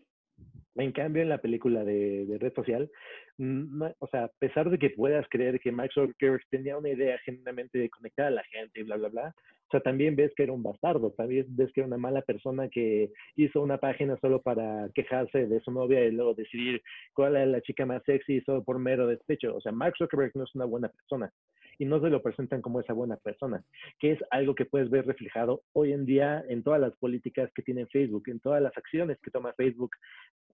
En 0.75 0.93
cambio, 0.93 1.23
en 1.23 1.29
la 1.29 1.39
película 1.39 1.85
de, 1.85 2.25
de 2.25 2.39
Red 2.39 2.55
Social, 2.55 2.91
mm, 3.39 3.83
o 3.99 4.07
sea, 4.09 4.25
a 4.25 4.31
pesar 4.39 4.71
de 4.71 4.79
que 4.79 4.91
puedas 4.91 5.27
creer 5.29 5.61
que 5.61 5.71
Max 5.71 5.93
Zuckerberg 5.95 6.43
tenía 6.51 6.79
una 6.79 6.89
idea 6.89 7.19
genuinamente 7.19 7.79
de 7.79 7.91
conectar 7.91 8.27
a 8.27 8.31
la 8.31 8.45
gente 8.45 8.81
y 8.81 8.83
bla, 8.85 8.97
bla, 8.97 9.09
bla, 9.09 9.35
o 9.69 9.71
sea, 9.73 9.81
también 9.81 10.17
ves 10.17 10.33
que 10.37 10.43
era 10.43 10.53
un 10.53 10.63
bastardo, 10.63 11.13
también 11.13 11.47
ves 11.49 11.73
que 11.73 11.81
era 11.81 11.87
una 11.87 11.97
mala 11.97 12.21
persona 12.21 12.69
que 12.69 13.11
hizo 13.37 13.63
una 13.63 13.79
página 13.79 14.19
solo 14.21 14.43
para 14.43 14.91
quejarse 14.95 15.47
de 15.47 15.61
su 15.61 15.71
novia 15.71 16.05
y 16.05 16.11
luego 16.11 16.35
decidir 16.35 16.83
cuál 17.15 17.37
es 17.37 17.49
la 17.49 17.63
chica 17.63 17.87
más 17.87 18.03
sexy 18.05 18.43
solo 18.43 18.63
por 18.63 18.79
mero 18.79 19.07
despecho. 19.07 19.57
O 19.57 19.61
sea, 19.63 19.73
Mark 19.73 19.95
Zuckerberg 19.97 20.33
no 20.35 20.45
es 20.45 20.55
una 20.55 20.67
buena 20.67 20.91
persona 20.91 21.33
y 21.79 21.87
no 21.87 22.03
se 22.03 22.11
lo 22.11 22.23
presentan 22.23 22.61
como 22.61 22.81
esa 22.81 22.93
buena 22.93 23.17
persona, 23.17 23.65
que 23.99 24.13
es 24.13 24.19
algo 24.31 24.55
que 24.55 24.67
puedes 24.67 24.91
ver 24.91 25.07
reflejado 25.07 25.63
hoy 25.73 25.93
en 25.93 26.05
día 26.05 26.45
en 26.49 26.63
todas 26.63 26.81
las 26.81 26.95
políticas 26.99 27.51
que 27.55 27.63
tiene 27.63 27.87
Facebook, 27.87 28.25
en 28.27 28.41
todas 28.41 28.61
las 28.61 28.77
acciones 28.77 29.19
que 29.23 29.31
toma 29.31 29.55
Facebook 29.55 29.93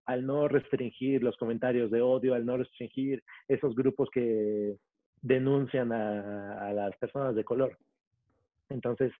al 0.09 0.25
no 0.25 0.47
restringir 0.47 1.21
los 1.21 1.37
comentarios 1.37 1.91
de 1.91 2.01
odio, 2.01 2.33
al 2.33 2.43
no 2.43 2.57
restringir 2.57 3.21
esos 3.47 3.75
grupos 3.75 4.09
que 4.11 4.75
denuncian 5.21 5.91
a, 5.91 6.73
las 6.73 6.97
personas 6.97 7.35
de 7.35 7.43
color. 7.43 7.77
Entonces, 8.69 9.11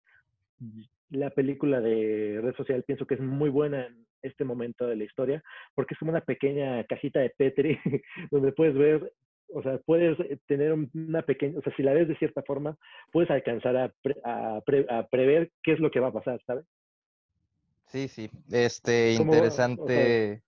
la 1.11 1.29
película 1.29 1.79
de 1.79 2.39
red 2.41 2.55
social 2.55 2.83
pienso 2.83 3.05
que 3.05 3.13
es 3.13 3.21
muy 3.21 3.51
buena 3.51 3.85
en 3.85 4.07
este 4.23 4.43
momento 4.43 4.87
de 4.87 4.95
la 4.95 5.03
historia, 5.03 5.43
porque 5.75 5.93
es 5.93 5.99
como 5.99 6.09
una 6.09 6.21
pequeña 6.21 6.83
cajita 6.85 7.19
de 7.19 7.29
Petri 7.37 7.77
donde 8.31 8.51
puedes 8.51 8.73
ver, 8.73 9.13
o 9.53 9.61
sea, 9.61 9.77
puedes 9.85 10.17
tener 10.47 10.73
una 10.73 11.21
pequeña, 11.21 11.59
o 11.59 11.61
sea, 11.61 11.75
si 11.75 11.83
la 11.83 11.93
ves 11.93 12.07
de 12.07 12.17
cierta 12.17 12.41
forma, 12.41 12.75
puedes 13.11 13.29
alcanzar 13.29 13.77
a, 13.77 13.93
a, 14.23 14.61
prever 15.11 15.51
qué 15.61 15.73
es 15.73 15.79
lo 15.79 15.91
que 15.91 15.99
va 15.99 16.07
a 16.07 16.13
pasar, 16.13 16.41
¿sabes? 16.47 16.65
Sí, 17.85 18.07
sí, 18.07 18.31
este, 18.51 19.13
interesante. 19.13 20.41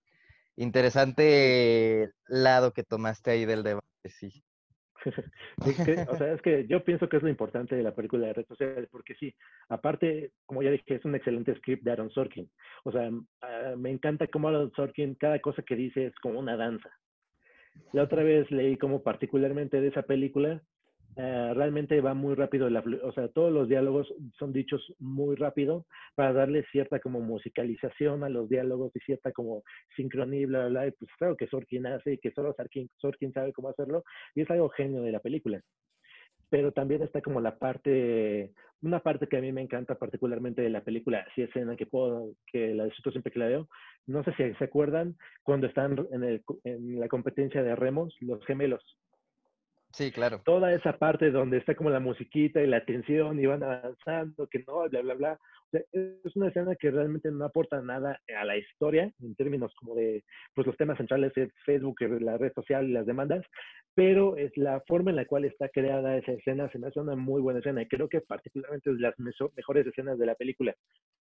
Interesante 0.56 2.10
lado 2.28 2.72
que 2.72 2.82
tomaste 2.82 3.30
ahí 3.30 3.44
del 3.44 3.62
debate, 3.62 3.86
sí. 4.08 4.44
o 6.08 6.16
sea, 6.16 6.32
es 6.32 6.42
que 6.42 6.66
yo 6.66 6.84
pienso 6.84 7.08
que 7.08 7.16
es 7.16 7.22
lo 7.22 7.28
importante 7.28 7.74
de 7.74 7.82
la 7.82 7.94
película 7.94 8.26
de 8.26 8.34
redes 8.34 8.48
sociales, 8.48 8.88
porque 8.90 9.14
sí, 9.14 9.34
aparte, 9.68 10.32
como 10.46 10.62
ya 10.62 10.70
dije, 10.70 10.94
es 10.94 11.04
un 11.04 11.14
excelente 11.14 11.54
script 11.56 11.82
de 11.82 11.92
Aaron 11.92 12.10
Sorkin. 12.10 12.50
O 12.84 12.92
sea, 12.92 13.10
ah, 13.40 13.74
me 13.76 13.90
encanta 13.90 14.26
cómo 14.28 14.48
Aaron 14.48 14.72
Sorkin, 14.74 15.14
cada 15.14 15.40
cosa 15.40 15.62
que 15.62 15.76
dice 15.76 16.06
es 16.06 16.14
como 16.20 16.38
una 16.38 16.56
danza. 16.56 16.90
La 17.92 18.02
otra 18.02 18.22
vez 18.22 18.50
leí 18.50 18.76
como 18.76 19.02
particularmente 19.02 19.80
de 19.80 19.88
esa 19.88 20.02
película, 20.02 20.62
eh, 21.16 21.52
realmente 21.54 22.00
va 22.00 22.14
muy 22.14 22.34
rápido, 22.34 22.70
la, 22.70 22.82
o 23.02 23.12
sea, 23.12 23.28
todos 23.28 23.52
los 23.52 23.68
diálogos 23.68 24.12
son 24.38 24.52
dichos 24.52 24.94
muy 24.98 25.36
rápido 25.36 25.84
para 26.14 26.32
darle 26.32 26.64
cierta 26.72 27.00
como 27.00 27.20
musicalización 27.20 28.24
a 28.24 28.30
los 28.30 28.48
diálogos 28.48 28.92
y 28.96 29.00
cierta 29.00 29.30
como 29.30 29.62
sincronía, 29.94 30.46
bla, 30.46 30.68
bla, 30.68 30.86
y 30.86 30.92
pues 30.92 31.10
claro 31.18 31.36
que 31.36 31.48
Sorkin 31.48 31.86
hace 31.86 32.14
y 32.14 32.18
que 32.18 32.30
solo 32.32 32.54
Sorkin, 32.56 32.88
Sorkin 32.96 33.32
sabe 33.34 33.52
cómo 33.52 33.68
hacerlo 33.68 34.04
y 34.34 34.40
es 34.40 34.50
algo 34.50 34.70
genio 34.70 35.02
de 35.02 35.12
la 35.12 35.20
película. 35.20 35.60
Pero 36.48 36.72
también 36.72 37.02
está 37.02 37.20
como 37.20 37.40
la 37.40 37.58
parte, 37.58 38.52
una 38.80 39.00
parte 39.00 39.26
que 39.26 39.36
a 39.36 39.42
mí 39.42 39.52
me 39.52 39.62
encanta 39.62 39.96
particularmente 39.96 40.62
de 40.62 40.70
la 40.70 40.82
película, 40.82 41.26
si 41.34 41.42
escena 41.42 41.76
que 41.76 41.86
puedo, 41.86 42.32
que 42.46 42.74
la 42.74 42.84
disfruto 42.84 43.10
siempre 43.10 43.32
que 43.32 43.38
la 43.38 43.48
veo, 43.48 43.68
no 44.06 44.24
sé 44.24 44.32
si 44.34 44.54
se 44.54 44.64
acuerdan 44.64 45.16
cuando 45.42 45.66
están 45.66 46.06
en, 46.10 46.24
el, 46.24 46.42
en 46.64 47.00
la 47.00 47.08
competencia 47.08 47.62
de 47.62 47.76
remos, 47.76 48.16
los 48.20 48.42
gemelos 48.46 48.82
Sí, 49.92 50.10
claro. 50.10 50.40
Toda 50.44 50.72
esa 50.72 50.96
parte 50.98 51.30
donde 51.30 51.58
está 51.58 51.74
como 51.74 51.90
la 51.90 52.00
musiquita 52.00 52.62
y 52.62 52.66
la 52.66 52.84
tensión 52.84 53.38
y 53.38 53.46
van 53.46 53.62
avanzando, 53.62 54.46
que 54.46 54.64
no, 54.66 54.88
bla, 54.88 55.02
bla, 55.02 55.14
bla. 55.14 55.38
es 55.72 56.34
una 56.34 56.48
escena 56.48 56.74
que 56.76 56.90
realmente 56.90 57.30
no 57.30 57.44
aporta 57.44 57.80
nada 57.82 58.18
a 58.34 58.44
la 58.44 58.56
historia 58.56 59.12
en 59.20 59.34
términos 59.34 59.74
como 59.76 59.94
de 59.94 60.24
pues, 60.54 60.66
los 60.66 60.76
temas 60.78 60.96
centrales 60.96 61.34
de 61.34 61.50
Facebook, 61.66 62.00
la 62.20 62.38
red 62.38 62.52
social 62.54 62.88
y 62.88 62.92
las 62.92 63.04
demandas, 63.04 63.44
pero 63.94 64.36
es 64.38 64.56
la 64.56 64.80
forma 64.86 65.10
en 65.10 65.16
la 65.16 65.26
cual 65.26 65.44
está 65.44 65.68
creada 65.68 66.16
esa 66.16 66.32
escena, 66.32 66.70
se 66.70 66.78
me 66.78 66.86
hace 66.86 67.00
una 67.00 67.14
muy 67.14 67.42
buena 67.42 67.58
escena 67.58 67.82
y 67.82 67.88
creo 67.88 68.08
que 68.08 68.22
particularmente 68.22 68.90
es 68.90 68.96
de 68.96 69.02
las 69.02 69.14
mejores 69.18 69.86
escenas 69.86 70.18
de 70.18 70.26
la 70.26 70.34
película. 70.34 70.74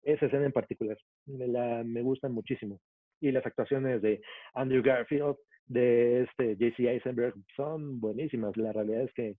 Esa 0.03 0.25
escena 0.25 0.45
en 0.45 0.51
particular, 0.51 0.97
me, 1.25 1.47
la, 1.47 1.83
me 1.85 2.01
gustan 2.01 2.33
muchísimo. 2.33 2.79
Y 3.21 3.31
las 3.31 3.45
actuaciones 3.45 4.01
de 4.01 4.21
Andrew 4.53 4.81
Garfield, 4.81 5.35
de 5.69 6.23
este 6.23 6.57
JC 6.57 6.79
Eisenberg 6.79 7.33
son 7.55 8.01
buenísimas. 8.01 8.57
La 8.57 8.73
realidad 8.73 9.03
es 9.03 9.13
que, 9.13 9.35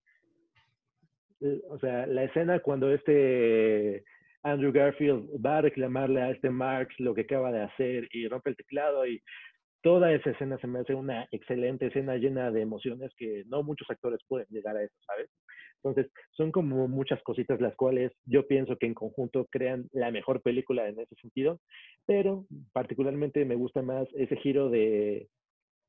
eh, 1.41 1.61
o 1.69 1.77
sea, 1.79 2.07
la 2.07 2.23
escena 2.23 2.59
cuando 2.59 2.91
este 2.91 4.03
Andrew 4.43 4.71
Garfield 4.71 5.29
va 5.45 5.57
a 5.57 5.61
reclamarle 5.61 6.21
a 6.21 6.31
este 6.31 6.49
Marx 6.49 6.99
lo 6.99 7.13
que 7.13 7.21
acaba 7.21 7.51
de 7.51 7.61
hacer 7.61 8.07
y 8.11 8.27
rompe 8.27 8.49
el 8.49 8.55
teclado 8.55 9.05
y 9.05 9.21
toda 9.83 10.13
esa 10.13 10.31
escena 10.31 10.57
se 10.59 10.67
me 10.67 10.79
hace 10.79 10.95
una 10.95 11.27
excelente 11.31 11.87
escena 11.87 12.15
llena 12.15 12.51
de 12.51 12.61
emociones 12.61 13.11
que 13.17 13.43
no 13.47 13.63
muchos 13.63 13.89
actores 13.89 14.19
pueden 14.27 14.47
llegar 14.49 14.77
a 14.77 14.83
eso, 14.83 14.95
¿sabes? 15.05 15.29
Entonces, 15.83 16.11
son 16.31 16.51
como 16.51 16.87
muchas 16.87 17.21
cositas 17.23 17.59
las 17.59 17.75
cuales 17.75 18.11
yo 18.25 18.47
pienso 18.47 18.77
que 18.77 18.85
en 18.85 18.93
conjunto 18.93 19.47
crean 19.49 19.89
la 19.91 20.11
mejor 20.11 20.41
película 20.41 20.87
en 20.87 20.99
ese 20.99 21.15
sentido, 21.15 21.59
pero 22.05 22.45
particularmente 22.71 23.43
me 23.45 23.55
gusta 23.55 23.81
más 23.81 24.07
ese 24.13 24.35
giro 24.37 24.69
de 24.69 25.27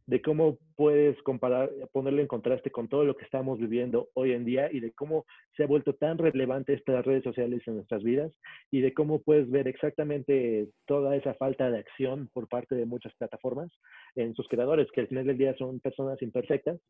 de 0.07 0.21
cómo 0.21 0.59
puedes 0.77 1.21
comparar, 1.23 1.71
ponerlo 1.93 2.21
en 2.21 2.27
contraste 2.27 2.71
con 2.71 2.89
todo 2.89 3.05
lo 3.05 3.17
que 3.17 3.25
estamos 3.25 3.59
viviendo 3.59 4.09
hoy 4.15 4.33
en 4.33 4.45
día 4.45 4.71
y 4.73 4.81
de 4.81 4.93
cómo 4.93 5.25
se 5.57 5.63
ha 5.63 5.67
vuelto 5.67 5.95
tan 5.95 6.19
relevante 6.19 6.75
estas 6.75 7.05
redes 7.05 7.23
sociales 7.23 7.63
en 7.67 7.77
nuestras 7.77 8.03
vidas 8.03 8.33
y 8.71 8.81
de 8.81 8.93
cómo 8.95 9.23
puedes 9.23 9.51
ver 9.51 9.69
exactamente 9.69 10.69
toda 10.87 11.17
esa 11.17 11.35
falta 11.35 11.71
de 11.71 11.79
acción 11.79 12.29
por 12.33 12.49
parte 12.49 12.75
de 12.75 12.87
muchas 12.87 13.15
plataformas 13.15 13.71
en 14.17 14.35
sus 14.35 14.49
creadores, 14.49 14.91
que 14.93 15.03
al 15.03 15.09
final 15.09 15.27
del 15.27 15.39
día 15.39 15.55
son 15.57 15.81
personas 15.81 16.21
imperfectas 16.21 16.81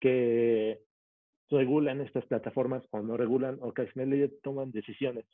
que 0.00 0.80
regulan 1.50 2.00
estas 2.00 2.26
plataformas 2.26 2.84
o 2.90 3.00
no 3.00 3.16
regulan 3.16 3.58
o 3.60 3.72
que 3.72 3.82
al 3.82 3.92
final 3.92 4.10
del 4.10 4.28
día 4.28 4.38
toman 4.42 4.70
decisiones, 4.70 5.24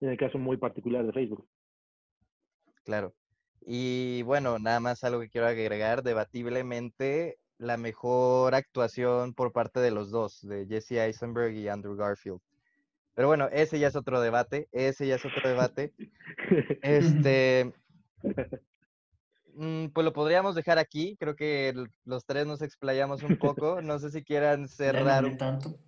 en 0.00 0.10
el 0.10 0.16
caso 0.16 0.38
muy 0.38 0.56
particular 0.56 1.04
de 1.04 1.12
Facebook. 1.12 1.46
Claro. 2.84 3.12
Y 3.60 4.22
bueno, 4.22 4.58
nada 4.58 4.80
más 4.80 5.04
algo 5.04 5.20
que 5.20 5.28
quiero 5.28 5.46
agregar, 5.46 6.02
debatiblemente 6.02 7.38
la 7.58 7.76
mejor 7.76 8.54
actuación 8.54 9.34
por 9.34 9.52
parte 9.52 9.80
de 9.80 9.90
los 9.90 10.10
dos, 10.10 10.40
de 10.46 10.66
Jesse 10.66 10.92
Eisenberg 10.92 11.52
y 11.52 11.68
Andrew 11.68 11.94
Garfield. 11.94 12.40
Pero 13.14 13.28
bueno, 13.28 13.48
ese 13.52 13.78
ya 13.78 13.88
es 13.88 13.96
otro 13.96 14.20
debate, 14.20 14.68
ese 14.72 15.06
ya 15.06 15.16
es 15.16 15.24
otro 15.24 15.46
debate. 15.46 15.92
Este, 16.80 17.70
mm, 19.54 19.88
pues 19.88 20.04
lo 20.04 20.12
podríamos 20.14 20.54
dejar 20.54 20.78
aquí, 20.78 21.16
creo 21.20 21.36
que 21.36 21.74
los 22.04 22.24
tres 22.24 22.46
nos 22.46 22.62
explayamos 22.62 23.22
un 23.22 23.36
poco, 23.36 23.82
no 23.82 23.98
sé 23.98 24.10
si 24.10 24.24
quieran 24.24 24.68
cerrar. 24.68 25.26
un 25.26 25.36
tanto. 25.36 25.78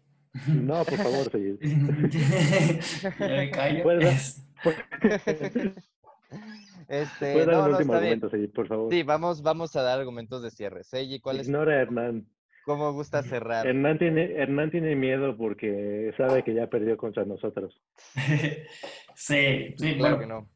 No, 0.46 0.84
por 0.84 0.98
favor, 0.98 1.30
ya 3.18 3.18
me 3.18 3.50
callo. 3.50 3.84
Este, 6.88 7.46
no, 7.46 7.68
no, 7.68 7.78
está 7.78 8.00
bien. 8.00 8.20
por 8.54 8.68
favor. 8.68 8.92
Sí, 8.92 9.02
vamos, 9.02 9.42
vamos 9.42 9.74
a 9.76 9.82
dar 9.82 9.98
argumentos 9.98 10.42
de 10.42 10.50
cierre. 10.50 10.84
Seiji, 10.84 11.20
¿cuál 11.20 11.40
es? 11.40 11.48
Ignora 11.48 11.74
a 11.74 11.82
Hernán. 11.82 12.26
¿Cómo 12.64 12.92
gusta 12.92 13.22
cerrar? 13.22 13.66
Hernán 13.66 13.98
tiene, 13.98 14.34
Hernán 14.34 14.70
tiene 14.70 14.94
miedo 14.94 15.36
porque 15.36 16.12
sabe 16.16 16.44
que 16.44 16.54
ya 16.54 16.68
perdió 16.68 16.96
contra 16.96 17.24
nosotros. 17.24 17.80
sí, 19.16 19.74
sí, 19.76 19.96
claro 19.96 20.20
que 20.20 20.26
no. 20.26 20.48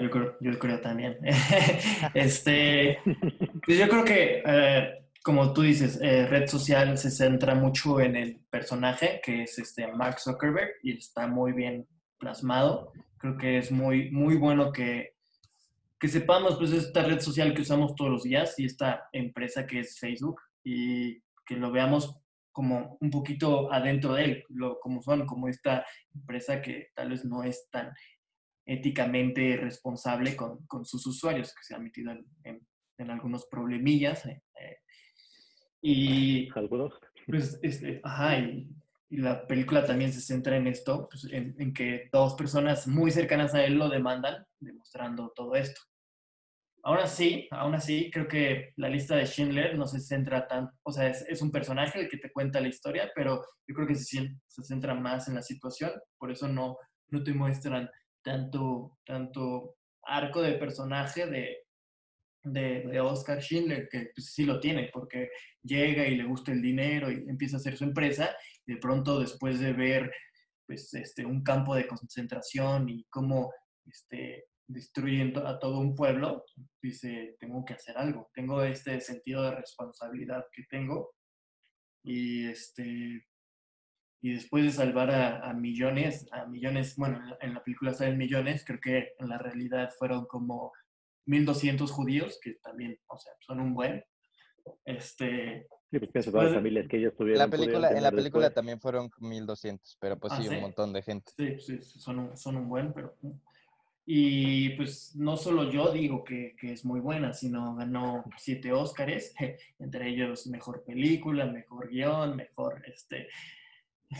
yo, 0.00 0.10
creo, 0.10 0.36
yo 0.40 0.58
creo 0.58 0.80
también. 0.80 1.16
este, 2.14 2.98
pues 3.64 3.78
yo 3.78 3.88
creo 3.88 4.04
que, 4.04 4.42
eh, 4.44 5.06
como 5.22 5.54
tú 5.54 5.62
dices, 5.62 5.98
eh, 6.02 6.26
red 6.26 6.46
social 6.48 6.98
se 6.98 7.10
centra 7.10 7.54
mucho 7.54 7.98
en 7.98 8.16
el 8.16 8.40
personaje 8.50 9.20
que 9.24 9.44
es 9.44 9.58
este 9.58 9.90
Mark 9.90 10.20
Zuckerberg 10.20 10.70
y 10.82 10.98
está 10.98 11.26
muy 11.26 11.52
bien 11.52 11.86
plasmado. 12.18 12.92
Creo 13.16 13.38
que 13.38 13.56
es 13.56 13.72
muy, 13.72 14.10
muy 14.10 14.36
bueno 14.36 14.70
que 14.70 15.13
que 16.04 16.08
sepamos 16.08 16.58
pues 16.58 16.70
esta 16.70 17.02
red 17.02 17.18
social 17.18 17.54
que 17.54 17.62
usamos 17.62 17.94
todos 17.94 18.10
los 18.10 18.24
días 18.24 18.58
y 18.58 18.66
esta 18.66 19.08
empresa 19.10 19.66
que 19.66 19.80
es 19.80 19.98
Facebook 19.98 20.38
y 20.62 21.22
que 21.46 21.56
lo 21.56 21.72
veamos 21.72 22.20
como 22.52 22.98
un 23.00 23.08
poquito 23.08 23.72
adentro 23.72 24.12
de 24.12 24.24
él, 24.24 24.44
lo, 24.50 24.78
como 24.80 25.00
son, 25.00 25.24
como 25.24 25.48
esta 25.48 25.82
empresa 26.14 26.60
que 26.60 26.88
tal 26.94 27.08
vez 27.08 27.24
no 27.24 27.42
es 27.42 27.70
tan 27.70 27.90
éticamente 28.66 29.56
responsable 29.56 30.36
con, 30.36 30.66
con 30.66 30.84
sus 30.84 31.06
usuarios, 31.06 31.54
que 31.54 31.64
se 31.64 31.74
ha 31.74 31.78
metido 31.78 32.12
en, 32.12 32.60
en, 32.98 33.10
algunos 33.10 33.46
problemillas. 33.46 34.26
Eh, 34.26 34.42
eh, 34.60 34.76
y 35.80 36.50
algunos. 36.54 37.00
Pues, 37.26 37.58
este, 37.62 38.02
ajá, 38.04 38.40
y, 38.40 38.68
y 39.08 39.16
la 39.16 39.46
película 39.46 39.86
también 39.86 40.12
se 40.12 40.20
centra 40.20 40.58
en 40.58 40.66
esto, 40.66 41.08
pues, 41.10 41.26
en, 41.32 41.72
que 41.72 42.10
dos 42.12 42.34
personas 42.34 42.86
muy 42.86 43.10
cercanas 43.10 43.54
a 43.54 43.64
él 43.64 43.76
lo 43.76 43.88
demandan, 43.88 44.44
demostrando 44.60 45.32
todo 45.34 45.54
esto. 45.54 45.80
Aún 46.86 46.98
así, 46.98 47.48
aún 47.50 47.74
así, 47.74 48.10
creo 48.12 48.28
que 48.28 48.74
la 48.76 48.90
lista 48.90 49.16
de 49.16 49.24
Schindler 49.24 49.78
no 49.78 49.86
se 49.86 50.00
centra 50.00 50.46
tan, 50.46 50.68
o 50.82 50.92
sea, 50.92 51.08
es, 51.08 51.40
un 51.40 51.50
personaje 51.50 51.98
el 51.98 52.08
que 52.10 52.18
te 52.18 52.30
cuenta 52.30 52.60
la 52.60 52.68
historia, 52.68 53.10
pero 53.14 53.42
yo 53.66 53.74
creo 53.74 53.86
que 53.86 53.94
se, 53.94 54.36
se 54.46 54.62
centra 54.62 54.94
más 54.94 55.26
en 55.28 55.34
la 55.34 55.42
situación, 55.42 55.92
por 56.18 56.30
eso 56.30 56.46
no, 56.46 56.76
no 57.08 57.24
te 57.24 57.32
muestran 57.32 57.88
tanto, 58.22 58.98
tanto 59.06 59.76
arco 60.02 60.42
de 60.42 60.58
personaje 60.58 61.26
de, 61.26 61.56
de, 62.42 63.00
Oscar 63.00 63.40
Schindler, 63.40 63.88
que 63.90 64.10
pues, 64.14 64.34
sí 64.34 64.44
lo 64.44 64.60
tiene, 64.60 64.90
porque 64.92 65.30
llega 65.62 66.06
y 66.06 66.16
le 66.16 66.24
gusta 66.24 66.52
el 66.52 66.60
dinero 66.60 67.10
y 67.10 67.24
empieza 67.28 67.56
a 67.56 67.60
hacer 67.60 67.78
su 67.78 67.84
empresa, 67.84 68.36
y 68.66 68.74
de 68.74 68.78
pronto 68.78 69.20
después 69.20 69.58
de 69.58 69.72
ver 69.72 70.12
pues, 70.66 70.92
este, 70.92 71.24
un 71.24 71.42
campo 71.42 71.74
de 71.74 71.86
concentración 71.86 72.90
y 72.90 73.04
cómo 73.08 73.50
este, 73.86 74.44
destruyen 74.66 75.36
a 75.38 75.58
todo 75.58 75.78
un 75.78 75.94
pueblo, 75.94 76.44
dice, 76.82 77.36
tengo 77.38 77.64
que 77.64 77.74
hacer 77.74 77.96
algo, 77.98 78.30
tengo 78.34 78.62
este 78.62 79.00
sentido 79.00 79.42
de 79.42 79.56
responsabilidad 79.56 80.46
que 80.52 80.64
tengo, 80.70 81.12
y 82.02 82.46
este 82.46 83.24
y 84.24 84.32
después 84.32 84.64
de 84.64 84.70
salvar 84.70 85.10
a, 85.10 85.52
millones, 85.52 86.26
a 86.32 86.46
millones, 86.46 86.96
bueno, 86.96 87.20
en 87.42 87.52
la 87.52 87.62
película 87.62 87.92
salen 87.92 88.16
millones, 88.16 88.64
creo 88.66 88.80
que 88.80 89.12
en 89.18 89.28
la 89.28 89.36
realidad 89.36 89.90
fueron 89.98 90.24
como 90.24 90.72
1.200 91.26 91.90
judíos, 91.90 92.38
que 92.42 92.54
también, 92.54 92.98
o 93.06 93.18
sea, 93.18 93.34
son 93.40 93.60
un 93.60 93.74
buen. 93.74 94.02
Este, 94.86 95.66
sí, 95.90 95.98
pues 95.98 96.10
pienso 96.10 96.30
todas 96.30 96.46
las 96.46 96.54
familias 96.54 96.88
que 96.88 96.96
ellos 96.96 97.14
tuvieron. 97.14 97.38
La 97.38 97.48
película, 97.48 97.90
en 97.90 98.02
la 98.02 98.12
película 98.12 98.48
también 98.48 98.80
fueron 98.80 99.10
1.200, 99.10 99.98
pero 100.00 100.18
pues 100.18 100.32
ah, 100.32 100.40
sí, 100.40 100.48
un 100.48 100.62
montón 100.62 100.94
de 100.94 101.02
gente. 101.02 101.30
Sí, 101.36 101.60
sí, 101.60 101.78
son 102.00 102.18
un, 102.20 102.36
son 102.38 102.56
un 102.56 102.66
buen, 102.66 102.94
pero... 102.94 103.14
Y 104.06 104.70
pues 104.70 105.16
no 105.16 105.36
solo 105.36 105.70
yo 105.70 105.90
digo 105.90 106.24
que, 106.24 106.54
que, 106.60 106.72
es 106.72 106.84
muy 106.84 107.00
buena, 107.00 107.32
sino 107.32 107.74
ganó 107.74 108.24
siete 108.36 108.70
Óscares, 108.72 109.34
entre 109.78 110.08
ellos 110.08 110.46
mejor 110.46 110.84
película, 110.84 111.46
mejor 111.46 111.88
guion, 111.88 112.36
mejor, 112.36 112.82
este, 112.86 113.28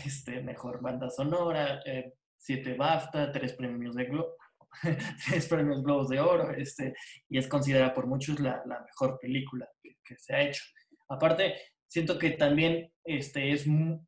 este, 0.03 0.41
mejor 0.41 0.81
banda 0.81 1.09
sonora, 1.09 1.81
eh, 1.85 2.13
siete 2.35 2.73
BAFTA, 2.73 3.31
tres 3.31 3.53
premios 3.53 3.95
de 3.95 4.05
Globo, 4.05 4.35
tres 5.29 5.47
premios 5.47 5.83
Globos 5.83 6.09
de 6.09 6.19
Oro, 6.19 6.51
este, 6.51 6.95
y 7.29 7.37
es 7.37 7.47
considerada 7.47 7.93
por 7.93 8.07
muchos 8.07 8.39
la, 8.39 8.63
la 8.65 8.81
mejor 8.81 9.19
película 9.19 9.69
que, 9.81 10.15
se 10.17 10.35
ha 10.35 10.41
hecho. 10.41 10.63
Aparte, 11.09 11.55
siento 11.87 12.17
que 12.17 12.31
también 12.31 12.91
este, 13.03 13.51
es, 13.51 13.65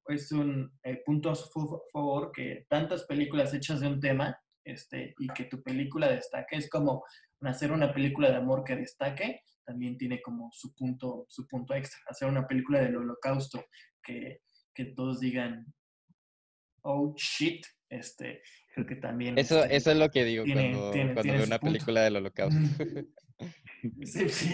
es 0.08 0.32
un 0.32 0.72
eh, 0.84 1.02
punto 1.06 1.30
a 1.30 1.36
su 1.36 1.50
favor 1.92 2.32
que 2.32 2.66
tantas 2.68 3.04
películas 3.04 3.54
hechas 3.54 3.80
de 3.80 3.88
un 3.88 4.00
tema 4.00 4.40
este, 4.68 5.16
y 5.18 5.28
que 5.30 5.46
tu 5.46 5.62
película 5.64 6.10
destaque, 6.10 6.58
es 6.58 6.70
como 6.70 7.04
hacer 7.42 7.72
una 7.72 7.94
película 7.94 8.30
de 8.30 8.36
amor 8.36 8.64
que 8.64 8.76
destaque, 8.76 9.42
también 9.66 9.98
tiene 9.98 10.22
como 10.22 10.50
su 10.52 10.74
punto, 10.74 11.26
su 11.30 11.48
punto 11.48 11.74
extra. 11.74 12.00
Hacer 12.08 12.28
una 12.28 12.48
película 12.48 12.82
del 12.82 12.98
holocausto 12.98 13.66
que, 14.04 14.42
que 14.74 14.86
todos 14.86 15.20
digan, 15.20 15.66
oh 16.82 17.14
shit, 17.18 17.66
este, 17.90 18.42
creo 18.74 18.86
que 18.86 18.96
también... 18.96 19.38
Eso, 19.38 19.64
este, 19.64 19.76
eso 19.76 19.92
es 19.92 19.98
lo 19.98 20.10
que 20.10 20.26
digo 20.26 20.44
cuando, 20.52 20.92
veo 20.92 21.44
una 21.44 21.60
película 21.60 22.02
del 22.02 22.18
holocausto. 22.18 22.60
sí, 24.04 24.30
sí, 24.30 24.54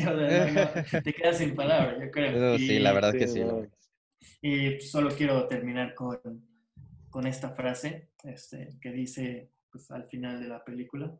te 1.03 1.13
quedas 1.13 1.37
sin 1.37 1.55
palabras, 1.55 1.97
yo 2.01 2.11
creo. 2.11 2.57
sí, 2.57 2.79
la 2.79 2.93
verdad 2.93 3.13
que 3.13 3.27
sí. 3.27 3.41
Y 4.41 4.79
solo 4.79 5.09
quiero 5.15 5.47
terminar 5.47 5.95
con, 5.95 6.19
con 7.09 7.27
esta 7.27 7.55
frase 7.55 8.09
este, 8.23 8.77
que 8.81 8.91
dice 8.91 9.51
pues, 9.73 9.89
al 9.91 10.05
final 10.05 10.39
de 10.39 10.47
la 10.47 10.63
película. 10.63 11.11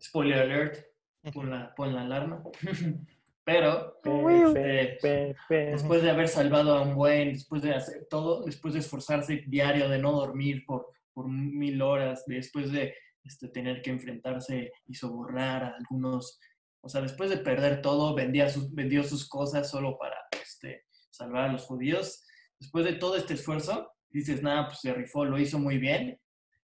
Spoiler 0.00 0.40
alert, 0.40 0.84
pon 1.32 1.50
la, 1.50 1.74
pon 1.74 1.94
la 1.94 2.02
alarma. 2.02 2.42
Pero 3.44 4.00
este, 4.02 5.36
después 5.48 6.02
de 6.02 6.10
haber 6.10 6.26
salvado 6.26 6.76
a 6.76 6.82
un 6.82 6.96
buen, 6.96 7.32
después 7.32 7.62
de 7.62 7.74
hacer 7.74 8.06
todo, 8.10 8.44
después 8.44 8.74
de 8.74 8.80
esforzarse 8.80 9.44
diario, 9.46 9.88
de 9.88 9.98
no 9.98 10.10
dormir 10.10 10.64
por, 10.66 10.88
por 11.14 11.28
mil 11.28 11.80
horas, 11.80 12.24
después 12.26 12.72
de 12.72 12.92
este, 13.22 13.46
tener 13.46 13.82
que 13.82 13.90
enfrentarse 13.90 14.72
y 14.88 14.94
sobornar 14.94 15.62
a 15.62 15.76
algunos, 15.76 16.40
o 16.80 16.88
sea, 16.88 17.00
después 17.00 17.30
de 17.30 17.36
perder 17.36 17.82
todo, 17.82 18.16
vendía 18.16 18.48
sus, 18.48 18.74
vendió 18.74 19.04
sus 19.04 19.28
cosas 19.28 19.70
solo 19.70 19.96
para 19.96 20.16
este, 20.42 20.84
salvar 21.10 21.48
a 21.48 21.52
los 21.52 21.62
judíos. 21.62 22.26
Después 22.58 22.84
de 22.84 22.94
todo 22.94 23.14
este 23.14 23.34
esfuerzo, 23.34 23.92
dices, 24.10 24.42
nada, 24.42 24.66
pues 24.66 24.80
se 24.80 24.92
rifó, 24.92 25.24
lo 25.24 25.38
hizo 25.38 25.60
muy 25.60 25.78
bien 25.78 26.18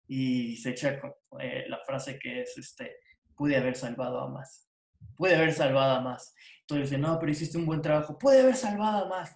y 0.07 0.55
se 0.57 0.71
echa 0.71 0.99
eh, 1.39 1.65
la 1.67 1.79
frase 1.85 2.17
que 2.17 2.41
es, 2.41 2.57
este, 2.57 2.97
pude 3.35 3.55
haber 3.57 3.75
salvado 3.75 4.19
a 4.21 4.29
más. 4.29 4.67
Pude 5.15 5.35
haber 5.35 5.53
salvado 5.53 5.95
a 5.95 6.01
más. 6.01 6.33
Entonces 6.61 6.89
dice, 6.89 7.01
no, 7.01 7.19
pero 7.19 7.31
hiciste 7.31 7.57
un 7.57 7.65
buen 7.65 7.81
trabajo, 7.81 8.17
puede 8.17 8.41
haber 8.41 8.55
salvado 8.55 9.05
a 9.05 9.09
más. 9.09 9.35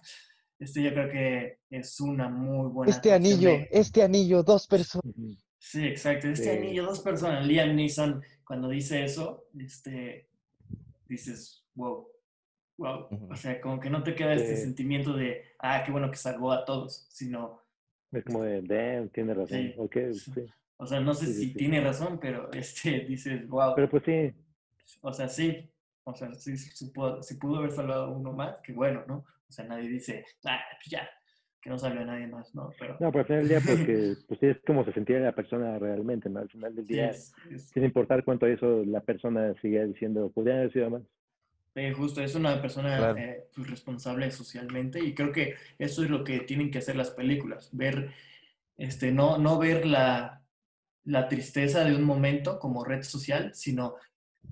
Este 0.58 0.82
yo 0.82 0.92
creo 0.92 1.10
que 1.10 1.58
es 1.70 2.00
una 2.00 2.28
muy 2.28 2.68
buena. 2.70 2.92
Este 2.92 3.12
anillo, 3.12 3.50
este 3.70 4.02
anillo, 4.02 4.42
dos 4.42 4.66
personas. 4.66 5.12
Sí, 5.58 5.84
exacto. 5.86 6.28
Este 6.28 6.56
anillo, 6.56 6.84
dos 6.84 7.00
personas. 7.00 7.46
Liam 7.46 7.74
Neeson, 7.74 8.22
cuando 8.44 8.68
dice 8.68 9.04
eso, 9.04 9.48
este, 9.58 10.28
dices, 11.08 11.64
wow, 11.74 12.08
wow. 12.78 13.08
O 13.30 13.36
sea, 13.36 13.60
como 13.60 13.80
que 13.80 13.90
no 13.90 14.02
te 14.02 14.14
queda 14.14 14.34
este 14.34 14.56
sentimiento 14.56 15.14
de, 15.14 15.42
ah, 15.58 15.82
qué 15.84 15.90
bueno 15.90 16.10
que 16.10 16.16
salvó 16.16 16.52
a 16.52 16.64
todos, 16.64 17.06
sino... 17.10 17.62
Es 18.12 18.24
como 18.24 18.42
de, 18.42 18.62
damn, 18.62 19.08
tiene 19.08 19.34
razón. 19.34 19.72
O 20.82 20.86
sea, 20.86 20.98
no 20.98 21.14
sé 21.14 21.26
si 21.26 21.54
tiene 21.54 21.80
razón, 21.80 22.18
pero 22.20 22.50
este, 22.52 23.04
dices, 23.08 23.46
wow. 23.46 23.72
Pero 23.76 23.88
pues 23.88 24.02
sí. 24.04 24.32
O 25.00 25.12
sea, 25.12 25.28
sí, 25.28 25.70
o 26.02 26.12
sea, 26.12 26.34
si, 26.34 26.56
si, 26.56 26.86
pudo, 26.86 27.22
si 27.22 27.36
pudo 27.36 27.58
haber 27.58 27.70
salvado 27.70 28.10
uno 28.10 28.32
más, 28.32 28.56
qué 28.64 28.72
bueno, 28.72 29.04
¿no? 29.06 29.18
O 29.48 29.52
sea, 29.52 29.64
nadie 29.64 29.88
dice, 29.88 30.24
ah, 30.44 30.58
pues 30.80 30.90
ya, 30.90 31.08
que 31.60 31.70
no 31.70 31.78
salve 31.78 32.00
a 32.00 32.04
nadie 32.04 32.26
más, 32.26 32.52
¿no? 32.56 32.70
Pero... 32.80 32.96
No, 32.98 33.12
pero 33.12 33.20
al 33.20 33.26
final 33.26 33.48
del 33.48 33.48
día, 33.48 33.60
porque 33.64 34.14
pues, 34.26 34.42
es 34.42 34.56
como 34.66 34.84
se 34.84 34.92
sentía 34.92 35.20
la 35.20 35.36
persona 35.36 35.78
realmente, 35.78 36.28
¿no? 36.28 36.40
Al 36.40 36.50
final 36.50 36.74
del 36.74 36.84
día, 36.84 37.12
sin 37.12 37.84
importar 37.84 38.24
cuánto 38.24 38.48
eso 38.48 38.82
la 38.84 39.02
persona 39.02 39.54
sigue 39.62 39.86
diciendo, 39.86 40.32
podría 40.34 40.54
haber 40.54 40.72
sido 40.72 40.90
más. 40.90 41.02
Eh, 41.76 41.92
justo, 41.92 42.20
es 42.22 42.34
una 42.34 42.60
persona 42.60 43.14
eh, 43.16 43.46
pues, 43.54 43.70
responsable 43.70 44.32
socialmente 44.32 44.98
y 44.98 45.14
creo 45.14 45.30
que 45.30 45.54
eso 45.78 46.02
es 46.02 46.10
lo 46.10 46.24
que 46.24 46.40
tienen 46.40 46.72
que 46.72 46.78
hacer 46.78 46.96
las 46.96 47.12
películas, 47.12 47.70
ver, 47.72 48.10
este, 48.76 49.12
no, 49.12 49.38
no 49.38 49.60
ver 49.60 49.86
la, 49.86 50.41
la 51.04 51.28
tristeza 51.28 51.84
de 51.84 51.94
un 51.94 52.04
momento 52.04 52.58
como 52.58 52.84
red 52.84 53.02
social, 53.02 53.54
sino 53.54 53.96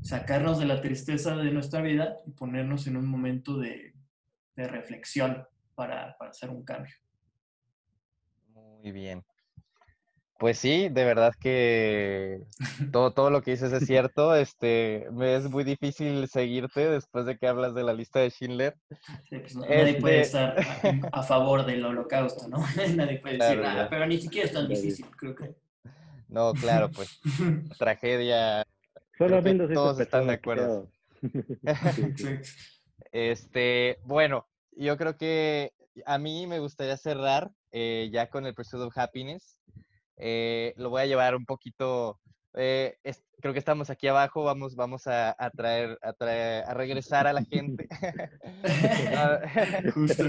sacarnos 0.03 0.59
de 0.59 0.66
la 0.66 0.80
tristeza 0.80 1.36
de 1.36 1.51
nuestra 1.51 1.80
vida 1.80 2.16
y 2.26 2.32
ponernos 2.32 2.86
en 2.86 2.96
un 2.96 3.07
momento 3.07 3.59
de, 3.59 3.94
reflexión 4.57 5.46
para, 5.74 6.18
hacer 6.20 6.51
un 6.51 6.62
cambio. 6.62 6.94
Muy 8.53 8.92
bien. 8.92 9.24
Pues 10.38 10.59
sí, 10.59 10.90
de 10.90 11.05
verdad 11.07 11.32
que 11.40 12.42
todo, 12.92 13.14
todo 13.14 13.30
lo 13.30 13.40
que 13.40 13.53
dices 13.53 13.72
es 13.72 13.86
cierto. 13.86 14.34
Este, 14.34 15.07
me 15.12 15.36
es 15.36 15.48
muy 15.48 15.64
difícil 15.64 16.28
seguirte 16.28 16.90
después 16.90 17.24
de 17.24 17.38
que 17.38 17.46
hablas 17.46 17.74
de 17.74 17.84
la 17.84 17.94
lista 17.94 18.20
de 18.20 18.28
Schindler. 18.28 18.76
Pues 19.30 19.57
nadie 19.57 19.94
puede 19.94 20.20
este 20.20 20.38
estar 20.38 21.09
a, 21.12 21.22
favor 21.22 21.64
del 21.64 21.84
holocausto, 21.84 22.48
¿no? 22.48 22.59
nadie 22.96 23.18
puede 23.18 23.38
decir 23.38 23.61
nada, 23.61 23.88
pero 23.88 24.07
ni 24.07 24.20
siquiera 24.20 24.46
es 24.46 24.53
tan 24.53 24.68
difícil, 24.68 25.07
creo 25.16 25.34
que. 25.34 25.55
No, 26.30 26.52
claro, 26.54 26.90
pues 26.90 27.20
tragedia 27.78 28.64
todos 29.74 30.00
están 30.00 30.26
de 30.26 30.32
acuerdo. 30.32 30.88
este, 33.12 33.98
bueno, 34.04 34.48
yo 34.72 34.96
creo 34.96 35.16
que 35.16 35.72
a 36.06 36.18
mí 36.18 36.46
me 36.46 36.58
gustaría 36.58 36.96
cerrar 36.96 37.50
eh, 37.72 38.08
ya 38.12 38.30
con 38.30 38.46
el 38.46 38.54
Pursuit 38.54 38.82
of 38.82 38.96
Happiness. 38.96 39.58
Eh, 40.16 40.74
lo 40.76 40.90
voy 40.90 41.02
a 41.02 41.06
llevar 41.06 41.34
un 41.34 41.44
poquito. 41.44 42.18
Eh, 42.54 42.96
creo 43.40 43.52
que 43.52 43.58
estamos 43.58 43.90
aquí 43.90 44.08
abajo. 44.08 44.44
Vamos, 44.44 44.74
vamos 44.74 45.06
a, 45.06 45.34
traer, 45.54 45.98
a 46.00 46.12
traer, 46.14 46.64
a 46.66 46.72
regresar 46.72 47.26
a 47.26 47.34
la 47.34 47.44
gente. 47.44 47.88
Justo. 49.94 50.24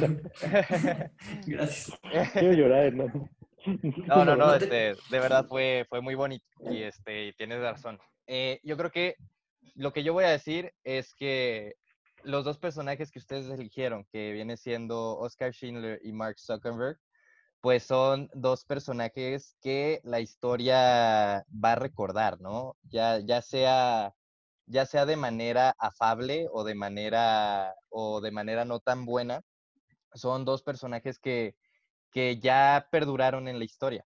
Gracias. 1.45 1.99
Quiero 2.33 2.53
llorar, 2.53 2.93
¿no? 2.93 3.29
No, 4.07 4.26
no, 4.26 4.36
no, 4.36 4.53
este, 4.55 4.95
de 5.09 5.20
verdad 5.20 5.45
fue, 5.47 5.86
fue 5.89 6.01
muy 6.01 6.16
bonito 6.16 6.45
y 6.70 6.84
este, 6.84 7.34
tienes 7.38 7.59
razón. 7.59 7.99
Eh, 8.28 8.59
yo 8.64 8.78
creo 8.78 8.91
que 8.91 9.16
lo 9.76 9.93
que 9.93 10.03
yo 10.03 10.14
voy 10.14 10.26
a 10.26 10.30
decir 10.30 10.74
es 10.84 11.14
que 11.14 11.76
los 12.24 12.43
dos 12.43 12.57
personajes 12.57 13.12
que 13.12 13.20
ustedes 13.20 13.49
eligieron, 13.49 14.05
que 14.12 14.32
viene 14.32 14.57
siendo 14.57 15.18
Oscar 15.18 15.53
Schindler 15.53 15.99
y 16.03 16.12
Mark 16.12 16.39
Zuckerberg, 16.39 16.99
pues 17.62 17.84
son 17.84 18.30
dos 18.34 18.66
personajes 18.66 19.55
que 19.62 20.01
la 20.03 20.20
historia 20.20 21.45
va 21.53 21.74
a 21.74 21.76
recordar, 21.76 22.41
¿no? 22.41 22.76
Ya, 22.84 23.20
ya 23.20 23.41
sea 23.41 24.14
ya 24.72 24.86
sea 24.86 25.05
de 25.05 25.18
manera 25.18 25.76
afable 25.78 26.47
o 26.51 26.64
de 26.64 26.76
manera 26.76 27.76
o 27.89 28.22
de 28.22 28.32
manera 28.32 28.64
no 28.64 28.80
tan 28.80 29.05
buena, 29.05 29.41
son 30.14 30.45
dos 30.45 30.64
personajes 30.64 31.20
que, 31.20 31.55
que 32.12 32.39
ya 32.39 32.88
perduraron 32.91 33.47
en 33.47 33.57
la 33.57 33.66
historia 33.66 34.05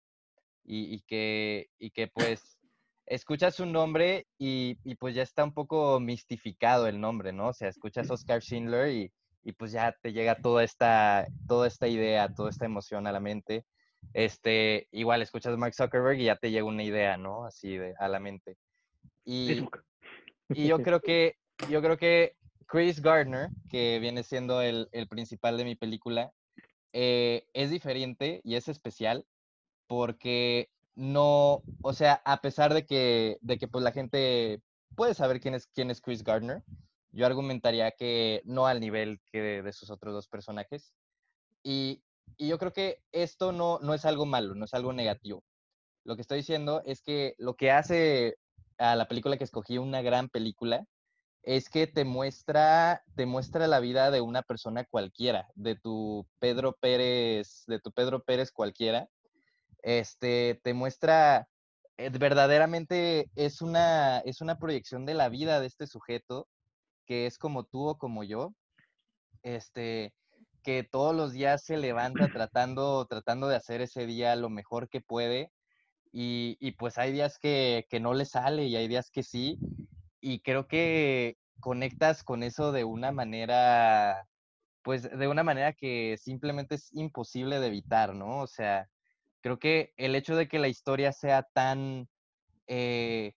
y, 0.65 1.01
que, 1.01 1.69
y 1.77 1.91
que 1.91 2.07
pues 2.07 2.57
escuchas 3.05 3.59
un 3.59 3.71
nombre 3.71 4.27
y, 4.37 4.75
pues 4.95 5.15
ya 5.15 5.23
está 5.23 5.43
un 5.43 5.53
poco 5.53 5.99
mistificado 5.99 6.87
el 6.87 6.99
nombre, 6.99 7.33
¿no? 7.33 7.49
O 7.49 7.53
sea, 7.53 7.69
escuchas 7.69 8.09
Oscar 8.09 8.41
Schindler 8.41 8.89
y, 8.89 9.51
pues 9.57 9.71
ya 9.73 9.95
te 10.01 10.13
llega 10.13 10.35
toda 10.35 10.63
esta, 10.63 11.27
toda 11.47 11.67
esta 11.67 11.87
idea, 11.87 12.33
toda 12.33 12.49
esta 12.49 12.65
emoción 12.65 13.07
a 13.07 13.11
la 13.11 13.19
mente. 13.19 13.65
Este, 14.13 14.87
igual 14.91 15.21
escuchas 15.21 15.57
Mark 15.57 15.73
Zuckerberg 15.73 16.19
y 16.19 16.25
ya 16.25 16.35
te 16.37 16.51
llega 16.51 16.65
una 16.65 16.83
idea, 16.83 17.17
¿no? 17.17 17.45
Así 17.45 17.77
de, 17.77 17.93
a 17.99 18.07
la 18.07 18.19
mente. 18.19 18.57
Y, 19.25 19.65
y 20.49 20.67
yo 20.67 20.79
creo 20.79 20.99
que, 21.01 21.37
yo 21.69 21.81
creo 21.81 21.97
que 21.97 22.35
Chris 22.67 23.01
Gardner, 23.01 23.49
que 23.69 23.99
viene 23.99 24.23
siendo 24.23 24.61
el, 24.61 24.87
el 24.93 25.07
principal 25.07 25.57
de 25.57 25.65
mi 25.65 25.75
película, 25.75 26.31
eh, 26.93 27.47
es 27.53 27.71
diferente 27.71 28.41
y 28.43 28.55
es 28.55 28.67
especial 28.67 29.25
porque 29.87 30.69
no, 30.95 31.63
o 31.81 31.93
sea, 31.93 32.21
a 32.25 32.41
pesar 32.41 32.73
de 32.73 32.85
que, 32.85 33.37
de 33.41 33.57
que 33.57 33.67
pues 33.67 33.83
la 33.83 33.91
gente 33.91 34.61
puede 34.95 35.13
saber 35.13 35.39
quién 35.39 35.55
es, 35.55 35.67
quién 35.67 35.89
es 35.91 36.01
Chris 36.01 36.23
Gardner, 36.23 36.63
yo 37.11 37.25
argumentaría 37.25 37.91
que 37.91 38.41
no 38.45 38.67
al 38.67 38.79
nivel 38.79 39.19
que 39.31 39.61
de, 39.63 39.73
sus 39.73 39.89
otros 39.89 40.13
dos 40.13 40.27
personajes. 40.27 40.93
Y, 41.63 42.03
y, 42.37 42.47
yo 42.47 42.57
creo 42.57 42.73
que 42.73 43.01
esto 43.11 43.51
no, 43.51 43.79
no 43.81 43.93
es 43.93 44.05
algo 44.05 44.25
malo, 44.25 44.55
no 44.55 44.65
es 44.65 44.73
algo 44.73 44.93
negativo. 44.93 45.43
Lo 46.03 46.15
que 46.15 46.21
estoy 46.21 46.39
diciendo 46.39 46.81
es 46.85 47.01
que 47.01 47.35
lo 47.37 47.55
que 47.55 47.71
hace 47.71 48.37
a 48.77 48.95
la 48.95 49.07
película 49.07 49.37
que 49.37 49.43
escogí 49.43 49.77
una 49.77 50.01
gran 50.01 50.29
película 50.29 50.85
es 51.43 51.69
que 51.69 51.87
te 51.87 52.05
muestra, 52.05 53.03
te 53.15 53.25
muestra 53.25 53.67
la 53.67 53.81
vida 53.81 54.11
de 54.11 54.21
una 54.21 54.41
persona 54.43 54.85
cualquiera, 54.85 55.49
de 55.55 55.75
tu 55.75 56.25
Pedro 56.39 56.77
Pérez, 56.79 57.65
de 57.67 57.79
tu 57.79 57.91
Pedro 57.91 58.23
Pérez 58.23 58.51
cualquiera. 58.51 59.09
Este, 59.81 60.61
te 60.63 60.73
muestra, 60.73 61.49
eh, 61.97 62.09
verdaderamente 62.09 63.29
es 63.35 63.61
una, 63.61 64.19
es 64.19 64.39
una 64.39 64.57
proyección 64.57 65.05
de 65.05 65.15
la 65.15 65.27
vida 65.27 65.59
de 65.59 65.67
este 65.67 65.85
sujeto, 65.85 66.47
que 67.05 67.25
es 67.25 67.37
como 67.37 67.65
tú 67.65 67.89
o 67.89 67.97
como 67.97 68.23
yo, 68.23 68.53
este, 69.41 70.13
que 70.63 70.83
todos 70.83 71.13
los 71.13 71.33
días 71.33 71.65
se 71.65 71.75
levanta 71.75 72.15
tratando, 72.33 73.05
tratando 73.05 73.49
de 73.49 73.57
hacer 73.57 73.81
ese 73.81 74.05
día 74.05 74.37
lo 74.37 74.49
mejor 74.49 74.87
que 74.87 75.01
puede. 75.01 75.51
Y, 76.13 76.57
y 76.61 76.73
pues 76.73 76.97
hay 76.99 77.11
días 77.11 77.37
que, 77.39 77.87
que 77.89 77.99
no 77.99 78.13
le 78.13 78.25
sale 78.25 78.65
y 78.65 78.75
hay 78.75 78.87
días 78.87 79.09
que 79.09 79.23
sí, 79.23 79.57
y 80.23 80.39
creo 80.39 80.67
que 80.69 81.37
conectas 81.59 82.23
con 82.23 82.43
eso 82.43 82.71
de 82.71 82.85
una 82.85 83.11
manera, 83.11 84.25
pues 84.81 85.03
de 85.03 85.27
una 85.27 85.43
manera 85.43 85.73
que 85.73 86.17
simplemente 86.17 86.75
es 86.75 86.93
imposible 86.93 87.59
de 87.59 87.67
evitar, 87.67 88.15
¿no? 88.15 88.39
O 88.39 88.47
sea, 88.47 88.89
creo 89.41 89.59
que 89.59 89.93
el 89.97 90.15
hecho 90.15 90.37
de 90.37 90.47
que 90.47 90.59
la 90.59 90.69
historia 90.69 91.11
sea 91.11 91.43
tan, 91.43 92.07
eh, 92.67 93.33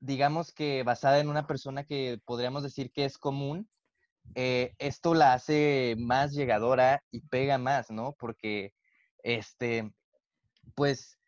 digamos 0.00 0.50
que 0.54 0.82
basada 0.82 1.20
en 1.20 1.28
una 1.28 1.46
persona 1.46 1.84
que 1.84 2.18
podríamos 2.24 2.62
decir 2.62 2.90
que 2.90 3.04
es 3.04 3.18
común, 3.18 3.68
eh, 4.34 4.74
esto 4.78 5.12
la 5.12 5.34
hace 5.34 5.94
más 5.98 6.32
llegadora 6.32 7.04
y 7.10 7.20
pega 7.20 7.58
más, 7.58 7.90
¿no? 7.90 8.14
Porque, 8.18 8.72
este, 9.22 9.92
pues 10.74 11.18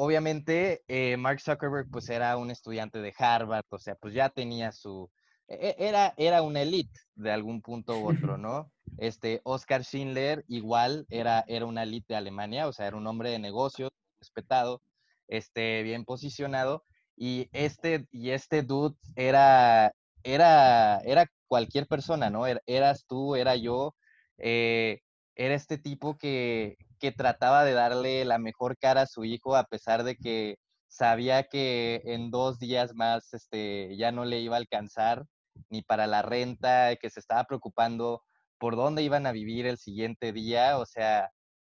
obviamente 0.00 0.84
eh, 0.86 1.16
Mark 1.16 1.40
Zuckerberg 1.40 1.90
pues 1.90 2.08
era 2.08 2.36
un 2.36 2.52
estudiante 2.52 3.00
de 3.00 3.12
Harvard, 3.18 3.64
o 3.68 3.78
sea, 3.80 3.96
pues 3.96 4.14
ya 4.14 4.28
tenía 4.28 4.70
su, 4.70 5.10
e, 5.48 5.74
e, 5.76 5.88
era, 5.88 6.14
era 6.16 6.42
una 6.42 6.62
elite 6.62 7.00
de 7.16 7.32
algún 7.32 7.62
punto 7.62 7.98
u 7.98 8.08
otro, 8.08 8.38
¿no? 8.38 8.70
Este, 8.96 9.40
Oscar 9.42 9.84
Schindler 9.84 10.44
igual 10.46 11.04
era, 11.10 11.44
era 11.48 11.66
una 11.66 11.82
elite 11.82 12.14
de 12.14 12.16
Alemania, 12.16 12.68
o 12.68 12.72
sea, 12.72 12.86
era 12.86 12.96
un 12.96 13.08
hombre 13.08 13.30
de 13.30 13.40
negocios, 13.40 13.90
respetado, 14.20 14.82
este, 15.26 15.82
bien 15.82 16.04
posicionado, 16.04 16.84
y 17.16 17.48
este, 17.52 18.06
y 18.12 18.30
este 18.30 18.62
dude 18.62 18.94
era, 19.16 19.92
era, 20.22 21.00
era 21.00 21.26
cualquier 21.48 21.88
persona, 21.88 22.30
¿no? 22.30 22.46
Er, 22.46 22.62
eras 22.66 23.04
tú, 23.08 23.34
era 23.34 23.56
yo, 23.56 23.96
eh, 24.38 25.00
era 25.34 25.54
este 25.54 25.76
tipo 25.76 26.16
que, 26.16 26.76
que 26.98 27.12
trataba 27.12 27.64
de 27.64 27.72
darle 27.72 28.24
la 28.24 28.38
mejor 28.38 28.76
cara 28.78 29.02
a 29.02 29.06
su 29.06 29.24
hijo 29.24 29.56
a 29.56 29.64
pesar 29.64 30.04
de 30.04 30.16
que 30.16 30.56
sabía 30.88 31.44
que 31.44 32.02
en 32.04 32.30
dos 32.30 32.58
días 32.58 32.94
más 32.94 33.32
este, 33.34 33.96
ya 33.96 34.12
no 34.12 34.24
le 34.24 34.40
iba 34.40 34.56
a 34.56 34.58
alcanzar 34.58 35.24
ni 35.70 35.82
para 35.82 36.06
la 36.06 36.22
renta, 36.22 36.96
que 36.96 37.10
se 37.10 37.20
estaba 37.20 37.44
preocupando 37.44 38.22
por 38.58 38.76
dónde 38.76 39.02
iban 39.02 39.26
a 39.26 39.32
vivir 39.32 39.66
el 39.66 39.78
siguiente 39.78 40.32
día, 40.32 40.78
o 40.78 40.86
sea, 40.86 41.30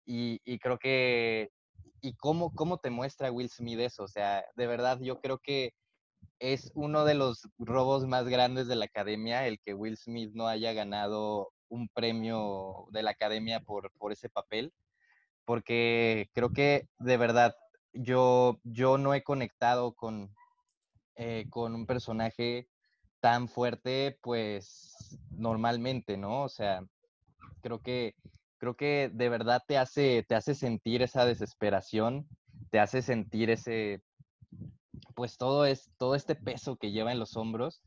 y, 0.06 0.40
y 0.44 0.58
creo 0.58 0.78
que, 0.78 1.50
y 2.00 2.14
cómo, 2.14 2.54
cómo 2.54 2.78
te 2.78 2.90
muestra 2.90 3.32
Will 3.32 3.50
Smith 3.50 3.78
eso, 3.80 4.04
o 4.04 4.08
sea, 4.08 4.44
de 4.56 4.66
verdad 4.66 4.98
yo 5.00 5.20
creo 5.20 5.38
que 5.38 5.72
es 6.38 6.70
uno 6.74 7.04
de 7.04 7.14
los 7.14 7.48
robos 7.58 8.06
más 8.06 8.26
grandes 8.28 8.66
de 8.66 8.76
la 8.76 8.86
academia 8.86 9.46
el 9.46 9.58
que 9.60 9.74
Will 9.74 9.96
Smith 9.96 10.30
no 10.34 10.48
haya 10.48 10.72
ganado 10.72 11.50
un 11.68 11.88
premio 11.88 12.86
de 12.90 13.02
la 13.02 13.10
academia 13.10 13.60
por, 13.60 13.90
por 13.98 14.12
ese 14.12 14.28
papel 14.28 14.72
porque 15.44 16.30
creo 16.32 16.52
que 16.52 16.88
de 16.98 17.16
verdad 17.16 17.54
yo, 17.92 18.60
yo 18.64 18.98
no 18.98 19.14
he 19.14 19.22
conectado 19.22 19.94
con, 19.94 20.34
eh, 21.16 21.46
con 21.50 21.74
un 21.74 21.86
personaje 21.86 22.68
tan 23.20 23.48
fuerte, 23.48 24.18
pues 24.20 25.18
normalmente, 25.30 26.16
¿no? 26.16 26.42
O 26.42 26.48
sea, 26.48 26.84
creo 27.62 27.80
que, 27.80 28.14
creo 28.58 28.76
que 28.76 29.10
de 29.12 29.28
verdad 29.28 29.62
te 29.66 29.78
hace, 29.78 30.24
te 30.28 30.34
hace 30.34 30.54
sentir 30.54 31.02
esa 31.02 31.24
desesperación, 31.24 32.26
te 32.70 32.80
hace 32.80 33.00
sentir 33.00 33.50
ese, 33.50 34.02
pues 35.14 35.38
todo, 35.38 35.64
es, 35.66 35.90
todo 35.98 36.14
este 36.14 36.34
peso 36.34 36.76
que 36.76 36.90
lleva 36.92 37.12
en 37.12 37.18
los 37.18 37.36
hombros. 37.36 37.80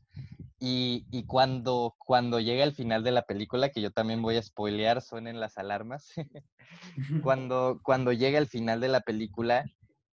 Y, 0.60 1.06
y, 1.10 1.24
cuando, 1.24 1.94
cuando 1.98 2.40
llega 2.40 2.64
el 2.64 2.74
final 2.74 3.04
de 3.04 3.12
la 3.12 3.22
película, 3.22 3.68
que 3.68 3.80
yo 3.80 3.92
también 3.92 4.22
voy 4.22 4.36
a 4.36 4.42
spoilear, 4.42 5.02
suenen 5.02 5.38
las 5.38 5.56
alarmas, 5.56 6.12
cuando, 7.22 7.80
cuando 7.84 8.12
llega 8.12 8.38
el 8.38 8.48
final 8.48 8.80
de 8.80 8.88
la 8.88 9.00
película 9.00 9.64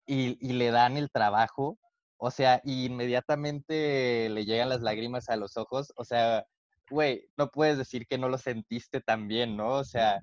y, 0.07 0.37
y 0.45 0.53
le 0.53 0.71
dan 0.71 0.97
el 0.97 1.11
trabajo, 1.11 1.77
o 2.17 2.31
sea, 2.31 2.61
inmediatamente 2.63 4.29
le 4.29 4.45
llegan 4.45 4.69
las 4.69 4.81
lágrimas 4.81 5.29
a 5.29 5.35
los 5.35 5.57
ojos, 5.57 5.93
o 5.95 6.05
sea, 6.05 6.45
güey, 6.89 7.29
no 7.37 7.49
puedes 7.49 7.77
decir 7.77 8.05
que 8.07 8.17
no 8.17 8.29
lo 8.29 8.37
sentiste 8.37 9.01
tan 9.01 9.27
bien, 9.27 9.55
¿no? 9.57 9.75
O 9.75 9.83
sea, 9.83 10.21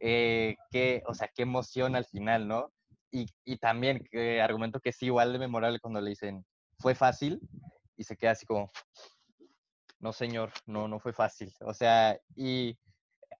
eh, 0.00 0.56
qué, 0.70 1.02
o 1.06 1.14
sea, 1.14 1.28
qué 1.34 1.42
emoción 1.42 1.96
al 1.96 2.04
final, 2.04 2.48
¿no? 2.48 2.72
Y, 3.10 3.26
y 3.44 3.56
también, 3.58 4.06
que 4.10 4.42
argumento 4.42 4.80
que 4.80 4.92
sí, 4.92 5.06
igual 5.06 5.32
de 5.32 5.38
memorable 5.38 5.80
cuando 5.80 6.00
le 6.00 6.10
dicen, 6.10 6.44
fue 6.78 6.94
fácil, 6.94 7.40
y 7.96 8.04
se 8.04 8.16
queda 8.16 8.32
así 8.32 8.46
como, 8.46 8.70
no 10.00 10.12
señor, 10.12 10.52
no, 10.66 10.88
no 10.88 10.98
fue 11.00 11.12
fácil. 11.12 11.52
O 11.60 11.74
sea, 11.74 12.18
y 12.36 12.78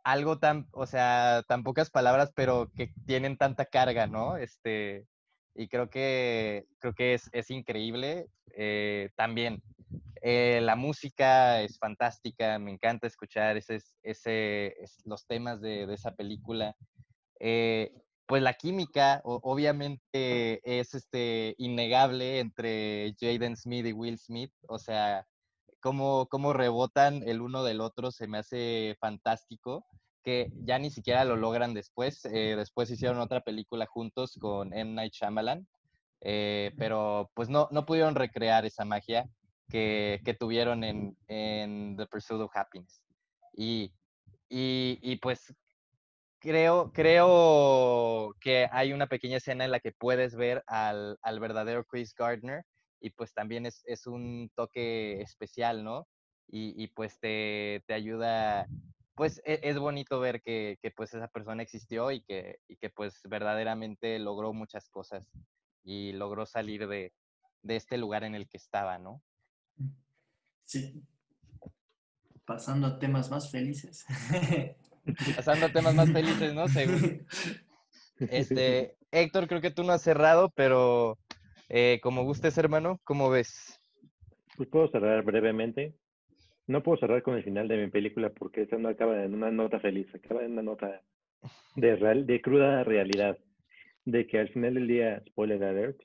algo 0.04 0.38
tan, 0.38 0.66
o 0.72 0.86
sea, 0.86 1.44
tan 1.48 1.62
pocas 1.62 1.90
palabras, 1.90 2.32
pero 2.34 2.70
que 2.76 2.92
tienen 3.06 3.36
tanta 3.36 3.66
carga, 3.66 4.06
¿no? 4.06 4.36
Este, 4.36 5.06
y 5.54 5.68
creo 5.68 5.90
que, 5.90 6.66
creo 6.78 6.94
que 6.94 7.14
es, 7.14 7.28
es 7.32 7.50
increíble. 7.50 8.28
Eh, 8.54 9.10
también 9.16 9.62
eh, 10.22 10.60
la 10.62 10.76
música 10.76 11.60
es 11.62 11.78
fantástica, 11.78 12.58
me 12.58 12.72
encanta 12.72 13.06
escuchar 13.06 13.56
ese, 13.56 13.80
ese, 14.02 14.74
los 15.04 15.26
temas 15.26 15.60
de, 15.60 15.86
de 15.86 15.94
esa 15.94 16.14
película. 16.14 16.74
Eh, 17.40 17.92
pues 18.26 18.42
la 18.42 18.52
química, 18.52 19.22
obviamente, 19.24 20.60
es 20.62 20.94
este, 20.94 21.54
innegable 21.56 22.40
entre 22.40 23.14
Jaden 23.18 23.56
Smith 23.56 23.86
y 23.86 23.92
Will 23.92 24.18
Smith. 24.18 24.52
O 24.68 24.78
sea, 24.78 25.26
cómo, 25.80 26.26
cómo 26.26 26.52
rebotan 26.52 27.22
el 27.26 27.40
uno 27.40 27.64
del 27.64 27.80
otro 27.80 28.10
se 28.10 28.26
me 28.26 28.38
hace 28.38 28.96
fantástico, 29.00 29.86
que 30.22 30.50
ya 30.64 30.78
ni 30.78 30.90
siquiera 30.90 31.24
lo 31.24 31.36
logran 31.36 31.74
después. 31.74 32.24
Eh, 32.26 32.54
después 32.56 32.90
hicieron 32.90 33.18
otra 33.18 33.40
película 33.40 33.86
juntos 33.86 34.36
con 34.40 34.72
M. 34.72 34.92
Night 34.92 35.12
Shyamalan, 35.12 35.66
eh, 36.20 36.72
pero 36.76 37.30
pues 37.34 37.48
no, 37.48 37.68
no 37.70 37.86
pudieron 37.86 38.14
recrear 38.14 38.64
esa 38.66 38.84
magia 38.84 39.28
que, 39.68 40.20
que 40.24 40.34
tuvieron 40.34 40.84
en, 40.84 41.16
en, 41.28 41.96
The 41.96 42.06
Pursuit 42.06 42.40
of 42.40 42.56
Happiness. 42.56 43.02
Y, 43.54 43.92
y, 44.48 44.98
y 45.02 45.16
pues 45.16 45.54
creo, 46.38 46.92
creo 46.92 48.34
que 48.40 48.68
hay 48.70 48.92
una 48.92 49.06
pequeña 49.06 49.36
escena 49.36 49.64
en 49.64 49.70
la 49.70 49.80
que 49.80 49.92
puedes 49.92 50.34
ver 50.34 50.62
al, 50.66 51.18
al 51.22 51.40
verdadero 51.40 51.84
Chris 51.84 52.14
Gardner 52.14 52.64
y 53.00 53.10
pues 53.10 53.32
también 53.32 53.66
es, 53.66 53.82
es 53.86 54.06
un 54.06 54.50
toque 54.54 55.20
especial, 55.20 55.84
¿no? 55.84 56.08
Y, 56.48 56.82
y 56.82 56.88
pues 56.88 57.18
te, 57.20 57.82
te, 57.86 57.94
ayuda, 57.94 58.66
pues 59.14 59.42
e, 59.44 59.60
es, 59.62 59.78
bonito 59.78 60.18
ver 60.18 60.40
que, 60.42 60.78
que, 60.80 60.90
pues 60.90 61.12
esa 61.12 61.28
persona 61.28 61.62
existió 61.62 62.10
y 62.10 62.22
que, 62.22 62.58
y 62.68 62.76
que 62.76 62.88
pues 62.88 63.20
verdaderamente 63.28 64.18
logró 64.18 64.52
muchas 64.52 64.88
cosas 64.88 65.26
y 65.84 66.12
logró 66.12 66.46
salir 66.46 66.88
de, 66.88 67.12
de 67.62 67.76
este 67.76 67.98
lugar 67.98 68.24
en 68.24 68.34
el 68.34 68.48
que 68.48 68.56
estaba, 68.56 68.98
¿no? 68.98 69.22
Sí. 70.64 71.02
Pasando 72.44 72.86
a 72.86 72.98
temas 72.98 73.30
más 73.30 73.50
felices. 73.50 74.06
Pasando 75.36 75.66
a 75.66 75.72
temas 75.72 75.94
más 75.94 76.10
felices, 76.10 76.54
¿no? 76.54 76.68
Según. 76.68 77.26
Este, 78.20 78.96
Héctor, 79.12 79.46
creo 79.46 79.60
que 79.60 79.70
tú 79.70 79.84
no 79.84 79.92
has 79.92 80.02
cerrado, 80.02 80.50
pero 80.50 81.18
eh, 81.68 82.00
como 82.02 82.24
gustes, 82.24 82.56
hermano, 82.58 83.00
¿cómo 83.04 83.30
ves? 83.30 83.80
Pues 84.56 84.68
puedo 84.68 84.88
cerrar 84.88 85.22
brevemente. 85.24 85.94
No 86.66 86.82
puedo 86.82 86.98
cerrar 86.98 87.22
con 87.22 87.36
el 87.36 87.44
final 87.44 87.68
de 87.68 87.78
mi 87.78 87.90
película 87.90 88.30
porque 88.30 88.62
esta 88.62 88.76
no 88.76 88.88
acaba 88.88 89.24
en 89.24 89.34
una 89.34 89.50
nota 89.50 89.80
feliz, 89.80 90.06
acaba 90.14 90.44
en 90.44 90.52
una 90.52 90.62
nota 90.62 91.02
de, 91.76 91.96
real, 91.96 92.26
de 92.26 92.40
cruda 92.40 92.84
realidad. 92.84 93.38
De 94.04 94.26
que 94.26 94.38
al 94.38 94.48
final 94.50 94.74
del 94.74 94.88
día, 94.88 95.22
spoiler 95.28 95.62
alert, 95.62 96.00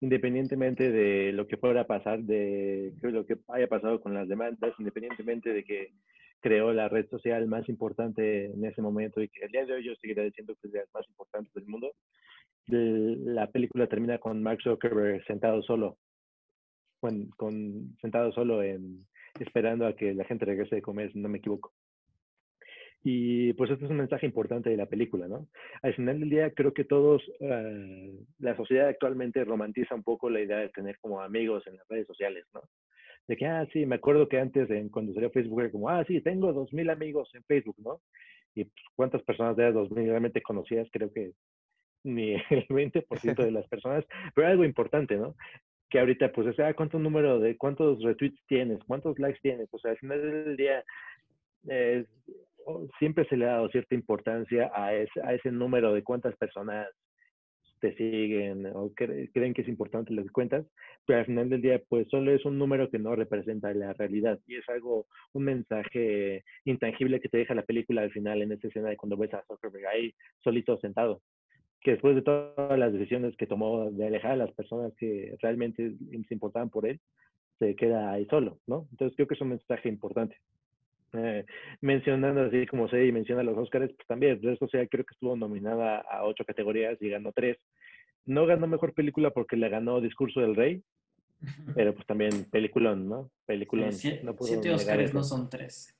independientemente 0.00 0.90
de 0.90 1.32
lo 1.32 1.46
que 1.46 1.56
fuera 1.56 1.86
pasar, 1.86 2.22
de 2.22 2.92
lo 3.02 3.24
que 3.26 3.38
haya 3.48 3.68
pasado 3.68 4.00
con 4.00 4.14
las 4.14 4.28
demandas, 4.28 4.74
independientemente 4.78 5.52
de 5.52 5.64
que 5.64 5.92
creó 6.44 6.74
la 6.74 6.90
red 6.90 7.08
social 7.08 7.46
más 7.46 7.66
importante 7.70 8.44
en 8.46 8.62
ese 8.66 8.82
momento 8.82 9.22
y 9.22 9.28
que 9.28 9.46
el 9.46 9.50
día 9.50 9.64
de 9.64 9.72
hoy 9.72 9.84
yo 9.84 9.94
seguiré 9.94 10.24
diciendo 10.24 10.54
que 10.60 10.68
es 10.68 10.74
las 10.74 10.92
más 10.92 11.08
importantes 11.08 11.54
del 11.54 11.66
mundo, 11.66 11.92
la 12.66 13.50
película 13.50 13.86
termina 13.86 14.18
con 14.18 14.42
Mark 14.42 14.60
Zuckerberg 14.62 15.24
sentado 15.26 15.62
solo, 15.62 15.98
con, 17.00 17.28
con, 17.30 17.96
sentado 18.00 18.32
solo 18.32 18.62
en, 18.62 19.06
esperando 19.38 19.86
a 19.86 19.94
que 19.94 20.14
la 20.14 20.24
gente 20.24 20.44
regrese 20.44 20.76
de 20.76 20.82
comer, 20.82 21.12
si 21.12 21.18
no 21.18 21.28
me 21.28 21.38
equivoco. 21.38 21.72
Y 23.06 23.52
pues 23.52 23.70
este 23.70 23.84
es 23.84 23.90
un 23.90 23.98
mensaje 23.98 24.24
importante 24.24 24.70
de 24.70 24.78
la 24.78 24.86
película, 24.86 25.28
¿no? 25.28 25.46
Al 25.82 25.94
final 25.94 26.20
del 26.20 26.30
día 26.30 26.50
creo 26.52 26.72
que 26.72 26.84
todos, 26.84 27.22
eh, 27.38 28.14
la 28.38 28.56
sociedad 28.56 28.88
actualmente 28.88 29.44
romantiza 29.44 29.94
un 29.94 30.02
poco 30.02 30.30
la 30.30 30.40
idea 30.40 30.56
de 30.56 30.70
tener 30.70 30.98
como 31.00 31.20
amigos 31.20 31.66
en 31.66 31.76
las 31.76 31.86
redes 31.86 32.06
sociales, 32.06 32.46
¿no? 32.54 32.62
De 33.28 33.36
que, 33.36 33.46
ah, 33.46 33.66
sí, 33.74 33.84
me 33.84 33.96
acuerdo 33.96 34.26
que 34.26 34.38
antes, 34.38 34.70
en, 34.70 34.88
cuando 34.88 35.12
salió 35.12 35.30
Facebook, 35.30 35.60
era 35.60 35.70
como, 35.70 35.90
ah, 35.90 36.02
sí, 36.06 36.22
tengo 36.22 36.50
dos 36.54 36.72
mil 36.72 36.88
amigos 36.88 37.28
en 37.34 37.44
Facebook, 37.44 37.76
¿no? 37.78 38.00
Y 38.54 38.64
pues, 38.64 38.84
cuántas 38.94 39.22
personas 39.22 39.54
de 39.56 39.64
esas 39.64 39.74
dos 39.74 39.90
mil 39.90 40.08
realmente 40.08 40.40
conocías, 40.40 40.88
creo 40.90 41.12
que 41.12 41.32
ni 42.04 42.34
el 42.50 42.66
20% 42.68 43.36
de 43.36 43.50
las 43.50 43.66
personas, 43.68 44.04
pero 44.34 44.48
algo 44.48 44.64
importante, 44.64 45.16
¿no? 45.16 45.34
Que 45.90 45.98
ahorita, 45.98 46.32
pues, 46.32 46.48
o 46.48 46.52
sea, 46.54 46.74
¿cuánto 46.74 46.98
número 46.98 47.38
de, 47.40 47.56
cuántos 47.56 48.02
retweets 48.02 48.40
tienes? 48.46 48.78
¿Cuántos 48.86 49.18
likes 49.18 49.40
tienes? 49.42 49.68
O 49.72 49.78
sea, 49.78 49.92
al 49.92 49.98
final 49.98 50.20
del 50.22 50.56
día, 50.56 50.84
eh, 51.68 52.04
siempre 52.98 53.26
se 53.28 53.36
le 53.36 53.46
ha 53.46 53.52
dado 53.52 53.68
cierta 53.68 53.94
importancia 53.94 54.70
a 54.74 54.94
ese, 54.94 55.20
a 55.22 55.34
ese 55.34 55.50
número 55.50 55.92
de 55.92 56.02
cuántas 56.02 56.36
personas 56.36 56.88
te 57.80 57.94
siguen 57.96 58.66
o 58.74 58.92
creen 58.94 59.52
que 59.52 59.60
es 59.60 59.68
importante 59.68 60.14
las 60.14 60.30
cuentas, 60.30 60.64
pero 61.04 61.18
al 61.18 61.26
final 61.26 61.50
del 61.50 61.60
día 61.60 61.82
pues 61.86 62.08
solo 62.08 62.32
es 62.32 62.42
un 62.46 62.58
número 62.58 62.88
que 62.88 62.98
no 62.98 63.14
representa 63.14 63.74
la 63.74 63.92
realidad 63.92 64.38
y 64.46 64.56
es 64.56 64.66
algo, 64.70 65.06
un 65.34 65.44
mensaje 65.44 66.44
intangible 66.64 67.20
que 67.20 67.28
te 67.28 67.36
deja 67.36 67.54
la 67.54 67.62
película 67.62 68.00
al 68.00 68.10
final 68.10 68.40
en 68.40 68.52
esa 68.52 68.68
escena 68.68 68.88
de 68.88 68.96
cuando 68.96 69.18
ves 69.18 69.34
a 69.34 69.44
Zuckerberg 69.46 69.86
ahí 69.86 70.14
solito 70.42 70.78
sentado, 70.78 71.20
que 71.84 71.92
después 71.92 72.16
de 72.16 72.22
todas 72.22 72.78
las 72.78 72.92
decisiones 72.92 73.36
que 73.36 73.46
tomó 73.46 73.90
de 73.90 74.06
alejar 74.06 74.32
a 74.32 74.36
las 74.36 74.52
personas 74.52 74.92
que 74.96 75.36
realmente 75.42 75.94
se 76.26 76.34
importaban 76.34 76.70
por 76.70 76.86
él, 76.86 76.98
se 77.58 77.76
queda 77.76 78.10
ahí 78.10 78.26
solo, 78.26 78.58
¿no? 78.66 78.88
Entonces 78.90 79.14
creo 79.14 79.28
que 79.28 79.34
es 79.34 79.40
un 79.42 79.50
mensaje 79.50 79.90
importante. 79.90 80.36
Eh, 81.12 81.44
mencionando 81.82 82.40
así 82.40 82.66
como 82.66 82.88
se 82.88 83.12
menciona 83.12 83.42
los 83.42 83.56
Oscars, 83.56 83.92
pues 83.94 84.08
también, 84.08 84.40
esto 84.42 84.66
sea, 84.66 84.86
creo 84.88 85.04
que 85.04 85.12
estuvo 85.12 85.36
nominada 85.36 85.98
a 85.98 86.24
ocho 86.24 86.44
categorías 86.44 87.00
y 87.00 87.10
ganó 87.10 87.32
tres. 87.32 87.58
No 88.24 88.46
ganó 88.46 88.66
mejor 88.66 88.94
película 88.94 89.30
porque 89.30 89.56
le 89.56 89.68
ganó 89.68 90.00
Discurso 90.00 90.40
del 90.40 90.56
Rey, 90.56 90.82
pero 91.74 91.94
pues 91.94 92.06
también 92.06 92.46
peliculón, 92.50 93.08
¿no? 93.10 93.30
Peliculón. 93.44 93.90
no 94.22 94.34
siete 94.40 94.72
Oscars 94.72 95.12
no 95.12 95.22
son 95.22 95.50
tres. 95.50 95.94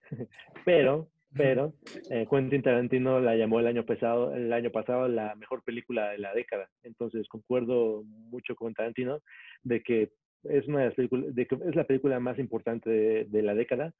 pero, 0.64 1.10
pero, 1.36 1.74
eh, 2.10 2.26
Quentin 2.30 2.62
Tarantino 2.62 3.20
la 3.20 3.36
llamó 3.36 3.60
el 3.60 3.66
año 3.66 3.84
pasado, 3.84 4.34
el 4.34 4.52
año 4.52 4.70
pasado 4.70 5.08
la 5.08 5.34
mejor 5.36 5.62
película 5.62 6.10
de 6.10 6.18
la 6.18 6.34
década. 6.34 6.68
Entonces 6.82 7.28
concuerdo 7.28 8.02
mucho 8.04 8.54
con 8.56 8.74
Tarantino 8.74 9.20
de 9.62 9.82
que 9.82 10.10
es 10.44 10.66
una 10.66 10.88
de, 10.88 11.08
de 11.10 11.46
que 11.46 11.54
es 11.54 11.76
la 11.76 11.84
película 11.84 12.18
más 12.18 12.38
importante 12.38 13.24
de 13.24 13.42
la 13.42 13.54
década 13.54 13.92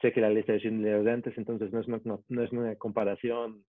sé 0.00 0.12
que 0.12 0.20
la 0.20 0.30
lista 0.30 0.52
de 0.52 1.10
antes, 1.10 1.36
entonces 1.38 1.72
no 1.72 1.80
es, 1.80 1.88
una, 1.88 2.00
no, 2.28 2.42
es 2.42 2.52
una 2.52 2.74
comparación 2.76 3.64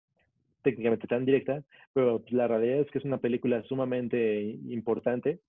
técnicamente 0.62 1.09
tan 1.09 1.24
directa, 1.24 1.62
pero 1.93 2.22
la 2.30 2.47
realidad 2.47 2.80
es 2.80 2.91
que 2.91 2.99
es 2.99 3.05
una 3.05 3.18
película 3.18 3.62
sumamente 3.64 4.43
importante 4.68 5.41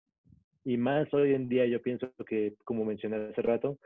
y 0.65 0.77
más 0.77 1.13
hoy 1.13 1.33
en 1.33 1.49
día 1.49 1.65
yo 1.67 1.81
pienso 1.81 2.11
que, 2.25 2.55
como 2.63 2.85
mencioné 2.85 3.17
hace 3.17 3.41
rato, 3.41 3.77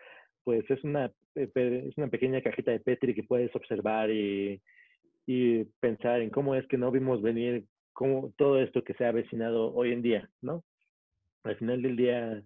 pues 0.47 0.63
es 0.71 0.81
una, 0.85 1.11
es 1.35 1.97
una 1.97 2.07
pequeña 2.07 2.41
cajita 2.41 2.71
de 2.71 2.79
Petri 2.79 3.13
que 3.13 3.23
puedes 3.23 3.53
observar 3.53 4.09
y, 4.09 4.61
y 5.25 5.65
pensar 5.81 6.21
en 6.21 6.29
cómo 6.29 6.55
es 6.55 6.65
que 6.67 6.77
no 6.77 6.89
vimos 6.89 7.21
venir 7.21 7.65
cómo, 7.91 8.33
todo 8.37 8.57
esto 8.61 8.81
que 8.81 8.93
se 8.93 9.03
ha 9.03 9.09
avecinado 9.09 9.73
hoy 9.75 9.91
en 9.91 10.01
día, 10.01 10.29
¿no? 10.41 10.63
Al 11.43 11.57
final 11.57 11.81
del 11.81 11.97
día, 11.97 12.41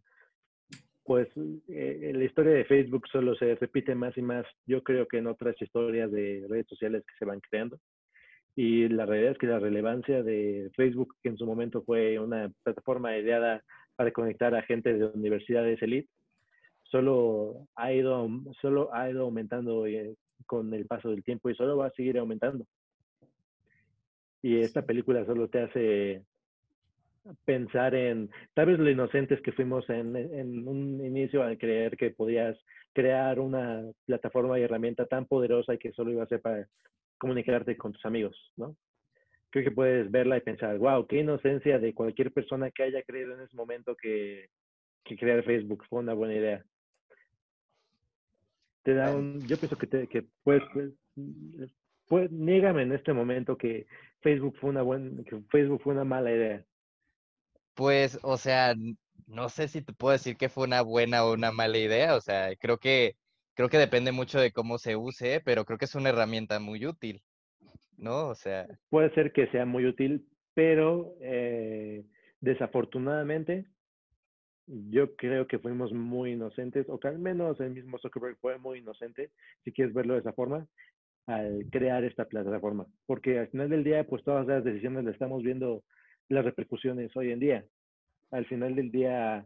pues 1.04 1.28
eh, 1.68 2.12
la 2.16 2.24
historia 2.24 2.54
de 2.54 2.66
Facebook 2.66 3.08
solo 3.08 3.36
se 3.36 3.54
repite 3.54 3.94
más 3.94 4.18
y 4.18 4.24
más, 4.24 4.48
yo 4.66 4.82
creo 4.82 5.08
que 5.08 5.20
en 5.20 5.28
otras 5.28 5.56
historias 5.62 6.12
de 6.12 6.48
redes 6.50 6.66
sociales 6.70 7.04
que 7.06 7.14
se 7.20 7.26
van 7.26 7.40
creando. 7.40 7.78
Y 8.56 8.90
la 8.90 9.06
realidad 9.06 9.34
es 9.34 9.38
que 9.38 9.46
la 9.46 9.60
relevancia 9.60 10.24
de 10.24 10.72
Facebook, 10.76 11.14
que 11.22 11.30
en 11.30 11.38
su 11.38 11.46
momento 11.46 11.84
fue 11.84 12.18
una 12.18 12.52
plataforma 12.64 13.16
ideada 13.16 13.64
para 13.96 14.12
conectar 14.12 14.56
a 14.56 14.64
gente 14.64 14.92
de 14.92 15.06
universidades 15.06 15.80
elite, 15.84 16.10
solo 16.92 17.68
ha 17.76 17.94
ido, 17.94 18.28
solo 18.62 18.94
ha 18.94 19.10
ido 19.10 19.24
aumentando 19.24 19.86
eh, 19.88 20.16
con 20.46 20.74
el 20.74 20.86
paso 20.86 21.10
del 21.10 21.24
tiempo 21.24 21.50
y 21.50 21.56
solo 21.56 21.78
va 21.78 21.88
a 21.88 21.92
seguir 21.92 22.18
aumentando. 22.18 22.66
Y 24.44 24.60
esta 24.60 24.86
película 24.86 25.26
solo 25.26 25.48
te 25.48 25.62
hace 25.62 26.24
pensar 27.46 27.94
en 27.94 28.30
tal 28.56 28.66
vez 28.66 28.80
lo 28.80 28.90
inocentes 28.90 29.40
que 29.42 29.52
fuimos 29.52 29.88
en, 29.90 30.16
en, 30.16 30.68
un 30.68 31.06
inicio 31.06 31.44
al 31.44 31.58
creer 31.58 31.96
que 31.96 32.10
podías 32.10 32.58
crear 32.94 33.40
una 33.40 33.84
plataforma 34.06 34.60
y 34.60 34.64
herramienta 34.64 35.06
tan 35.06 35.26
poderosa 35.28 35.76
y 35.76 35.78
que 35.78 35.92
solo 35.92 36.12
iba 36.12 36.24
a 36.24 36.28
ser 36.28 36.42
para 36.42 36.68
comunicarte 37.20 37.78
con 37.78 37.94
tus 37.94 38.04
amigos, 38.06 38.36
¿no? 38.58 38.76
Creo 39.52 39.66
que 39.66 39.72
puedes 39.72 40.10
verla 40.10 40.38
y 40.38 40.42
pensar, 40.42 40.78
wow, 40.80 41.06
qué 41.06 41.20
inocencia 41.20 41.78
de 41.78 41.94
cualquier 41.94 42.32
persona 42.32 42.72
que 42.72 42.84
haya 42.84 43.04
creído 43.04 43.36
en 43.36 43.42
ese 43.42 43.56
momento 43.56 43.96
que, 43.96 44.48
que 45.04 45.18
crear 45.18 45.44
Facebook 45.44 45.86
fue 45.88 46.00
una 46.00 46.14
buena 46.14 46.34
idea. 46.34 46.66
Te 48.84 48.94
da 48.94 49.16
un, 49.16 49.40
yo 49.48 49.58
pienso 49.58 49.78
que, 49.78 49.88
te, 49.88 50.08
que 50.08 50.26
puedes, 50.44 50.64
pues, 50.74 50.92
pues, 52.08 52.32
niégame 52.32 52.84
en 52.84 52.94
este 52.94 53.14
momento 53.14 53.58
que 53.58 53.86
Facebook 54.22 54.58
fue 54.60 54.72
una 54.72 54.82
buena, 54.82 55.24
que 55.24 55.40
Facebook 55.50 55.82
fue 55.82 55.94
una 55.94 56.04
mala 56.04 56.32
idea. 56.32 56.66
Pues, 57.74 58.20
o 58.24 58.38
sea, 58.38 58.74
no 59.28 59.50
sé 59.50 59.68
si 59.68 59.82
te 59.82 59.94
puedo 59.94 60.14
decir 60.14 60.36
que 60.36 60.50
fue 60.50 60.66
una 60.66 60.82
buena 60.82 61.24
o 61.24 61.34
una 61.34 61.52
mala 61.52 61.78
idea, 61.78 62.16
o 62.16 62.22
sea, 62.22 62.56
creo 62.58 62.78
que, 62.78 63.16
creo 63.54 63.70
que 63.70 63.78
depende 63.78 64.12
mucho 64.12 64.40
de 64.40 64.52
cómo 64.52 64.78
se 64.78 64.96
use, 64.96 65.42
pero 65.46 65.64
creo 65.64 65.78
que 65.78 65.86
es 65.86 65.96
una 65.96 66.10
herramienta 66.10 66.60
muy 66.60 66.86
útil, 66.86 67.22
¿no? 67.98 68.28
O 68.28 68.36
sea. 68.36 68.68
Puede 68.90 69.14
ser 69.14 69.32
que 69.32 69.48
sea 69.48 69.66
muy 69.66 69.86
útil, 69.86 70.28
pero 70.54 71.16
eh, 71.22 72.04
desafortunadamente 72.42 73.66
yo 74.90 75.16
creo 75.16 75.48
que 75.48 75.60
fuimos 75.60 75.92
muy 75.92 76.32
inocentes, 76.32 76.88
o 76.90 77.00
que 77.00 77.10
al 77.10 77.20
menos 77.20 77.60
el 77.60 77.72
mismo 77.72 77.98
Zuckerberg 78.00 78.38
fue 78.38 78.58
muy 78.58 78.80
inocente, 78.80 79.32
si 79.64 79.72
quieres 79.72 79.94
verlo 79.94 80.14
de 80.14 80.22
esa 80.22 80.34
forma, 80.34 80.68
al 81.28 81.66
crear 81.72 82.04
esta 82.04 82.26
plataforma. 82.26 82.88
Porque 83.06 83.40
al 83.40 83.48
final 83.50 83.70
del 83.70 83.84
día, 83.84 84.06
pues 84.06 84.24
todas 84.24 84.48
las 84.48 84.64
decisiones 84.64 85.04
las 85.04 85.14
estamos 85.14 85.44
viendo 85.44 85.84
las 86.30 86.46
repercusiones 86.46 87.16
hoy 87.16 87.32
en 87.32 87.40
día. 87.40 87.66
Al 88.32 88.46
final 88.46 88.76
del 88.76 88.92
día, 88.92 89.46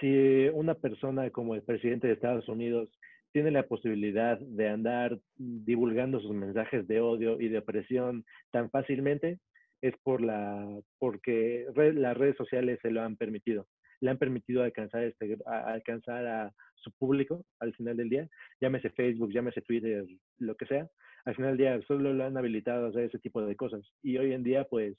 si 0.00 0.48
una 0.52 0.74
persona 0.74 1.30
como 1.30 1.54
el 1.54 1.62
presidente 1.62 2.08
de 2.08 2.14
Estados 2.14 2.48
Unidos 2.48 2.90
tiene 3.32 3.50
la 3.50 3.66
posibilidad 3.66 4.38
de 4.38 4.68
andar 4.68 5.18
divulgando 5.36 6.20
sus 6.20 6.32
mensajes 6.32 6.86
de 6.86 7.00
odio 7.00 7.40
y 7.40 7.48
de 7.48 7.58
opresión 7.58 8.24
tan 8.50 8.70
fácilmente, 8.70 9.38
es 9.82 9.94
por 10.02 10.20
la, 10.20 10.66
porque 10.98 11.66
las 11.76 12.16
redes 12.16 12.36
sociales 12.36 12.78
se 12.80 12.90
lo 12.90 13.02
han 13.02 13.16
permitido. 13.16 13.66
Le 14.04 14.10
han 14.10 14.18
permitido 14.18 14.62
alcanzar, 14.62 15.02
este, 15.04 15.38
alcanzar 15.46 16.26
a 16.26 16.52
su 16.74 16.92
público 16.92 17.44
al 17.58 17.74
final 17.74 17.96
del 17.96 18.10
día, 18.10 18.28
llámese 18.60 18.90
Facebook, 18.90 19.32
llámese 19.32 19.62
Twitter, 19.62 20.04
lo 20.38 20.54
que 20.56 20.66
sea. 20.66 20.88
Al 21.24 21.34
final 21.34 21.56
del 21.56 21.58
día 21.58 21.86
solo 21.86 22.12
lo 22.12 22.24
han 22.24 22.36
habilitado 22.36 22.86
a 22.86 22.88
hacer 22.90 23.04
ese 23.04 23.18
tipo 23.18 23.40
de 23.40 23.56
cosas. 23.56 23.82
Y 24.02 24.18
hoy 24.18 24.32
en 24.32 24.42
día, 24.42 24.64
pues, 24.64 24.94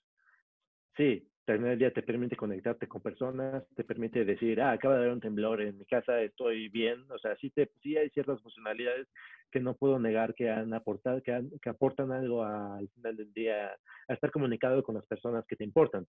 Sí, 0.97 1.27
también 1.45 1.73
el 1.73 1.79
día 1.79 1.91
te 1.91 2.01
permite 2.03 2.35
conectarte 2.37 2.87
con 2.87 3.01
personas, 3.01 3.63
te 3.75 3.83
permite 3.83 4.23
decir, 4.23 4.61
ah, 4.61 4.71
acaba 4.71 4.95
de 4.95 5.01
haber 5.01 5.13
un 5.13 5.19
temblor 5.19 5.61
en 5.61 5.77
mi 5.77 5.85
casa, 5.85 6.21
estoy 6.21 6.69
bien. 6.69 7.05
O 7.11 7.19
sea, 7.19 7.35
sí, 7.37 7.49
te, 7.51 7.69
sí 7.81 7.97
hay 7.97 8.09
ciertas 8.11 8.41
funcionalidades 8.41 9.07
que 9.51 9.59
no 9.59 9.75
puedo 9.75 9.99
negar 9.99 10.33
que 10.35 10.49
han 10.49 10.73
aportado, 10.73 11.21
que, 11.21 11.43
que 11.61 11.69
aportan 11.69 12.11
algo 12.11 12.43
al 12.43 12.87
final 12.89 13.17
del 13.17 13.33
día, 13.33 13.71
a 14.07 14.13
estar 14.13 14.31
comunicado 14.31 14.83
con 14.83 14.95
las 14.95 15.05
personas 15.05 15.45
que 15.47 15.55
te 15.55 15.63
importan. 15.65 16.07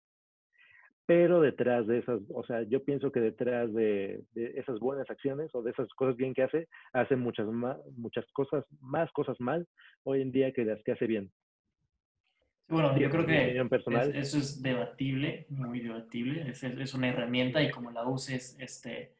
Pero 1.06 1.40
detrás 1.40 1.86
de 1.86 1.98
esas, 1.98 2.20
o 2.34 2.44
sea, 2.44 2.62
yo 2.62 2.82
pienso 2.84 3.12
que 3.12 3.20
detrás 3.20 3.72
de, 3.72 4.24
de 4.32 4.54
esas 4.56 4.80
buenas 4.80 5.08
acciones 5.08 5.54
o 5.54 5.62
de 5.62 5.70
esas 5.70 5.88
cosas 5.94 6.16
bien 6.16 6.34
que 6.34 6.42
hace, 6.42 6.68
hace 6.92 7.14
muchas, 7.14 7.46
más, 7.46 7.78
muchas 7.96 8.24
cosas, 8.32 8.64
más 8.80 9.10
cosas 9.12 9.38
mal 9.40 9.66
hoy 10.02 10.20
en 10.22 10.32
día 10.32 10.52
que 10.52 10.64
las 10.64 10.82
que 10.82 10.92
hace 10.92 11.06
bien. 11.06 11.30
Bueno, 12.68 12.98
yo 12.98 13.08
creo 13.10 13.24
que 13.24 13.40
opinión 13.44 13.68
personal. 13.68 14.10
es- 14.10 14.16
eso 14.28 14.38
es 14.38 14.62
debatible, 14.62 15.46
muy 15.50 15.78
debatible. 15.80 16.50
Es, 16.50 16.64
es 16.64 16.94
una 16.94 17.08
herramienta 17.08 17.62
y 17.62 17.70
como 17.70 17.92
la 17.92 18.08
uses, 18.08 18.56
este, 18.58 19.15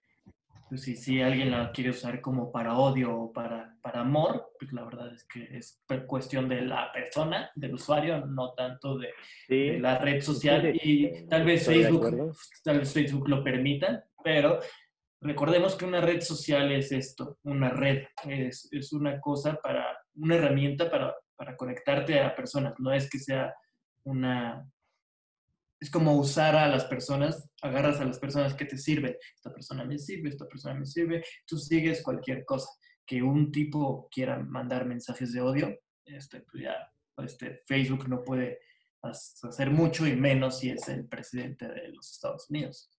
pues 0.68 0.82
si, 0.82 0.96
si 0.96 1.22
alguien 1.22 1.50
la 1.50 1.70
quiere 1.70 1.90
usar 1.90 2.20
como 2.20 2.50
para 2.50 2.76
odio 2.76 3.16
o 3.16 3.32
para, 3.32 3.76
para 3.80 4.00
amor, 4.00 4.50
pues 4.58 4.72
la 4.72 4.84
verdad 4.84 5.12
es 5.14 5.24
que 5.24 5.56
es 5.56 5.80
cuestión 6.06 6.48
de 6.48 6.62
la 6.62 6.92
persona, 6.92 7.50
del 7.54 7.74
usuario, 7.74 8.26
no 8.26 8.52
tanto 8.54 8.98
de, 8.98 9.78
la 9.78 9.98
red 9.98 10.20
social. 10.20 10.72
sí, 10.72 10.80
Y 10.82 11.26
tal 11.28 11.44
vez 11.44 11.66
Facebook, 11.66 12.34
tal 12.64 12.80
vez 12.80 12.92
Facebook 12.92 13.28
lo 13.28 13.44
permita, 13.44 14.04
pero 14.24 14.58
recordemos 15.20 15.76
que 15.76 15.84
una 15.84 16.00
red 16.00 16.20
social 16.20 16.72
es 16.72 16.90
esto, 16.90 17.38
una 17.44 17.70
red, 17.70 18.04
es, 18.24 18.68
es 18.72 18.92
una 18.92 19.20
cosa 19.20 19.60
para, 19.62 19.96
una 20.16 20.34
herramienta 20.34 20.90
para, 20.90 21.14
para 21.36 21.56
conectarte 21.56 22.20
a 22.20 22.34
personas, 22.34 22.74
no 22.78 22.92
es 22.92 23.08
que 23.08 23.18
sea 23.18 23.54
una... 24.04 24.66
Es 25.78 25.90
como 25.90 26.16
usar 26.16 26.56
a 26.56 26.68
las 26.68 26.84
personas, 26.86 27.50
agarras 27.60 28.00
a 28.00 28.04
las 28.04 28.18
personas 28.18 28.54
que 28.54 28.64
te 28.64 28.78
sirven. 28.78 29.16
Esta 29.34 29.52
persona 29.52 29.84
me 29.84 29.98
sirve, 29.98 30.30
esta 30.30 30.46
persona 30.46 30.74
me 30.74 30.86
sirve, 30.86 31.22
tú 31.46 31.58
sigues 31.58 32.02
cualquier 32.02 32.44
cosa. 32.44 32.68
Que 33.04 33.22
un 33.22 33.52
tipo 33.52 34.08
quiera 34.10 34.38
mandar 34.38 34.86
mensajes 34.86 35.32
de 35.32 35.40
odio, 35.40 35.78
este, 36.04 36.40
pues 36.40 36.64
ya 36.64 36.76
este, 37.18 37.62
Facebook 37.66 38.08
no 38.08 38.24
puede 38.24 38.58
hacer 39.02 39.70
mucho 39.70 40.06
y 40.06 40.16
menos 40.16 40.58
si 40.58 40.70
es 40.70 40.88
el 40.88 41.06
presidente 41.06 41.68
de 41.68 41.88
los 41.88 42.10
Estados 42.10 42.50
Unidos. 42.50 42.90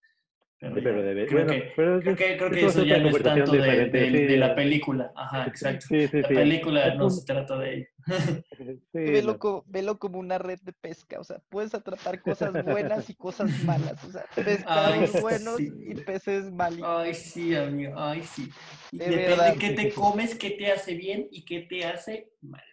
Pero, 0.59 0.73
Sí, 0.73 0.81
ya, 0.81 0.83
pero 0.83 1.03
debe- 1.03 1.27
creo, 1.27 1.45
bueno, 1.45 1.51
que, 1.53 1.71
pero 1.75 1.99
creo 1.99 2.11
eso- 2.13 2.17
que, 2.17 2.37
creo 2.37 2.49
que 2.49 2.57
eso 2.59 2.67
es 2.69 2.75
eso 2.77 2.83
ya 2.85 2.97
no 2.97 3.09
es 3.09 3.21
tanto 3.21 3.51
de, 3.51 3.85
de- 3.89 4.05
sí, 4.11 4.17
de 4.25 4.37
la 4.37 4.55
película. 4.55 5.11
Ajá, 5.15 5.45
exacto. 5.45 5.85
Sí, 5.87 6.07
sí, 6.07 6.21
La 6.21 6.27
película 6.29 6.95
no 6.95 7.05
un- 7.05 7.11
se 7.11 7.25
trata 7.25 7.59
de 7.59 7.73
ello. 7.75 7.85
sí, 8.57 9.63
Velo, 9.67 9.99
como 9.99 10.17
una 10.17 10.39
red 10.39 10.59
de 10.63 10.73
pesca, 10.73 11.19
o 11.19 11.23
sea, 11.23 11.39
puedes 11.49 11.75
atrapar 11.75 12.21
cosas 12.23 12.63
buenas 12.65 13.07
y 13.09 13.13
cosas 13.15 13.51
malas, 13.65 14.03
o 14.03 14.11
sea, 14.11 14.25
Ay, 14.35 14.43
pescados 14.43 15.21
buenos 15.21 15.57
sí. 15.57 15.71
y 15.89 15.93
peces 15.95 16.51
malos. 16.51 16.79
Ay, 16.83 17.13
sí, 17.13 17.53
amigo, 17.55 17.93
ay, 17.95 18.23
sí. 18.23 18.49
Y 18.91 18.97
De 18.97 19.05
depende 19.09 19.29
verdad. 19.35 19.55
qué 19.59 19.69
te 19.71 19.91
comes, 19.91 20.33
qué 20.35 20.51
te 20.51 20.71
hace 20.71 20.95
bien 20.95 21.27
y 21.31 21.45
qué 21.45 21.61
te 21.61 21.85
hace 21.85 22.31
mal. 22.41 22.63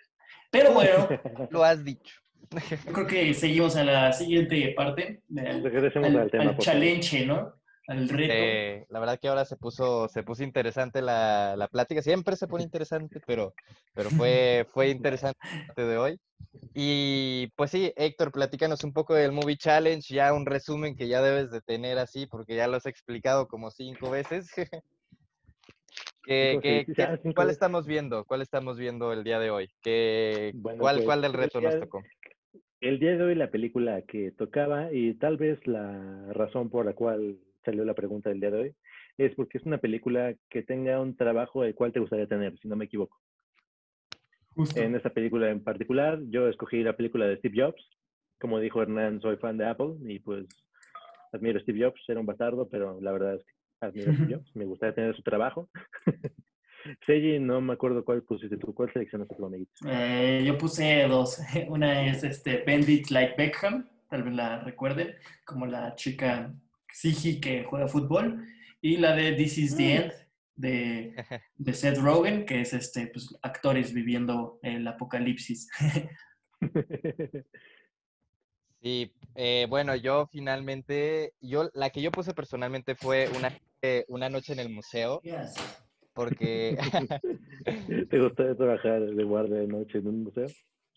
Pero 0.50 0.72
bueno, 0.72 1.06
Lo 1.50 1.62
has 1.64 1.84
dicho. 1.84 2.14
yo 2.86 2.92
creo 2.92 3.06
que 3.06 3.34
seguimos 3.34 3.76
a 3.76 3.84
la 3.84 4.12
siguiente 4.12 4.72
parte, 4.74 5.20
al, 5.36 6.16
al 6.16 6.30
tema. 6.30 6.56
challenge, 6.58 7.26
¿no? 7.26 7.52
Al 7.86 8.08
reto. 8.08 8.32
Eh, 8.32 8.86
la 8.88 8.98
verdad 8.98 9.18
que 9.20 9.28
ahora 9.28 9.44
se 9.44 9.56
puso, 9.56 10.08
se 10.08 10.22
puso 10.22 10.42
interesante 10.42 11.02
la, 11.02 11.54
la 11.56 11.68
plática. 11.68 12.00
Siempre 12.02 12.36
se 12.36 12.46
pone 12.46 12.64
interesante, 12.64 13.20
pero, 13.26 13.52
pero 13.94 14.10
fue, 14.10 14.66
fue 14.72 14.88
interesante 14.88 15.38
de 15.76 15.98
hoy. 15.98 16.18
Y 16.74 17.48
pues 17.56 17.70
sí, 17.70 17.92
Héctor, 17.96 18.32
platícanos 18.32 18.82
un 18.84 18.92
poco 18.92 19.14
del 19.14 19.32
Movie 19.32 19.56
Challenge, 19.56 20.12
ya 20.12 20.32
un 20.32 20.44
resumen 20.46 20.96
que 20.96 21.06
ya 21.08 21.22
debes 21.22 21.50
de 21.50 21.60
tener 21.60 21.98
así, 21.98 22.26
porque 22.26 22.56
ya 22.56 22.66
lo 22.66 22.76
has 22.76 22.86
explicado 22.86 23.46
como 23.46 23.70
cinco 23.70 24.10
veces. 24.10 24.50
¿Qué- 26.24 26.58
qué- 26.62 26.86
qué- 26.96 27.32
¿Cuál 27.34 27.50
estamos 27.50 27.86
viendo? 27.86 28.24
¿Cuál 28.24 28.40
estamos 28.42 28.78
viendo 28.78 29.12
el 29.12 29.24
día 29.24 29.38
de 29.38 29.50
hoy? 29.50 29.68
¿Qué, 29.82 30.52
Bueno, 30.54 30.80
cuál, 30.80 30.96
pues, 30.96 31.06
¿Cuál 31.06 31.20
del 31.22 31.32
el 31.32 31.38
reto 31.38 31.60
nos 31.60 31.78
tocó? 31.78 32.02
El 32.80 32.98
día 32.98 33.16
de 33.16 33.22
hoy 33.22 33.34
la 33.34 33.50
película 33.50 34.02
que 34.02 34.32
tocaba 34.32 34.92
y 34.92 35.14
tal 35.14 35.36
vez 35.36 35.66
la 35.66 36.32
razón 36.32 36.70
por 36.70 36.86
la 36.86 36.94
cual 36.94 37.38
salió 37.64 37.84
la 37.84 37.94
pregunta 37.94 38.30
del 38.30 38.40
día 38.40 38.50
de 38.50 38.58
hoy 38.58 38.74
es 39.18 39.34
porque 39.34 39.58
es 39.58 39.64
una 39.64 39.78
película 39.78 40.34
que 40.50 40.62
tenga 40.62 41.00
un 41.00 41.16
trabajo 41.16 41.64
el 41.64 41.74
cual 41.74 41.92
te 41.92 42.00
gustaría 42.00 42.26
tener, 42.26 42.58
si 42.58 42.68
no 42.68 42.76
me 42.76 42.86
equivoco. 42.86 43.18
Justo. 44.54 44.80
En 44.80 44.94
esta 44.94 45.10
película 45.10 45.50
en 45.50 45.62
particular, 45.62 46.20
yo 46.28 46.48
escogí 46.48 46.82
la 46.82 46.96
película 46.96 47.26
de 47.26 47.36
Steve 47.38 47.62
Jobs. 47.62 47.88
Como 48.40 48.60
dijo 48.60 48.82
Hernán, 48.82 49.20
soy 49.20 49.36
fan 49.36 49.56
de 49.56 49.66
Apple 49.66 49.94
y 50.06 50.18
pues 50.20 50.46
admiro 51.32 51.58
a 51.58 51.62
Steve 51.62 51.84
Jobs, 51.84 52.00
era 52.08 52.20
un 52.20 52.26
bastardo, 52.26 52.68
pero 52.68 53.00
la 53.00 53.12
verdad 53.12 53.34
es 53.34 53.44
que 53.44 53.52
admiro 53.80 54.10
a 54.10 54.14
Steve 54.14 54.34
Jobs, 54.36 54.56
me 54.56 54.64
gustaría 54.64 54.94
tener 54.94 55.16
su 55.16 55.22
trabajo. 55.22 55.68
Seiji, 57.06 57.38
no 57.38 57.60
me 57.60 57.72
acuerdo 57.72 58.04
cuál 58.04 58.22
pusiste 58.22 58.58
tú, 58.58 58.74
cuál 58.74 58.92
seleccionaste 58.92 59.34
tú, 59.34 59.46
amiguito. 59.46 59.72
Eh, 59.88 60.42
yo 60.44 60.58
puse 60.58 61.06
dos. 61.08 61.40
Una 61.68 62.06
es 62.06 62.22
este 62.24 62.62
Bendit 62.66 63.10
Like 63.10 63.34
Beckham, 63.38 63.88
tal 64.08 64.22
vez 64.22 64.34
la 64.34 64.60
recuerden, 64.60 65.14
como 65.44 65.66
la 65.66 65.94
chica 65.94 66.52
Sigi 66.94 67.40
que 67.40 67.64
juega 67.64 67.88
fútbol. 67.88 68.46
Y 68.80 68.98
la 68.98 69.14
de 69.14 69.32
This 69.32 69.58
is 69.58 69.76
the 69.76 69.94
End, 69.96 70.12
de, 70.56 71.14
de 71.56 71.74
Seth 71.74 71.98
Rogen, 71.98 72.46
que 72.46 72.60
es 72.60 72.72
este, 72.72 73.08
pues, 73.08 73.36
actores 73.42 73.92
viviendo 73.92 74.58
el 74.62 74.86
apocalipsis. 74.86 75.68
Sí, 78.84 79.10
eh, 79.34 79.66
bueno, 79.70 79.96
yo 79.96 80.26
finalmente, 80.30 81.32
yo 81.40 81.70
la 81.72 81.88
que 81.88 82.02
yo 82.02 82.12
puse 82.12 82.34
personalmente 82.34 82.94
fue 82.94 83.30
una, 83.34 83.50
eh, 83.80 84.04
una 84.08 84.28
noche 84.28 84.52
en 84.52 84.58
el 84.58 84.68
museo, 84.68 85.22
porque 86.12 86.76
¿Te 88.10 88.20
gustaría 88.20 88.54
trabajar 88.54 89.00
de 89.00 89.24
guardia 89.24 89.60
de 89.60 89.68
noche 89.68 89.96
en 89.96 90.08
un 90.08 90.24
museo? 90.24 90.48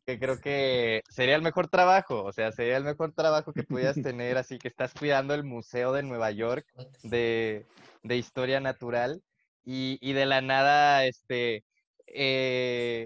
Que 0.07 0.17
creo 0.19 0.39
que 0.39 1.03
sería 1.09 1.35
el 1.35 1.41
mejor 1.41 1.67
trabajo, 1.67 2.23
o 2.23 2.31
sea, 2.31 2.53
sería 2.53 2.77
el 2.77 2.85
mejor 2.85 3.11
trabajo 3.11 3.51
que 3.51 3.63
pudieras 3.63 3.95
tener, 4.15 4.37
así 4.37 4.57
que 4.57 4.69
estás 4.69 4.93
cuidando 4.93 5.33
el 5.33 5.43
Museo 5.43 5.91
de 5.91 6.01
Nueva 6.01 6.31
York 6.31 6.65
de, 7.03 7.65
de 8.03 8.15
Historia 8.15 8.61
Natural 8.61 9.21
y, 9.65 9.99
y 10.01 10.13
de 10.13 10.25
la 10.25 10.39
nada, 10.39 11.05
este, 11.05 11.65
eh, 12.07 13.05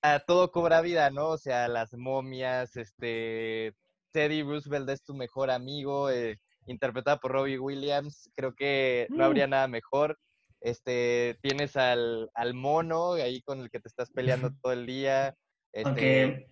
a 0.00 0.20
todo 0.20 0.52
cobra 0.52 0.80
vida, 0.80 1.10
¿no? 1.10 1.30
O 1.30 1.38
sea, 1.38 1.66
las 1.66 1.92
momias, 1.94 2.76
este, 2.76 3.74
Teddy 4.12 4.44
Roosevelt 4.44 4.88
es 4.90 5.02
tu 5.02 5.12
mejor 5.12 5.50
amigo, 5.50 6.08
eh, 6.08 6.38
interpretada 6.66 7.18
por 7.18 7.32
Robbie 7.32 7.58
Williams, 7.58 8.30
creo 8.36 8.54
que 8.54 9.08
no 9.10 9.24
habría 9.24 9.48
nada 9.48 9.66
mejor. 9.66 10.16
Este, 10.60 11.36
tienes 11.42 11.76
al, 11.76 12.30
al 12.32 12.54
mono 12.54 13.14
ahí 13.14 13.42
con 13.42 13.60
el 13.60 13.70
que 13.70 13.80
te 13.80 13.88
estás 13.88 14.10
peleando 14.10 14.50
todo 14.62 14.72
el 14.72 14.86
día. 14.86 15.36
Este, 15.76 15.88
Aunque 15.88 16.46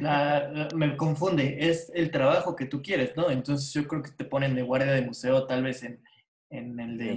la- 0.00 0.48
la- 0.48 0.68
me 0.76 0.96
confunde, 0.96 1.56
es 1.68 1.90
el 1.94 2.10
trabajo 2.10 2.56
que 2.56 2.66
tú 2.66 2.82
quieres, 2.82 3.16
¿no? 3.16 3.30
Entonces 3.30 3.72
yo 3.72 3.86
creo 3.86 4.02
que 4.02 4.12
te 4.12 4.24
ponen 4.24 4.54
de 4.54 4.62
guardia 4.62 4.92
de 4.92 5.02
museo 5.02 5.46
tal 5.46 5.62
vez 5.62 5.82
en, 5.82 6.02
en 6.50 6.78
el 6.80 6.98
de 6.98 7.12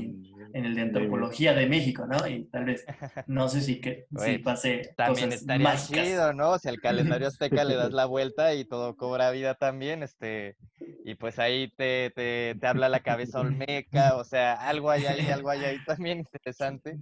en 0.54 0.64
el 0.66 0.74
de 0.76 0.82
antropología 0.84 1.54
de 1.54 1.68
México, 1.68 2.06
¿no? 2.08 2.26
Y 2.28 2.46
tal 2.46 2.64
vez, 2.66 2.86
no 3.28 3.50
sé 3.50 3.60
si, 3.62 3.82
que, 3.82 4.06
si 4.10 4.18
Oye, 4.18 4.40
pase 4.40 4.94
también 4.96 5.26
cosas 5.28 5.42
estaría 5.42 5.66
mágicas. 5.68 6.08
chido, 6.08 6.34
¿no? 6.34 6.58
Si 6.60 6.70
al 6.70 6.80
calendario 6.80 7.28
azteca 7.28 7.64
le 7.66 7.76
das 7.76 7.92
la 7.94 8.06
vuelta 8.06 8.54
y 8.54 8.64
todo 8.66 8.96
cobra 8.96 9.32
vida 9.32 9.56
también, 9.56 10.02
este, 10.04 10.56
y 11.04 11.16
pues 11.16 11.38
ahí 11.40 11.72
te, 11.76 12.12
te, 12.16 12.56
te 12.60 12.68
habla 12.68 12.88
la 12.90 13.02
cabeza 13.02 13.42
olmeca, 13.42 14.16
o 14.16 14.24
sea, 14.24 14.54
algo 14.54 14.90
hay 14.92 15.06
ahí, 15.06 15.30
algo 15.30 15.50
hay 15.50 15.66
ahí 15.66 15.80
también 15.84 16.20
interesante. 16.20 16.98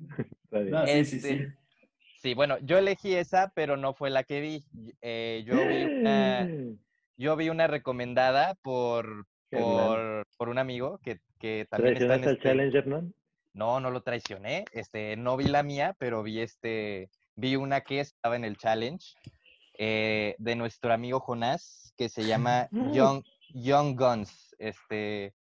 Está 0.45 0.59
bien. 0.59 0.71
No, 0.71 0.87
sí, 0.87 1.05
sí, 1.05 1.19
Este, 1.19 1.19
sí. 1.19 1.45
Sí, 1.45 1.45
bueno, 2.33 2.57
yo 2.59 2.77
elegí 2.77 3.13
esa, 3.13 3.51
pero 3.53 3.75
no 3.75 3.93
fue 3.93 4.09
la 4.09 4.23
que 4.23 4.39
vi. 4.39 4.63
Eh, 5.01 5.43
yo 5.45 5.55
vi 5.67 5.83
una, 5.83 6.49
yo 7.17 7.35
vi 7.35 7.49
una 7.49 7.67
recomendada 7.67 8.55
por, 8.61 9.27
por, 9.49 10.25
por 10.37 10.47
un 10.49 10.57
amigo 10.57 10.99
que, 11.03 11.19
que 11.39 11.67
también 11.69 11.97
está 11.97 12.15
en 12.15 12.21
¿Traicionaste 12.21 12.29
al 12.29 12.35
este... 12.35 12.43
challenge, 12.43 12.77
Hernán? 12.77 13.13
No, 13.53 13.79
no 13.79 13.91
lo 13.91 14.01
traicioné. 14.01 14.63
Este, 14.71 15.17
no 15.17 15.35
vi 15.35 15.45
la 15.45 15.63
mía, 15.63 15.95
pero 15.99 16.23
vi 16.23 16.39
este, 16.39 17.09
vi 17.35 17.55
una 17.55 17.81
que 17.81 17.99
estaba 17.99 18.35
en 18.35 18.45
el 18.45 18.57
challenge 18.57 19.15
eh, 19.77 20.35
de 20.37 20.55
nuestro 20.55 20.93
amigo 20.93 21.19
Jonás, 21.19 21.93
que 21.97 22.09
se 22.09 22.25
llama 22.25 22.69
Young, 22.93 23.23
Young 23.53 23.99
Guns. 23.99 24.55
Este, 24.59 25.33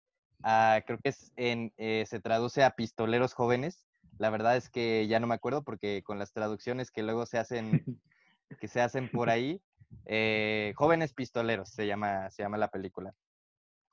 ah, 0.42 0.80
creo 0.86 0.98
que 0.98 1.10
es 1.10 1.32
en, 1.36 1.72
eh, 1.76 2.04
se 2.06 2.20
traduce 2.20 2.62
a 2.64 2.74
pistoleros 2.76 3.34
jóvenes. 3.34 3.86
La 4.20 4.28
verdad 4.28 4.54
es 4.58 4.68
que 4.68 5.06
ya 5.08 5.18
no 5.18 5.26
me 5.26 5.34
acuerdo 5.34 5.64
porque 5.64 6.02
con 6.02 6.18
las 6.18 6.34
traducciones 6.34 6.90
que 6.90 7.02
luego 7.02 7.24
se 7.24 7.38
hacen, 7.38 7.70
que 8.60 8.68
se 8.68 8.82
hacen 8.82 9.10
por 9.10 9.30
ahí, 9.30 9.62
eh, 10.04 10.74
jóvenes 10.76 11.14
pistoleros 11.14 11.70
se 11.70 11.86
llama, 11.86 12.30
se 12.30 12.42
llama 12.42 12.58
la 12.58 12.68
película. 12.68 13.14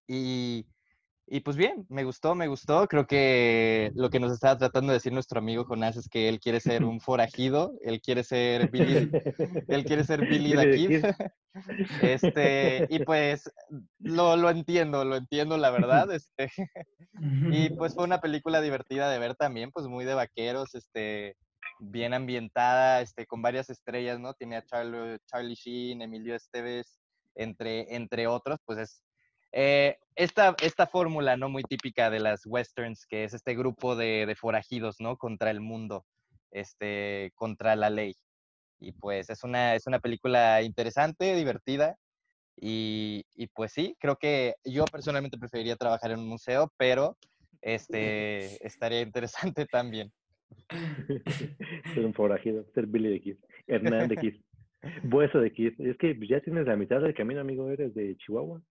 Y, 0.06 0.66
y 1.30 1.42
pues 1.42 1.58
bien, 1.58 1.86
me 1.90 2.06
gustó, 2.06 2.36
me 2.36 2.48
gustó. 2.48 2.88
Creo 2.88 3.06
que 3.06 3.92
lo 3.96 4.10
que 4.10 4.20
nos 4.20 4.32
estaba 4.32 4.58
tratando 4.58 4.92
de 4.92 4.98
decir 4.98 5.12
nuestro 5.12 5.40
amigo 5.40 5.66
Jonás 5.66 5.98
es 5.98 6.08
que 6.08 6.30
él 6.30 6.40
quiere 6.40 6.62
ser 6.62 6.86
un 6.86 7.02
forajido, 7.02 7.74
él 7.84 8.02
quiere 8.02 8.24
ser 8.24 8.72
Billy, 8.72 9.12
él 9.68 9.84
quiere 9.84 10.06
ser 10.06 10.22
Billy 10.22 10.56
the 10.56 10.72
Kid. 10.72 11.06
Este, 12.02 12.86
y 12.90 13.00
pues 13.00 13.52
lo, 14.00 14.38
lo 14.38 14.50
entiendo, 14.50 15.04
lo 15.04 15.16
entiendo, 15.18 15.58
la 15.58 15.72
verdad. 15.72 16.12
Este, 16.12 16.50
y 17.52 17.72
pues 17.72 17.94
fue 17.94 18.06
una 18.06 18.22
película 18.22 18.62
divertida 18.62 19.10
de 19.10 19.20
ver 19.20 19.36
también, 19.36 19.72
pues 19.72 19.88
muy 19.88 20.06
de 20.06 20.14
vaqueros, 20.14 20.76
este, 20.76 21.36
bien 21.80 22.14
ambientada, 22.14 23.02
este, 23.02 23.26
con 23.26 23.42
varias 23.42 23.70
estrellas, 23.70 24.20
¿no? 24.20 24.34
Tiene 24.34 24.58
a 24.58 24.66
Charlie, 24.66 25.18
Charlie 25.26 25.56
Sheen, 25.56 26.02
Emilio 26.02 26.36
Esteves, 26.36 27.00
entre, 27.36 27.96
entre 27.96 28.28
otros, 28.28 28.60
pues 28.66 28.80
es 28.80 29.02
eh, 29.52 29.98
esta, 30.16 30.56
esta 30.62 30.88
fórmula, 30.88 31.38
¿no? 31.38 31.50
Muy 31.50 31.64
típica 31.64 32.10
de 32.10 32.20
las 32.20 32.46
westerns, 32.46 33.06
que 33.06 33.24
es 33.24 33.34
este 33.34 33.56
grupo 33.56 33.96
de, 33.96 34.26
de 34.26 34.36
forajidos, 34.36 35.00
¿no? 35.00 35.18
Contra 35.18 35.52
el 35.52 35.62
mundo, 35.62 36.06
este, 36.52 37.32
contra 37.36 37.76
la 37.76 37.90
ley. 37.90 38.16
Y 38.80 38.92
pues 38.92 39.30
es 39.30 39.44
una, 39.44 39.76
es 39.76 39.88
una 39.88 40.00
película 40.00 40.62
interesante, 40.62 41.36
divertida. 41.36 41.98
Y, 42.60 43.24
y, 43.36 43.48
pues 43.48 43.72
sí, 43.72 43.96
creo 44.00 44.16
que 44.16 44.56
yo 44.66 44.86
personalmente 44.86 45.38
preferiría 45.38 45.76
trabajar 45.76 46.12
en 46.12 46.20
un 46.20 46.28
museo, 46.28 46.72
pero 46.78 47.16
este, 47.62 48.46
estaría 48.66 49.02
interesante 49.02 49.66
también. 49.66 50.12
ser 51.94 52.06
un 52.06 52.14
forajido, 52.14 52.66
ser 52.74 52.88
Billy 52.88 53.10
de 53.10 53.22
Kiss, 53.22 53.38
Hernán 53.68 54.08
de 54.08 54.18
Kiss, 54.18 54.36
Bueso 55.04 55.40
de 55.40 55.52
Kiss. 55.52 55.80
Es 55.80 55.98
que 55.98 56.18
ya 56.28 56.40
tienes 56.42 56.66
la 56.66 56.76
mitad 56.76 57.02
del 57.02 57.14
camino, 57.14 57.42
amigo, 57.42 57.70
eres 57.70 57.94
de 57.94 58.16
Chihuahua. 58.18 58.62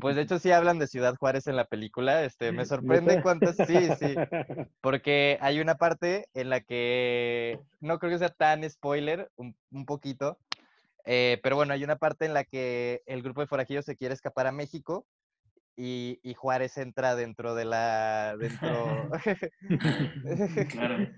Pues 0.00 0.16
de 0.16 0.22
hecho 0.22 0.38
sí 0.38 0.50
hablan 0.52 0.78
de 0.78 0.86
Ciudad 0.86 1.16
Juárez 1.16 1.46
en 1.46 1.56
la 1.56 1.66
película. 1.66 2.24
Este, 2.24 2.52
me 2.52 2.66
sorprende 2.66 3.22
cuántas, 3.22 3.56
sí, 3.56 3.88
sí, 3.98 4.14
porque 4.80 5.38
hay 5.40 5.60
una 5.60 5.76
parte 5.76 6.28
en 6.34 6.50
la 6.50 6.60
que 6.60 7.58
no 7.80 7.98
creo 7.98 8.12
que 8.12 8.18
sea 8.18 8.28
tan 8.28 8.68
spoiler, 8.68 9.30
un, 9.36 9.56
un 9.70 9.86
poquito, 9.86 10.38
eh, 11.06 11.38
pero 11.42 11.56
bueno, 11.56 11.72
hay 11.72 11.84
una 11.84 11.96
parte 11.96 12.26
en 12.26 12.34
la 12.34 12.44
que 12.44 13.02
el 13.06 13.22
grupo 13.22 13.40
de 13.40 13.46
forajidos 13.46 13.84
se 13.84 13.96
quiere 13.96 14.12
escapar 14.12 14.48
a 14.48 14.52
México 14.52 15.06
y, 15.76 16.18
y, 16.22 16.34
Juárez 16.34 16.78
entra 16.78 17.14
dentro 17.14 17.54
de 17.54 17.64
la... 17.66 18.34
Dentro... 18.38 19.10
claro. 20.70 21.08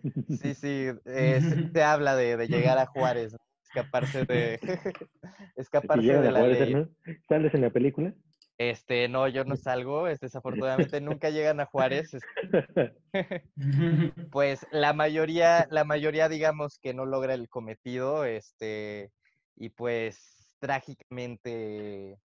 Sí, 0.42 0.54
sí, 0.54 0.88
eh, 1.06 1.70
se, 1.72 1.82
habla 1.82 2.16
de, 2.16 2.36
de, 2.36 2.48
llegar 2.48 2.76
a 2.76 2.86
Juárez, 2.86 3.36
escaparse 3.68 4.24
de... 4.24 4.58
escaparse 5.56 6.12
de 6.20 6.32
la 6.32 6.40
¿no? 6.40 6.88
¿Sales 7.28 7.54
en 7.54 7.60
la 7.60 7.70
película? 7.70 8.14
Este, 8.58 9.08
no, 9.08 9.28
yo 9.28 9.44
no 9.44 9.56
salgo, 9.56 10.08
es, 10.08 10.18
desafortunadamente 10.18 11.00
nunca 11.00 11.30
llegan 11.30 11.60
a 11.60 11.66
Juárez. 11.66 12.10
pues 14.32 14.66
la 14.72 14.92
mayoría, 14.92 15.68
la 15.70 15.84
mayoría, 15.84 16.28
digamos, 16.28 16.78
que 16.80 16.92
no 16.92 17.06
logra 17.06 17.34
el 17.34 17.48
cometido, 17.48 18.24
este, 18.24 19.12
y 19.56 19.68
pues 19.68 20.56
trágicamente 20.58 22.18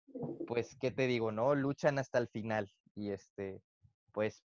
pues, 0.47 0.75
¿qué 0.79 0.91
te 0.91 1.07
digo, 1.07 1.31
no? 1.31 1.55
Luchan 1.55 1.99
hasta 1.99 2.17
el 2.17 2.27
final 2.27 2.71
y 2.95 3.11
este, 3.11 3.61
pues, 4.11 4.43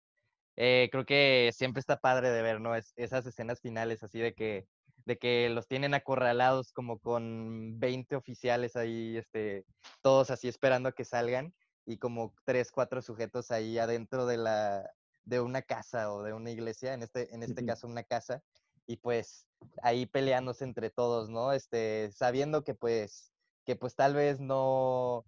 eh, 0.57 0.89
creo 0.91 1.07
que 1.07 1.51
siempre 1.53 1.81
está 1.81 1.99
padre 1.99 2.31
de 2.31 2.43
ver, 2.43 2.61
¿no? 2.61 2.75
Es, 2.75 2.93
esas 2.97 3.27
escenas 3.27 3.61
finales 3.61 4.03
así 4.03 4.19
de 4.19 4.35
que, 4.35 4.67
de 5.05 5.19
que 5.19 5.49
los 5.51 5.67
tienen 5.67 5.95
acorralados 5.95 6.73
como 6.73 6.99
con 6.99 7.79
20 7.79 8.17
oficiales 8.17 8.77
ahí, 8.77 9.17
este, 9.17 9.65
todos 10.01 10.31
así 10.31 10.49
esperando 10.49 10.89
a 10.89 10.93
que 10.93 11.05
salgan 11.05 11.55
y 11.85 11.99
como 11.99 12.35
tres, 12.45 12.71
cuatro 12.71 13.03
sujetos 13.03 13.51
ahí 13.51 13.79
adentro 13.79 14.27
de 14.27 14.37
la, 14.37 14.91
de 15.25 15.41
una 15.41 15.63
casa 15.63 16.13
o 16.13 16.23
de 16.23 16.33
una 16.33 16.51
iglesia, 16.51 16.95
en 16.95 17.03
este, 17.03 17.35
en 17.35 17.43
este 17.43 17.65
caso 17.65 17.87
una 17.87 18.05
casa, 18.05 18.43
y 18.87 18.97
pues 18.97 19.47
ahí 19.83 20.07
peleándose 20.07 20.65
entre 20.65 20.91
todos, 20.91 21.29
¿no? 21.29 21.53
Este, 21.53 22.11
sabiendo 22.13 22.65
que 22.65 22.75
pues, 22.75 23.33
que 23.65 23.77
pues 23.77 23.95
tal 23.95 24.15
vez 24.15 24.41
no, 24.41 25.25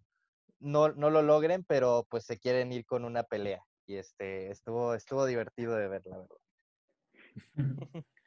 no, 0.59 0.89
no 0.93 1.11
lo 1.11 1.23
logren, 1.23 1.65
pero 1.65 2.07
pues 2.11 2.25
se 2.25 2.39
quieren 2.39 2.73
ir 2.73 2.85
con 2.85 3.05
una 3.05 3.23
pelea. 3.23 3.65
Y 3.87 3.97
este, 3.97 4.51
estuvo, 4.51 4.95
estuvo 4.95 5.27
divertido 5.27 5.77
de 5.77 5.89
ver, 5.89 6.03
la 6.07 6.19
verdad. 6.19 6.37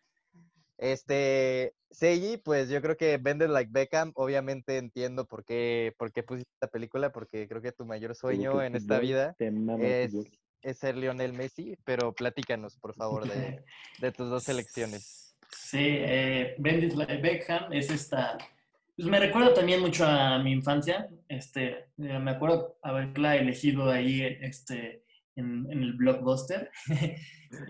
Este, 0.78 1.74
Seiji, 1.90 2.38
pues 2.38 2.70
yo 2.70 2.82
creo 2.82 2.98
que 2.98 3.18
Bender 3.18 3.50
Like 3.50 3.72
Beckham, 3.74 4.12
obviamente 4.16 4.78
entiendo 4.78 5.26
por 5.26 5.44
qué, 5.44 5.94
por 5.98 6.12
qué 6.12 6.24
pusiste 6.24 6.52
esta 6.54 6.68
película, 6.68 7.12
porque 7.12 7.48
creo 7.48 7.62
que 7.62 7.72
tu 7.72 7.86
mayor 7.86 8.16
sueño 8.16 8.62
en 8.62 8.76
esta 8.76 9.00
vida 9.00 9.36
es, 9.40 10.14
es, 10.62 10.78
ser 10.78 10.98
Lionel 10.98 11.34
Messi, 11.34 11.78
pero 11.84 12.14
platícanos, 12.14 12.78
por 12.78 12.94
favor, 12.94 13.28
de, 13.28 13.64
de 14.00 14.12
tus 14.12 14.30
dos 14.30 14.44
selecciones. 14.44 15.36
Sí, 15.52 15.80
eh, 15.82 16.56
Bender 16.60 16.96
Like 16.96 17.22
Beckham 17.22 17.74
es 17.74 17.90
esta 17.90 18.38
pues 18.98 19.10
me 19.10 19.20
recuerda 19.20 19.54
también 19.54 19.80
mucho 19.80 20.06
a 20.06 20.40
mi 20.40 20.52
infancia. 20.52 21.08
Este, 21.30 21.68
eh, 22.00 22.20
me 22.20 22.32
acuerdo 22.32 22.80
haberla 22.82 23.36
elegido 23.36 23.92
ahí 23.92 24.24
este, 24.42 25.04
en, 25.36 25.72
en 25.72 25.84
el 25.84 25.94
Blockbuster. 25.94 26.72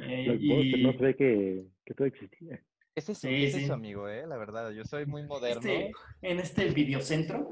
eh, 0.07 0.37
y... 0.39 0.83
No 0.83 0.97
sé 0.97 1.15
que, 1.17 1.65
que 1.85 1.93
todo 1.93 2.07
existía. 2.07 2.63
Ese 2.97 3.11
es, 3.11 3.19
sí, 3.19 3.51
sí. 3.51 3.71
amigo, 3.71 4.09
¿eh? 4.09 4.25
la 4.25 4.37
verdad. 4.37 4.71
Yo 4.71 4.83
soy 4.83 5.05
muy 5.05 5.21
moderno. 5.27 5.61
Este, 5.61 5.91
en 6.23 6.39
este 6.39 6.65
videocentro. 6.71 7.51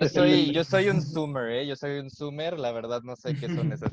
yo, 0.00 0.08
soy, 0.08 0.52
yo 0.52 0.64
soy 0.64 0.88
un 0.88 1.02
zoomer, 1.12 1.50
¿eh? 1.50 1.66
Yo 1.66 1.76
soy 1.76 1.98
un 1.98 2.10
zoomer, 2.10 2.58
la 2.58 2.72
verdad 2.72 3.02
no 3.02 3.14
sé 3.14 3.34
qué 3.34 3.46
son 3.54 3.70
esas. 3.74 3.92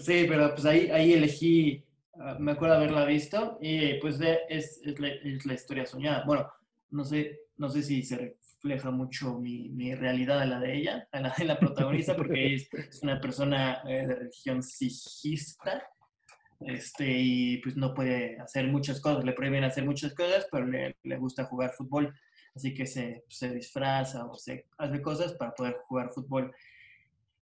sí, 0.00 0.26
pero 0.28 0.50
pues 0.50 0.66
ahí, 0.66 0.90
ahí 0.90 1.14
elegí, 1.14 1.82
ah, 2.20 2.36
me 2.38 2.52
acuerdo 2.52 2.74
haberla 2.74 3.06
visto 3.06 3.56
y 3.62 3.94
pues 4.00 4.20
es, 4.50 4.82
es, 4.84 5.00
la, 5.00 5.08
es 5.08 5.46
la 5.46 5.54
historia 5.54 5.86
soñada. 5.86 6.22
Bueno, 6.26 6.46
no 6.90 7.02
sé, 7.02 7.40
no 7.56 7.70
sé 7.70 7.82
si 7.82 8.02
se 8.02 8.18
refleja 8.18 8.90
mucho 8.90 9.38
mi, 9.38 9.70
mi 9.70 9.94
realidad 9.94 10.40
a 10.40 10.44
la 10.44 10.60
de 10.60 10.76
ella, 10.76 11.08
a 11.10 11.20
la 11.22 11.34
de 11.38 11.46
la 11.46 11.58
protagonista, 11.58 12.14
porque 12.14 12.54
es, 12.54 12.68
es 12.74 13.02
una 13.02 13.18
persona 13.18 13.80
eh, 13.88 14.06
de 14.06 14.14
religión 14.14 14.62
sijista, 14.62 15.88
este, 16.60 17.10
y 17.10 17.56
pues 17.58 17.76
no 17.76 17.94
puede 17.94 18.38
hacer 18.38 18.66
muchas 18.66 19.00
cosas, 19.00 19.24
le 19.24 19.32
prohíben 19.32 19.64
hacer 19.64 19.84
muchas 19.84 20.14
cosas, 20.14 20.46
pero 20.50 20.66
le, 20.66 20.96
le 21.02 21.16
gusta 21.16 21.44
jugar 21.44 21.72
fútbol, 21.72 22.14
así 22.54 22.74
que 22.74 22.86
se, 22.86 23.24
se, 23.28 23.54
disfraza 23.54 24.26
o 24.26 24.36
se 24.36 24.66
hace 24.76 25.00
cosas 25.00 25.32
para 25.34 25.54
poder 25.54 25.76
jugar 25.86 26.10
fútbol. 26.12 26.54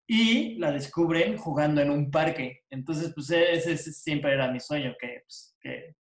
Y 0.06 0.58
la 0.58 0.70
descubren 0.72 1.38
jugando 1.38 1.80
en 1.80 1.90
un 1.90 2.10
parque. 2.10 2.64
Entonces, 2.68 3.12
pues 3.14 3.30
ese, 3.30 3.78
siempre 3.78 4.34
era 4.34 4.52
mi 4.52 4.60
sueño, 4.60 4.94
que, 5.00 5.22
pues, 5.24 5.56
que 5.60 5.94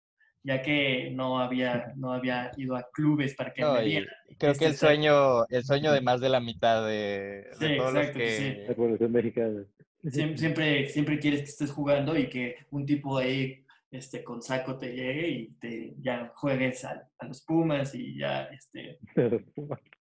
ya 0.43 0.61
que 0.61 1.09
no 1.11 1.39
había, 1.39 1.93
no 1.95 2.11
había 2.11 2.51
ido 2.57 2.75
a 2.75 2.89
clubes 2.91 3.33
para 3.35 3.53
que 3.53 3.61
no, 3.61 3.75
me 3.75 3.85
vieran. 3.85 4.13
Creo 4.37 4.51
este 4.51 4.65
que 4.65 4.71
el 4.71 4.77
sueño, 4.77 5.45
el 5.47 5.63
sueño 5.63 5.93
de 5.93 6.01
más 6.01 6.19
de 6.19 6.29
la 6.29 6.41
mitad 6.41 6.85
de, 6.85 7.47
de 7.59 7.67
sí, 7.67 7.77
todos 7.77 7.95
exacto, 7.95 7.99
los 7.99 8.11
que... 8.11 8.37
Sí. 8.37 8.67
La 8.67 8.75
población 8.75 9.11
mexicana. 9.11 9.65
Siempre, 10.09 10.37
siempre, 10.37 10.89
siempre, 10.89 11.19
quieres 11.19 11.41
que 11.41 11.49
estés 11.49 11.71
jugando 11.71 12.17
y 12.17 12.27
que 12.27 12.57
un 12.71 12.85
tipo 12.85 13.17
ahí 13.17 13.63
este, 13.89 14.23
con 14.23 14.41
saco 14.41 14.77
te 14.77 14.93
llegue 14.93 15.27
y 15.29 15.47
te, 15.53 15.93
ya 15.99 16.31
juegues 16.35 16.83
a, 16.83 17.09
a 17.17 17.25
los 17.25 17.41
Pumas 17.41 17.95
y 17.95 18.17
ya, 18.17 18.43
este, 18.45 18.99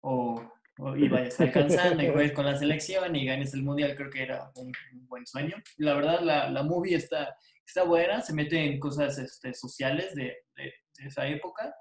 o, 0.02 0.41
o, 0.78 0.95
y 0.95 1.10
vayas 1.10 1.39
alcanzando 1.41 2.02
y 2.02 2.10
juegues 2.10 2.32
con 2.32 2.45
la 2.45 2.58
selección 2.58 3.14
y 3.16 3.26
ganes 3.26 3.54
el 3.54 3.64
Mundial, 3.64 3.95
creo 3.95 4.10
que 4.10 4.24
era 4.24 4.50
un, 4.56 4.72
un 4.93 5.08
buen 5.08 5.28
sueño. 5.28 5.58
La 5.78 5.95
verdad, 5.95 6.22
la, 6.22 6.50
la 6.50 6.64
movie 6.64 6.95
está, 6.95 7.36
está 7.66 7.84
buena, 7.84 8.22
se 8.22 8.34
mete 8.34 8.64
en 8.64 8.80
cosas 8.80 9.18
este, 9.18 9.54
sociales 9.54 10.16
de, 10.16 10.38
de, 10.56 10.64
de, 10.97 11.08
esa 11.08 11.28
época. 11.28 11.76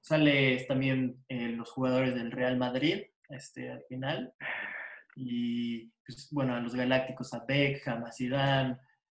Sale 0.00 0.64
también 0.64 1.22
eh, 1.28 1.50
los 1.50 1.70
jugadores 1.70 2.14
del 2.14 2.32
Real 2.32 2.56
Madrid 2.56 3.02
este, 3.28 3.70
al 3.70 3.82
final. 3.88 4.34
Y, 5.22 5.92
pues, 6.06 6.28
bueno, 6.30 6.54
a 6.54 6.60
los 6.60 6.74
Galácticos, 6.74 7.34
a 7.34 7.44
Beckham, 7.44 8.04
a 8.04 8.12
Zidane, 8.12 8.78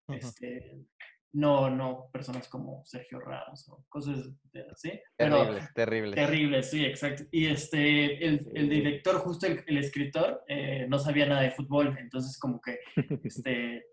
este, 0.08 0.86
no, 1.32 1.70
no 1.70 2.08
personas 2.10 2.48
como 2.48 2.82
Sergio 2.86 3.20
Ramos 3.20 3.68
o 3.68 3.84
cosas 3.88 4.30
así. 4.72 4.98
Terrible, 5.16 5.68
terrible. 5.74 6.16
Terrible, 6.16 6.62
sí, 6.62 6.84
exacto. 6.84 7.24
Y 7.30 7.46
este, 7.46 8.24
el, 8.24 8.50
el 8.54 8.68
director, 8.68 9.16
justo 9.16 9.46
el, 9.46 9.62
el 9.66 9.78
escritor, 9.78 10.42
eh, 10.48 10.86
no 10.88 10.98
sabía 10.98 11.26
nada 11.26 11.42
de 11.42 11.52
fútbol, 11.52 11.96
entonces 11.98 12.38
como 12.38 12.60
que 12.60 12.78
este, 13.24 13.84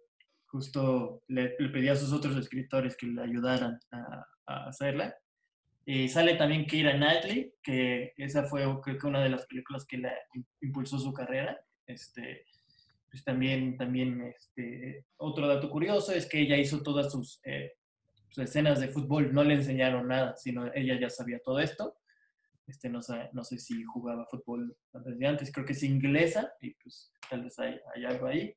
justo 0.47 1.23
le, 1.27 1.55
le, 1.59 1.69
pedí 1.69 1.89
a 1.89 1.95
sus 1.95 2.13
otros 2.13 2.37
escritores 2.37 2.95
que 2.95 3.07
le 3.07 3.21
ayudaran 3.21 3.77
a, 3.91 4.25
a 4.47 4.67
hacerla. 4.67 5.13
Y 5.85 6.09
sale 6.09 6.35
también 6.35 6.65
Keira 6.65 6.97
Knightley, 6.97 7.53
que 7.63 8.13
esa 8.17 8.43
fue 8.43 8.63
creo 8.81 8.97
que 8.97 9.07
una 9.07 9.23
de 9.23 9.29
las 9.29 9.45
películas 9.45 9.85
que 9.85 9.97
la 9.97 10.13
impulsó 10.61 10.99
su 10.99 11.13
carrera. 11.13 11.57
Este, 11.87 12.45
pues 13.09 13.23
también, 13.23 13.77
también 13.77 14.21
este, 14.21 15.05
otro 15.17 15.47
dato 15.47 15.69
curioso 15.69 16.11
es 16.11 16.25
que 16.27 16.41
ella 16.41 16.57
hizo 16.57 16.83
todas 16.83 17.11
sus, 17.11 17.39
eh, 17.45 17.73
sus, 18.29 18.43
escenas 18.43 18.79
de 18.79 18.89
fútbol, 18.89 19.33
no 19.33 19.43
le 19.43 19.55
enseñaron 19.55 20.07
nada, 20.07 20.35
sino 20.35 20.71
ella 20.73 20.99
ya 20.99 21.09
sabía 21.09 21.39
todo 21.39 21.59
esto. 21.59 21.97
Este, 22.67 22.89
no, 22.89 23.01
sé, 23.01 23.29
no 23.31 23.43
sé 23.45 23.57
si 23.57 23.81
jugaba 23.83 24.27
fútbol 24.29 24.75
desde 24.91 25.25
antes, 25.25 25.51
creo 25.53 25.65
que 25.65 25.71
es 25.71 25.83
inglesa 25.83 26.51
y 26.59 26.73
pues 26.73 27.13
tal 27.29 27.45
vez 27.45 27.57
hay, 27.59 27.79
hay 27.95 28.05
algo 28.05 28.27
ahí. 28.27 28.53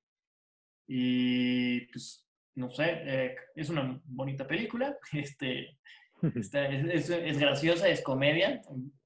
Y 0.88 1.82
pues, 1.92 2.28
no 2.56 2.68
sé, 2.70 2.86
eh, 3.04 3.36
es 3.54 3.70
una 3.70 4.00
bonita 4.04 4.46
película. 4.46 4.96
Este, 5.12 5.78
está, 6.34 6.68
es, 6.68 6.84
es, 6.84 7.10
es, 7.10 7.38
graciosa, 7.38 7.88
es 7.88 8.02
comedia. 8.02 8.60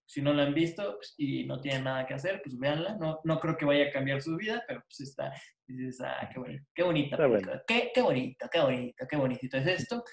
Si 0.06 0.20
no 0.20 0.32
la 0.32 0.44
han 0.44 0.54
visto 0.54 0.96
pues, 0.96 1.14
y 1.16 1.44
no 1.44 1.60
tienen 1.60 1.84
nada 1.84 2.06
que 2.06 2.14
hacer, 2.14 2.40
pues 2.42 2.58
véanla. 2.58 2.96
No, 2.96 3.20
no 3.24 3.40
creo 3.40 3.56
que 3.56 3.64
vaya 3.64 3.86
a 3.86 3.90
cambiar 3.90 4.20
su 4.22 4.36
vida, 4.36 4.62
pero 4.66 4.82
pues 4.82 5.00
está, 5.00 5.32
dices, 5.66 6.00
ah, 6.02 6.28
qué, 6.32 6.38
bonito, 6.82 7.16
qué. 7.16 7.26
Bueno. 7.26 7.52
Qué, 7.66 7.90
qué 7.94 8.02
bonito, 8.02 8.46
qué 8.50 8.60
bonito, 8.60 9.06
qué 9.08 9.16
bonito 9.16 9.56
es 9.56 9.66
esto. 9.66 10.04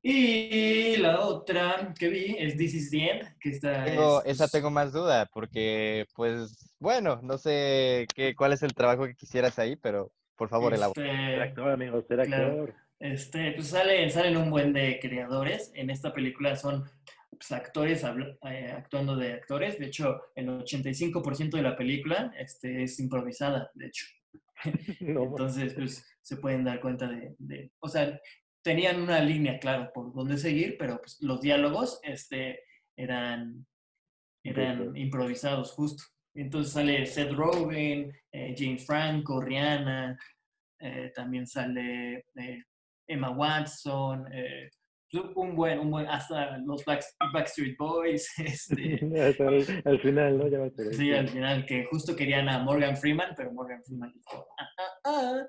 Y 0.00 0.96
la 0.98 1.20
otra 1.20 1.92
que 1.98 2.08
vi 2.08 2.36
es 2.38 2.56
This 2.56 2.74
is 2.74 2.90
the 2.90 3.10
End, 3.10 3.38
que 3.40 3.50
está... 3.50 3.84
Tengo, 3.84 4.22
es, 4.24 4.40
esa 4.40 4.48
tengo 4.48 4.70
más 4.70 4.92
duda, 4.92 5.28
porque, 5.32 6.06
pues, 6.14 6.74
bueno, 6.78 7.20
no 7.22 7.36
sé 7.36 8.06
qué, 8.14 8.34
cuál 8.34 8.52
es 8.52 8.62
el 8.62 8.74
trabajo 8.74 9.06
que 9.06 9.16
quisieras 9.16 9.58
ahí, 9.58 9.76
pero 9.76 10.12
por 10.36 10.48
favor, 10.48 10.72
este, 10.72 10.76
elabora. 10.76 11.02
Ser 11.02 11.42
actor, 11.42 11.70
amigo, 11.72 12.02
ser 12.02 12.20
actor. 12.20 12.38
Claro. 12.38 12.74
Este, 13.00 13.52
pues 13.52 13.68
salen, 13.68 14.10
salen 14.10 14.36
un 14.36 14.50
buen 14.50 14.72
de 14.72 14.98
creadores. 15.00 15.72
En 15.74 15.90
esta 15.90 16.12
película 16.12 16.56
son 16.56 16.88
pues, 17.30 17.52
actores 17.52 18.04
eh, 18.04 18.72
actuando 18.76 19.16
de 19.16 19.34
actores. 19.34 19.78
De 19.78 19.86
hecho, 19.86 20.20
el 20.34 20.48
85% 20.48 21.50
de 21.50 21.62
la 21.62 21.76
película 21.76 22.32
este, 22.38 22.82
es 22.82 22.98
improvisada, 23.00 23.70
de 23.74 23.86
hecho. 23.86 24.06
Entonces, 25.00 25.74
pues 25.74 26.06
se 26.20 26.36
pueden 26.36 26.64
dar 26.64 26.80
cuenta 26.80 27.08
de, 27.08 27.72
o 27.80 27.88
sea, 27.88 28.20
tenían 28.62 29.00
una 29.00 29.20
línea, 29.20 29.58
claro, 29.58 29.90
por 29.94 30.12
dónde 30.12 30.36
seguir, 30.36 30.76
pero 30.78 30.98
pues, 30.98 31.18
los 31.20 31.40
diálogos 31.40 32.00
este, 32.02 32.60
eran, 32.96 33.66
eran 34.44 34.96
improvisados 34.96 35.72
justo. 35.72 36.04
Entonces 36.34 36.72
sale 36.72 37.06
Seth 37.06 37.32
Rogen, 37.32 38.12
eh, 38.30 38.54
James 38.56 38.84
Franco, 38.86 39.40
Rihanna, 39.40 40.18
eh, 40.78 41.12
también 41.14 41.46
sale 41.46 42.26
eh, 42.36 42.62
Emma 43.06 43.30
Watson, 43.30 44.26
un 45.12 45.56
buen, 45.56 45.78
un 45.78 45.90
buen, 45.90 46.06
hasta 46.06 46.58
los 46.58 46.84
Backstreet 46.84 47.76
Boys. 47.76 48.28
Este, 48.38 49.00
al, 49.84 50.00
final, 50.00 50.38
¿no? 50.38 50.48
Ya 50.48 50.58
sí, 50.92 51.12
al 51.12 51.28
final, 51.28 51.66
que 51.66 51.84
justo 51.84 52.16
querían 52.16 52.48
a 52.48 52.58
Morgan 52.58 52.96
Freeman, 52.96 53.34
pero 53.36 53.52
Morgan 53.52 53.82
Freeman 53.84 54.12
dijo, 54.12 54.48
ah, 54.58 54.68
ah, 54.78 54.92
ah, 55.04 55.46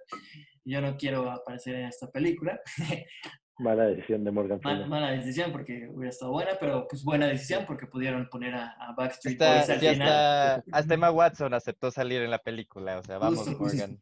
yo 0.66 0.82
no 0.82 0.97
quiero 0.97 1.30
aparecer 1.30 1.76
en 1.76 1.86
esta 1.86 2.10
película. 2.12 2.60
Mala 3.57 3.88
decisión 3.88 4.24
de 4.24 4.32
Morgan 4.32 4.62
Freeman. 4.62 4.88
Mala, 4.88 5.12
decisión 5.12 5.51
porque 5.51 5.89
hubiera 5.91 6.12
estado 6.12 6.32
buena, 6.32 6.51
pero 6.57 6.88
pues 6.88 7.03
buena 7.03 7.28
decisión 7.28 7.66
porque 7.68 7.88
pudieron 7.88 8.30
poner 8.30 8.55
a, 8.55 8.93
Backstreet 8.95 9.38
Boys 9.38 9.70
al 9.70 9.80
final. 9.80 10.64
Hasta, 10.72 10.93
Emma 10.93 11.12
Watson 11.12 11.53
aceptó 11.53 11.91
salir 11.91 12.22
en 12.22 12.32
la 12.32 12.39
película, 12.39 12.99
o 12.99 13.03
sea, 13.03 13.18
vamos 13.18 13.45
Morgan. 13.60 13.99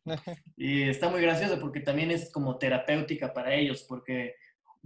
Y 0.56 0.84
está 0.84 1.10
muy 1.10 1.22
gracioso 1.22 1.60
porque 1.60 1.80
también 1.80 2.12
es 2.12 2.32
como 2.32 2.60
terapéutica 2.60 3.34
para 3.34 3.56
ellos, 3.56 3.84
porque 3.90 4.36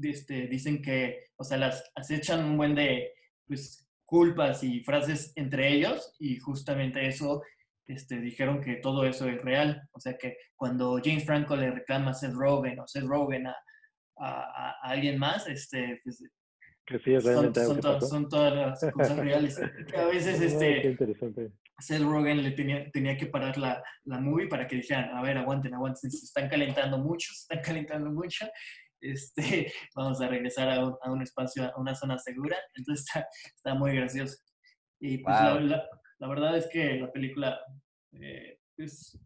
este, 0.04 0.48
dicen 0.48 0.82
que, 0.82 1.26
o 1.36 1.44
sea, 1.44 1.58
las 1.58 1.84
acechan 1.96 2.44
un 2.46 2.58
buen 2.58 2.76
de 2.76 3.12
pues, 3.48 3.88
culpas 4.06 4.64
y 4.64 4.84
frases 4.84 5.32
entre 5.36 5.70
ellos 5.74 6.14
y 6.20 6.38
justamente 6.40 7.08
eso 7.08 7.42
este, 7.88 8.20
dijeron 8.20 8.62
que 8.62 8.76
todo 8.76 9.06
eso 9.06 9.28
es 9.28 9.42
real. 9.42 9.82
O 9.92 10.00
sea 10.00 10.18
que 10.18 10.38
cuando 10.56 11.00
James 11.04 11.26
Franco 11.26 11.56
le 11.56 11.72
reclama 11.72 12.12
a 12.12 12.14
Seth 12.14 12.34
Rogen 12.34 12.80
o 12.80 12.88
Seth 12.88 13.06
Rogen 13.06 13.48
a, 13.48 13.56
a, 14.18 14.76
alguien 14.84 15.18
más, 15.18 15.48
este, 15.48 16.00
pues, 16.04 16.24
que 16.86 17.00
sí, 17.00 17.22
son, 17.22 17.54
son, 18.02 18.28
todas 18.30 18.54
las 18.82 18.92
cosas 18.92 19.18
reales. 19.18 19.60
a 19.96 20.06
veces 20.06 20.42
este, 20.42 20.98
Seth 21.80 22.02
Rogen 22.02 22.44
le 22.44 22.52
tenía, 22.52 22.90
tenía 22.92 23.18
que 23.18 23.28
parar 23.28 23.58
la, 23.58 23.84
la 24.06 24.20
movie 24.20 24.48
para 24.48 24.68
que 24.68 24.78
dijeran, 24.78 25.16
a 25.16 25.22
ver, 25.22 25.38
aguanten, 25.38 25.74
aguanten, 25.74 26.12
se 26.12 26.26
están 26.26 26.50
calentando 26.50 26.98
mucho, 26.98 27.32
se 27.34 27.42
están 27.42 27.62
calentando 27.66 28.12
mucho 28.12 28.46
este, 29.02 29.72
vamos 29.96 30.22
a 30.22 30.28
regresar 30.28 30.70
a 30.70 30.86
un, 30.86 30.96
a 31.02 31.12
un, 31.12 31.22
espacio, 31.22 31.66
a 31.66 31.80
una 31.80 31.96
zona 31.96 32.18
segura. 32.18 32.58
Entonces 32.76 33.06
está, 33.06 33.28
está 33.44 33.74
muy 33.76 33.96
gracioso. 33.96 34.38
Y 35.00 35.18
pues 35.18 35.36
la, 35.36 35.90
la, 36.20 36.28
verdad 36.28 36.56
es 36.58 36.68
que 36.68 37.00
la 37.00 37.12
película 37.12 37.60
eh, 38.14 38.60
pues, 38.78 39.20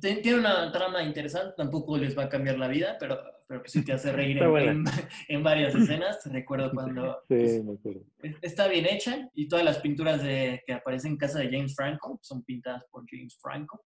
tiene 0.00 0.38
una 0.38 0.70
trama 0.72 1.02
interesante, 1.02 1.54
tampoco 1.56 1.96
les 1.96 2.16
va 2.16 2.24
a 2.24 2.28
cambiar 2.28 2.58
la 2.58 2.68
vida, 2.68 2.96
pero, 2.98 3.20
pero 3.46 3.60
pues 3.60 3.72
sí 3.72 3.84
te 3.84 3.92
hace 3.92 4.12
reír 4.12 4.42
en, 4.42 4.84
en, 5.28 5.42
varias 5.42 5.74
escenas. 5.74 6.20
Recuerdo 6.26 6.70
cuando 6.72 7.22
sí, 7.28 7.62
pues, 7.82 8.34
está 8.42 8.68
bien 8.68 8.86
hecha 8.86 9.28
y 9.34 9.48
todas 9.48 9.64
las 9.64 9.78
pinturas 9.78 10.22
de, 10.22 10.62
que 10.66 10.72
aparecen 10.72 11.12
en 11.12 11.18
casa 11.18 11.38
de 11.38 11.50
James 11.50 11.74
Franco 11.74 12.18
son 12.22 12.44
pintadas 12.44 12.84
por 12.90 13.04
James 13.08 13.36
Franco, 13.40 13.84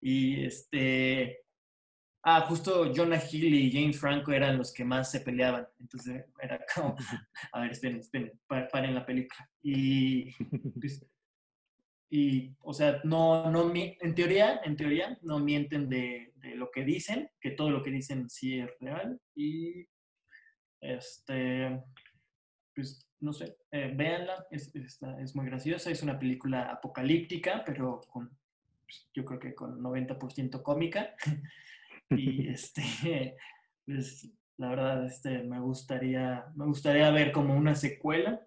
y 0.00 0.44
este 0.44 1.40
Ah, 2.22 2.40
justo 2.42 2.92
Jonah 2.94 3.22
Hill 3.30 3.54
y 3.54 3.72
James 3.72 3.98
Franco 3.98 4.32
eran 4.32 4.58
los 4.58 4.72
que 4.72 4.84
más 4.84 5.10
se 5.10 5.20
peleaban. 5.20 5.66
Entonces 5.80 6.24
era 6.40 6.64
como, 6.74 6.96
a 7.52 7.60
ver, 7.60 7.72
esperen, 7.72 8.00
esperen, 8.00 8.32
paren 8.46 8.94
la 8.94 9.06
película. 9.06 9.48
Y, 9.62 10.32
pues, 10.80 11.06
y 12.10 12.54
o 12.60 12.72
sea, 12.72 13.00
no, 13.04 13.50
no, 13.50 13.72
en 13.74 14.14
teoría, 14.14 14.60
en 14.64 14.76
teoría, 14.76 15.18
no 15.22 15.38
mienten 15.38 15.88
de, 15.88 16.32
de, 16.36 16.54
lo 16.56 16.70
que 16.70 16.84
dicen, 16.84 17.30
que 17.40 17.52
todo 17.52 17.70
lo 17.70 17.82
que 17.82 17.90
dicen 17.90 18.28
sí 18.28 18.58
es 18.58 18.70
real. 18.80 19.20
Y, 19.34 19.86
este, 20.80 21.82
pues, 22.74 23.06
no 23.20 23.32
sé, 23.32 23.58
eh, 23.70 23.92
véanla, 23.94 24.46
es, 24.50 24.74
es 24.74 25.36
muy 25.36 25.46
graciosa, 25.46 25.90
es 25.90 26.02
una 26.02 26.18
película 26.18 26.70
apocalíptica, 26.72 27.62
pero 27.64 28.00
con, 28.08 28.28
pues, 28.84 29.08
yo 29.14 29.24
creo 29.24 29.38
que 29.38 29.54
con 29.54 29.80
90% 29.80 30.62
cómica. 30.62 31.14
Y 32.10 32.48
este, 32.52 33.36
pues 33.84 34.30
la 34.56 34.70
verdad, 34.70 35.06
este, 35.06 35.42
me 35.44 35.60
gustaría, 35.60 36.46
me 36.54 36.66
gustaría 36.66 37.10
ver 37.10 37.32
como 37.32 37.54
una 37.54 37.74
secuela, 37.74 38.40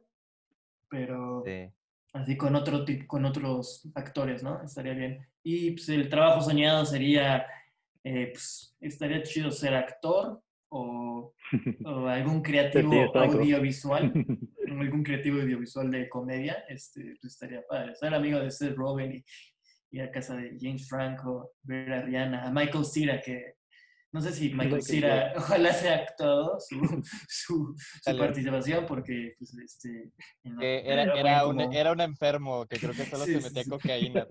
pero 0.90 1.44
así 2.14 2.38
con 2.38 2.56
otro 2.56 2.86
con 3.08 3.26
otros 3.26 3.90
actores, 3.96 4.44
¿no? 4.44 4.62
Estaría 4.62 4.94
bien. 4.94 5.26
Y 5.44 5.72
pues 5.72 5.88
el 5.90 6.10
trabajo 6.10 6.42
soñado 6.42 6.86
sería, 6.86 7.46
eh, 8.04 8.30
pues, 8.34 8.76
estaría 8.82 9.24
chido 9.24 9.52
ser 9.52 9.74
actor 9.74 10.42
o, 10.70 11.34
o 11.86 12.08
algún 12.08 12.42
creativo 12.42 13.16
audiovisual, 13.16 14.12
algún 14.80 15.04
creativo 15.04 15.42
audiovisual 15.42 15.90
de 15.90 16.10
comedia, 16.10 16.66
este, 16.68 17.16
pues 17.22 17.34
estaría 17.34 17.66
padre. 17.68 17.96
Ser 17.96 18.14
amigo 18.14 18.40
de 18.40 18.52
Seth 18.52 18.76
Rogen 18.76 19.14
y, 19.14 19.26
ir 19.92 20.02
a 20.02 20.12
casa 20.12 20.36
de 20.36 20.58
James 20.60 20.88
Franco, 20.88 21.54
ver 21.64 21.92
a 21.92 22.02
Rihanna, 22.02 22.48
a 22.48 22.52
Michael 22.52 22.86
Cera, 22.86 23.22
que 23.22 23.56
no 24.14 24.20
sé 24.20 24.34
si 24.34 24.54
Michael 24.54 24.84
Cera, 24.84 25.34
ojalá 25.38 25.72
sea 25.74 25.96
actuado 26.00 26.60
su, 26.60 26.82
su, 27.30 27.76
su 28.04 28.18
participación, 28.18 28.86
porque 28.86 29.36
pues, 29.38 29.54
este, 29.58 30.12
era, 30.44 31.18
era, 31.18 31.48
un, 31.48 31.62
era, 31.74 31.92
un, 31.94 32.02
enfermo 32.02 32.66
que 32.68 32.78
creo 32.78 32.92
que 32.92 33.06
solo 33.06 33.24
se 33.26 33.40
metía 33.40 33.64
cocaína. 33.64 34.28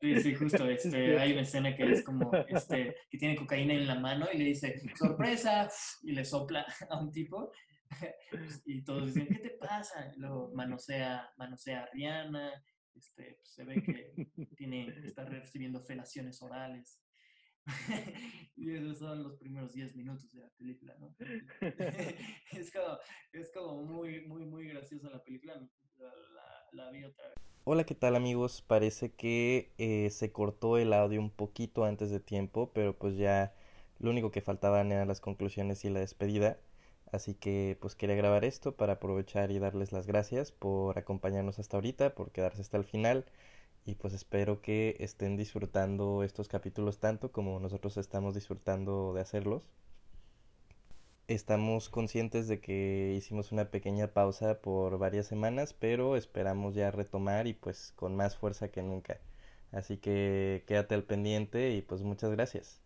Sí, 0.00 0.20
sí, 0.22 0.34
justo. 0.34 0.62
Este, 0.72 1.18
hay 1.18 1.32
una 1.32 1.42
escena 1.42 1.76
que 1.76 1.92
es 1.92 2.02
como 2.02 2.30
este, 2.48 2.96
que 3.10 3.18
tiene 3.18 3.36
cocaína 3.36 3.74
en 3.74 3.86
la 3.86 3.98
mano 3.98 4.26
y 4.32 4.38
le 4.38 4.44
dice, 4.44 4.80
sorpresa, 4.96 5.68
y 6.02 6.12
le 6.12 6.24
sopla 6.24 6.64
a 6.88 6.98
un 6.98 7.10
tipo. 7.10 7.52
Y 8.64 8.82
todos 8.82 9.06
dicen, 9.06 9.28
¿qué 9.28 9.38
te 9.38 9.50
pasa? 9.50 10.10
Lo 10.16 10.50
manosea, 10.54 11.30
manosea 11.36 11.82
a 11.82 11.86
Rihanna, 11.92 12.50
este, 12.94 13.36
pues, 13.36 13.54
se 13.54 13.64
ve 13.64 13.82
que 13.82 14.12
tiene, 14.56 14.88
está 15.04 15.24
recibiendo 15.24 15.80
felaciones 15.80 16.42
orales. 16.42 17.00
y 18.56 18.74
esos 18.74 18.98
son 18.98 19.22
los 19.22 19.36
primeros 19.36 19.72
10 19.72 19.94
minutos 19.94 20.32
de 20.32 20.40
la 20.40 20.48
película, 20.50 20.96
¿no? 20.98 21.14
es, 22.52 22.72
como, 22.72 22.98
es 23.32 23.52
como 23.52 23.82
muy, 23.84 24.26
muy, 24.26 24.44
muy 24.44 24.68
graciosa 24.68 25.10
la 25.10 25.22
película. 25.22 25.54
La, 26.72 26.90
vi 26.90 27.04
otra 27.04 27.28
vez. 27.28 27.34
Hola, 27.64 27.84
¿qué 27.84 27.94
tal 27.94 28.16
amigos? 28.16 28.62
Parece 28.62 29.12
que 29.12 29.72
eh, 29.78 30.10
se 30.10 30.32
cortó 30.32 30.78
el 30.78 30.92
audio 30.92 31.20
un 31.20 31.30
poquito 31.30 31.84
antes 31.84 32.10
de 32.10 32.18
tiempo, 32.18 32.72
pero 32.74 32.98
pues 32.98 33.16
ya 33.16 33.54
lo 34.00 34.10
único 34.10 34.32
que 34.32 34.40
faltaban 34.40 34.90
eran 34.90 35.06
las 35.06 35.20
conclusiones 35.20 35.84
y 35.84 35.90
la 35.90 36.00
despedida. 36.00 36.58
Así 37.12 37.34
que 37.34 37.78
pues 37.80 37.94
quería 37.94 38.16
grabar 38.16 38.44
esto 38.44 38.74
para 38.76 38.94
aprovechar 38.94 39.52
y 39.52 39.60
darles 39.60 39.92
las 39.92 40.06
gracias 40.08 40.50
por 40.50 40.98
acompañarnos 40.98 41.60
hasta 41.60 41.76
ahorita, 41.76 42.14
por 42.16 42.32
quedarse 42.32 42.60
hasta 42.62 42.76
el 42.78 42.84
final 42.84 43.24
y 43.86 43.94
pues 43.96 44.14
espero 44.14 44.62
que 44.62 44.96
estén 45.00 45.36
disfrutando 45.36 46.24
estos 46.24 46.48
capítulos 46.48 46.98
tanto 47.00 47.32
como 47.32 47.60
nosotros 47.60 47.96
estamos 47.98 48.34
disfrutando 48.34 49.12
de 49.14 49.20
hacerlos. 49.22 49.62
Estamos 51.26 51.88
conscientes 51.88 52.46
de 52.46 52.60
que 52.60 53.14
hicimos 53.16 53.50
una 53.50 53.70
pequeña 53.72 54.08
pausa 54.14 54.60
por 54.60 54.98
varias 54.98 55.26
semanas, 55.26 55.72
pero 55.72 56.16
esperamos 56.16 56.76
ya 56.76 56.92
retomar 56.92 57.48
y 57.48 57.54
pues 57.54 57.92
con 57.96 58.14
más 58.16 58.36
fuerza 58.36 58.68
que 58.70 58.82
nunca. 58.84 59.18
Así 59.72 59.96
que 59.96 60.64
quédate 60.68 60.94
al 60.94 61.04
pendiente 61.04 61.70
y 61.72 61.82
pues 61.82 62.02
muchas 62.02 62.30
gracias. 62.30 62.81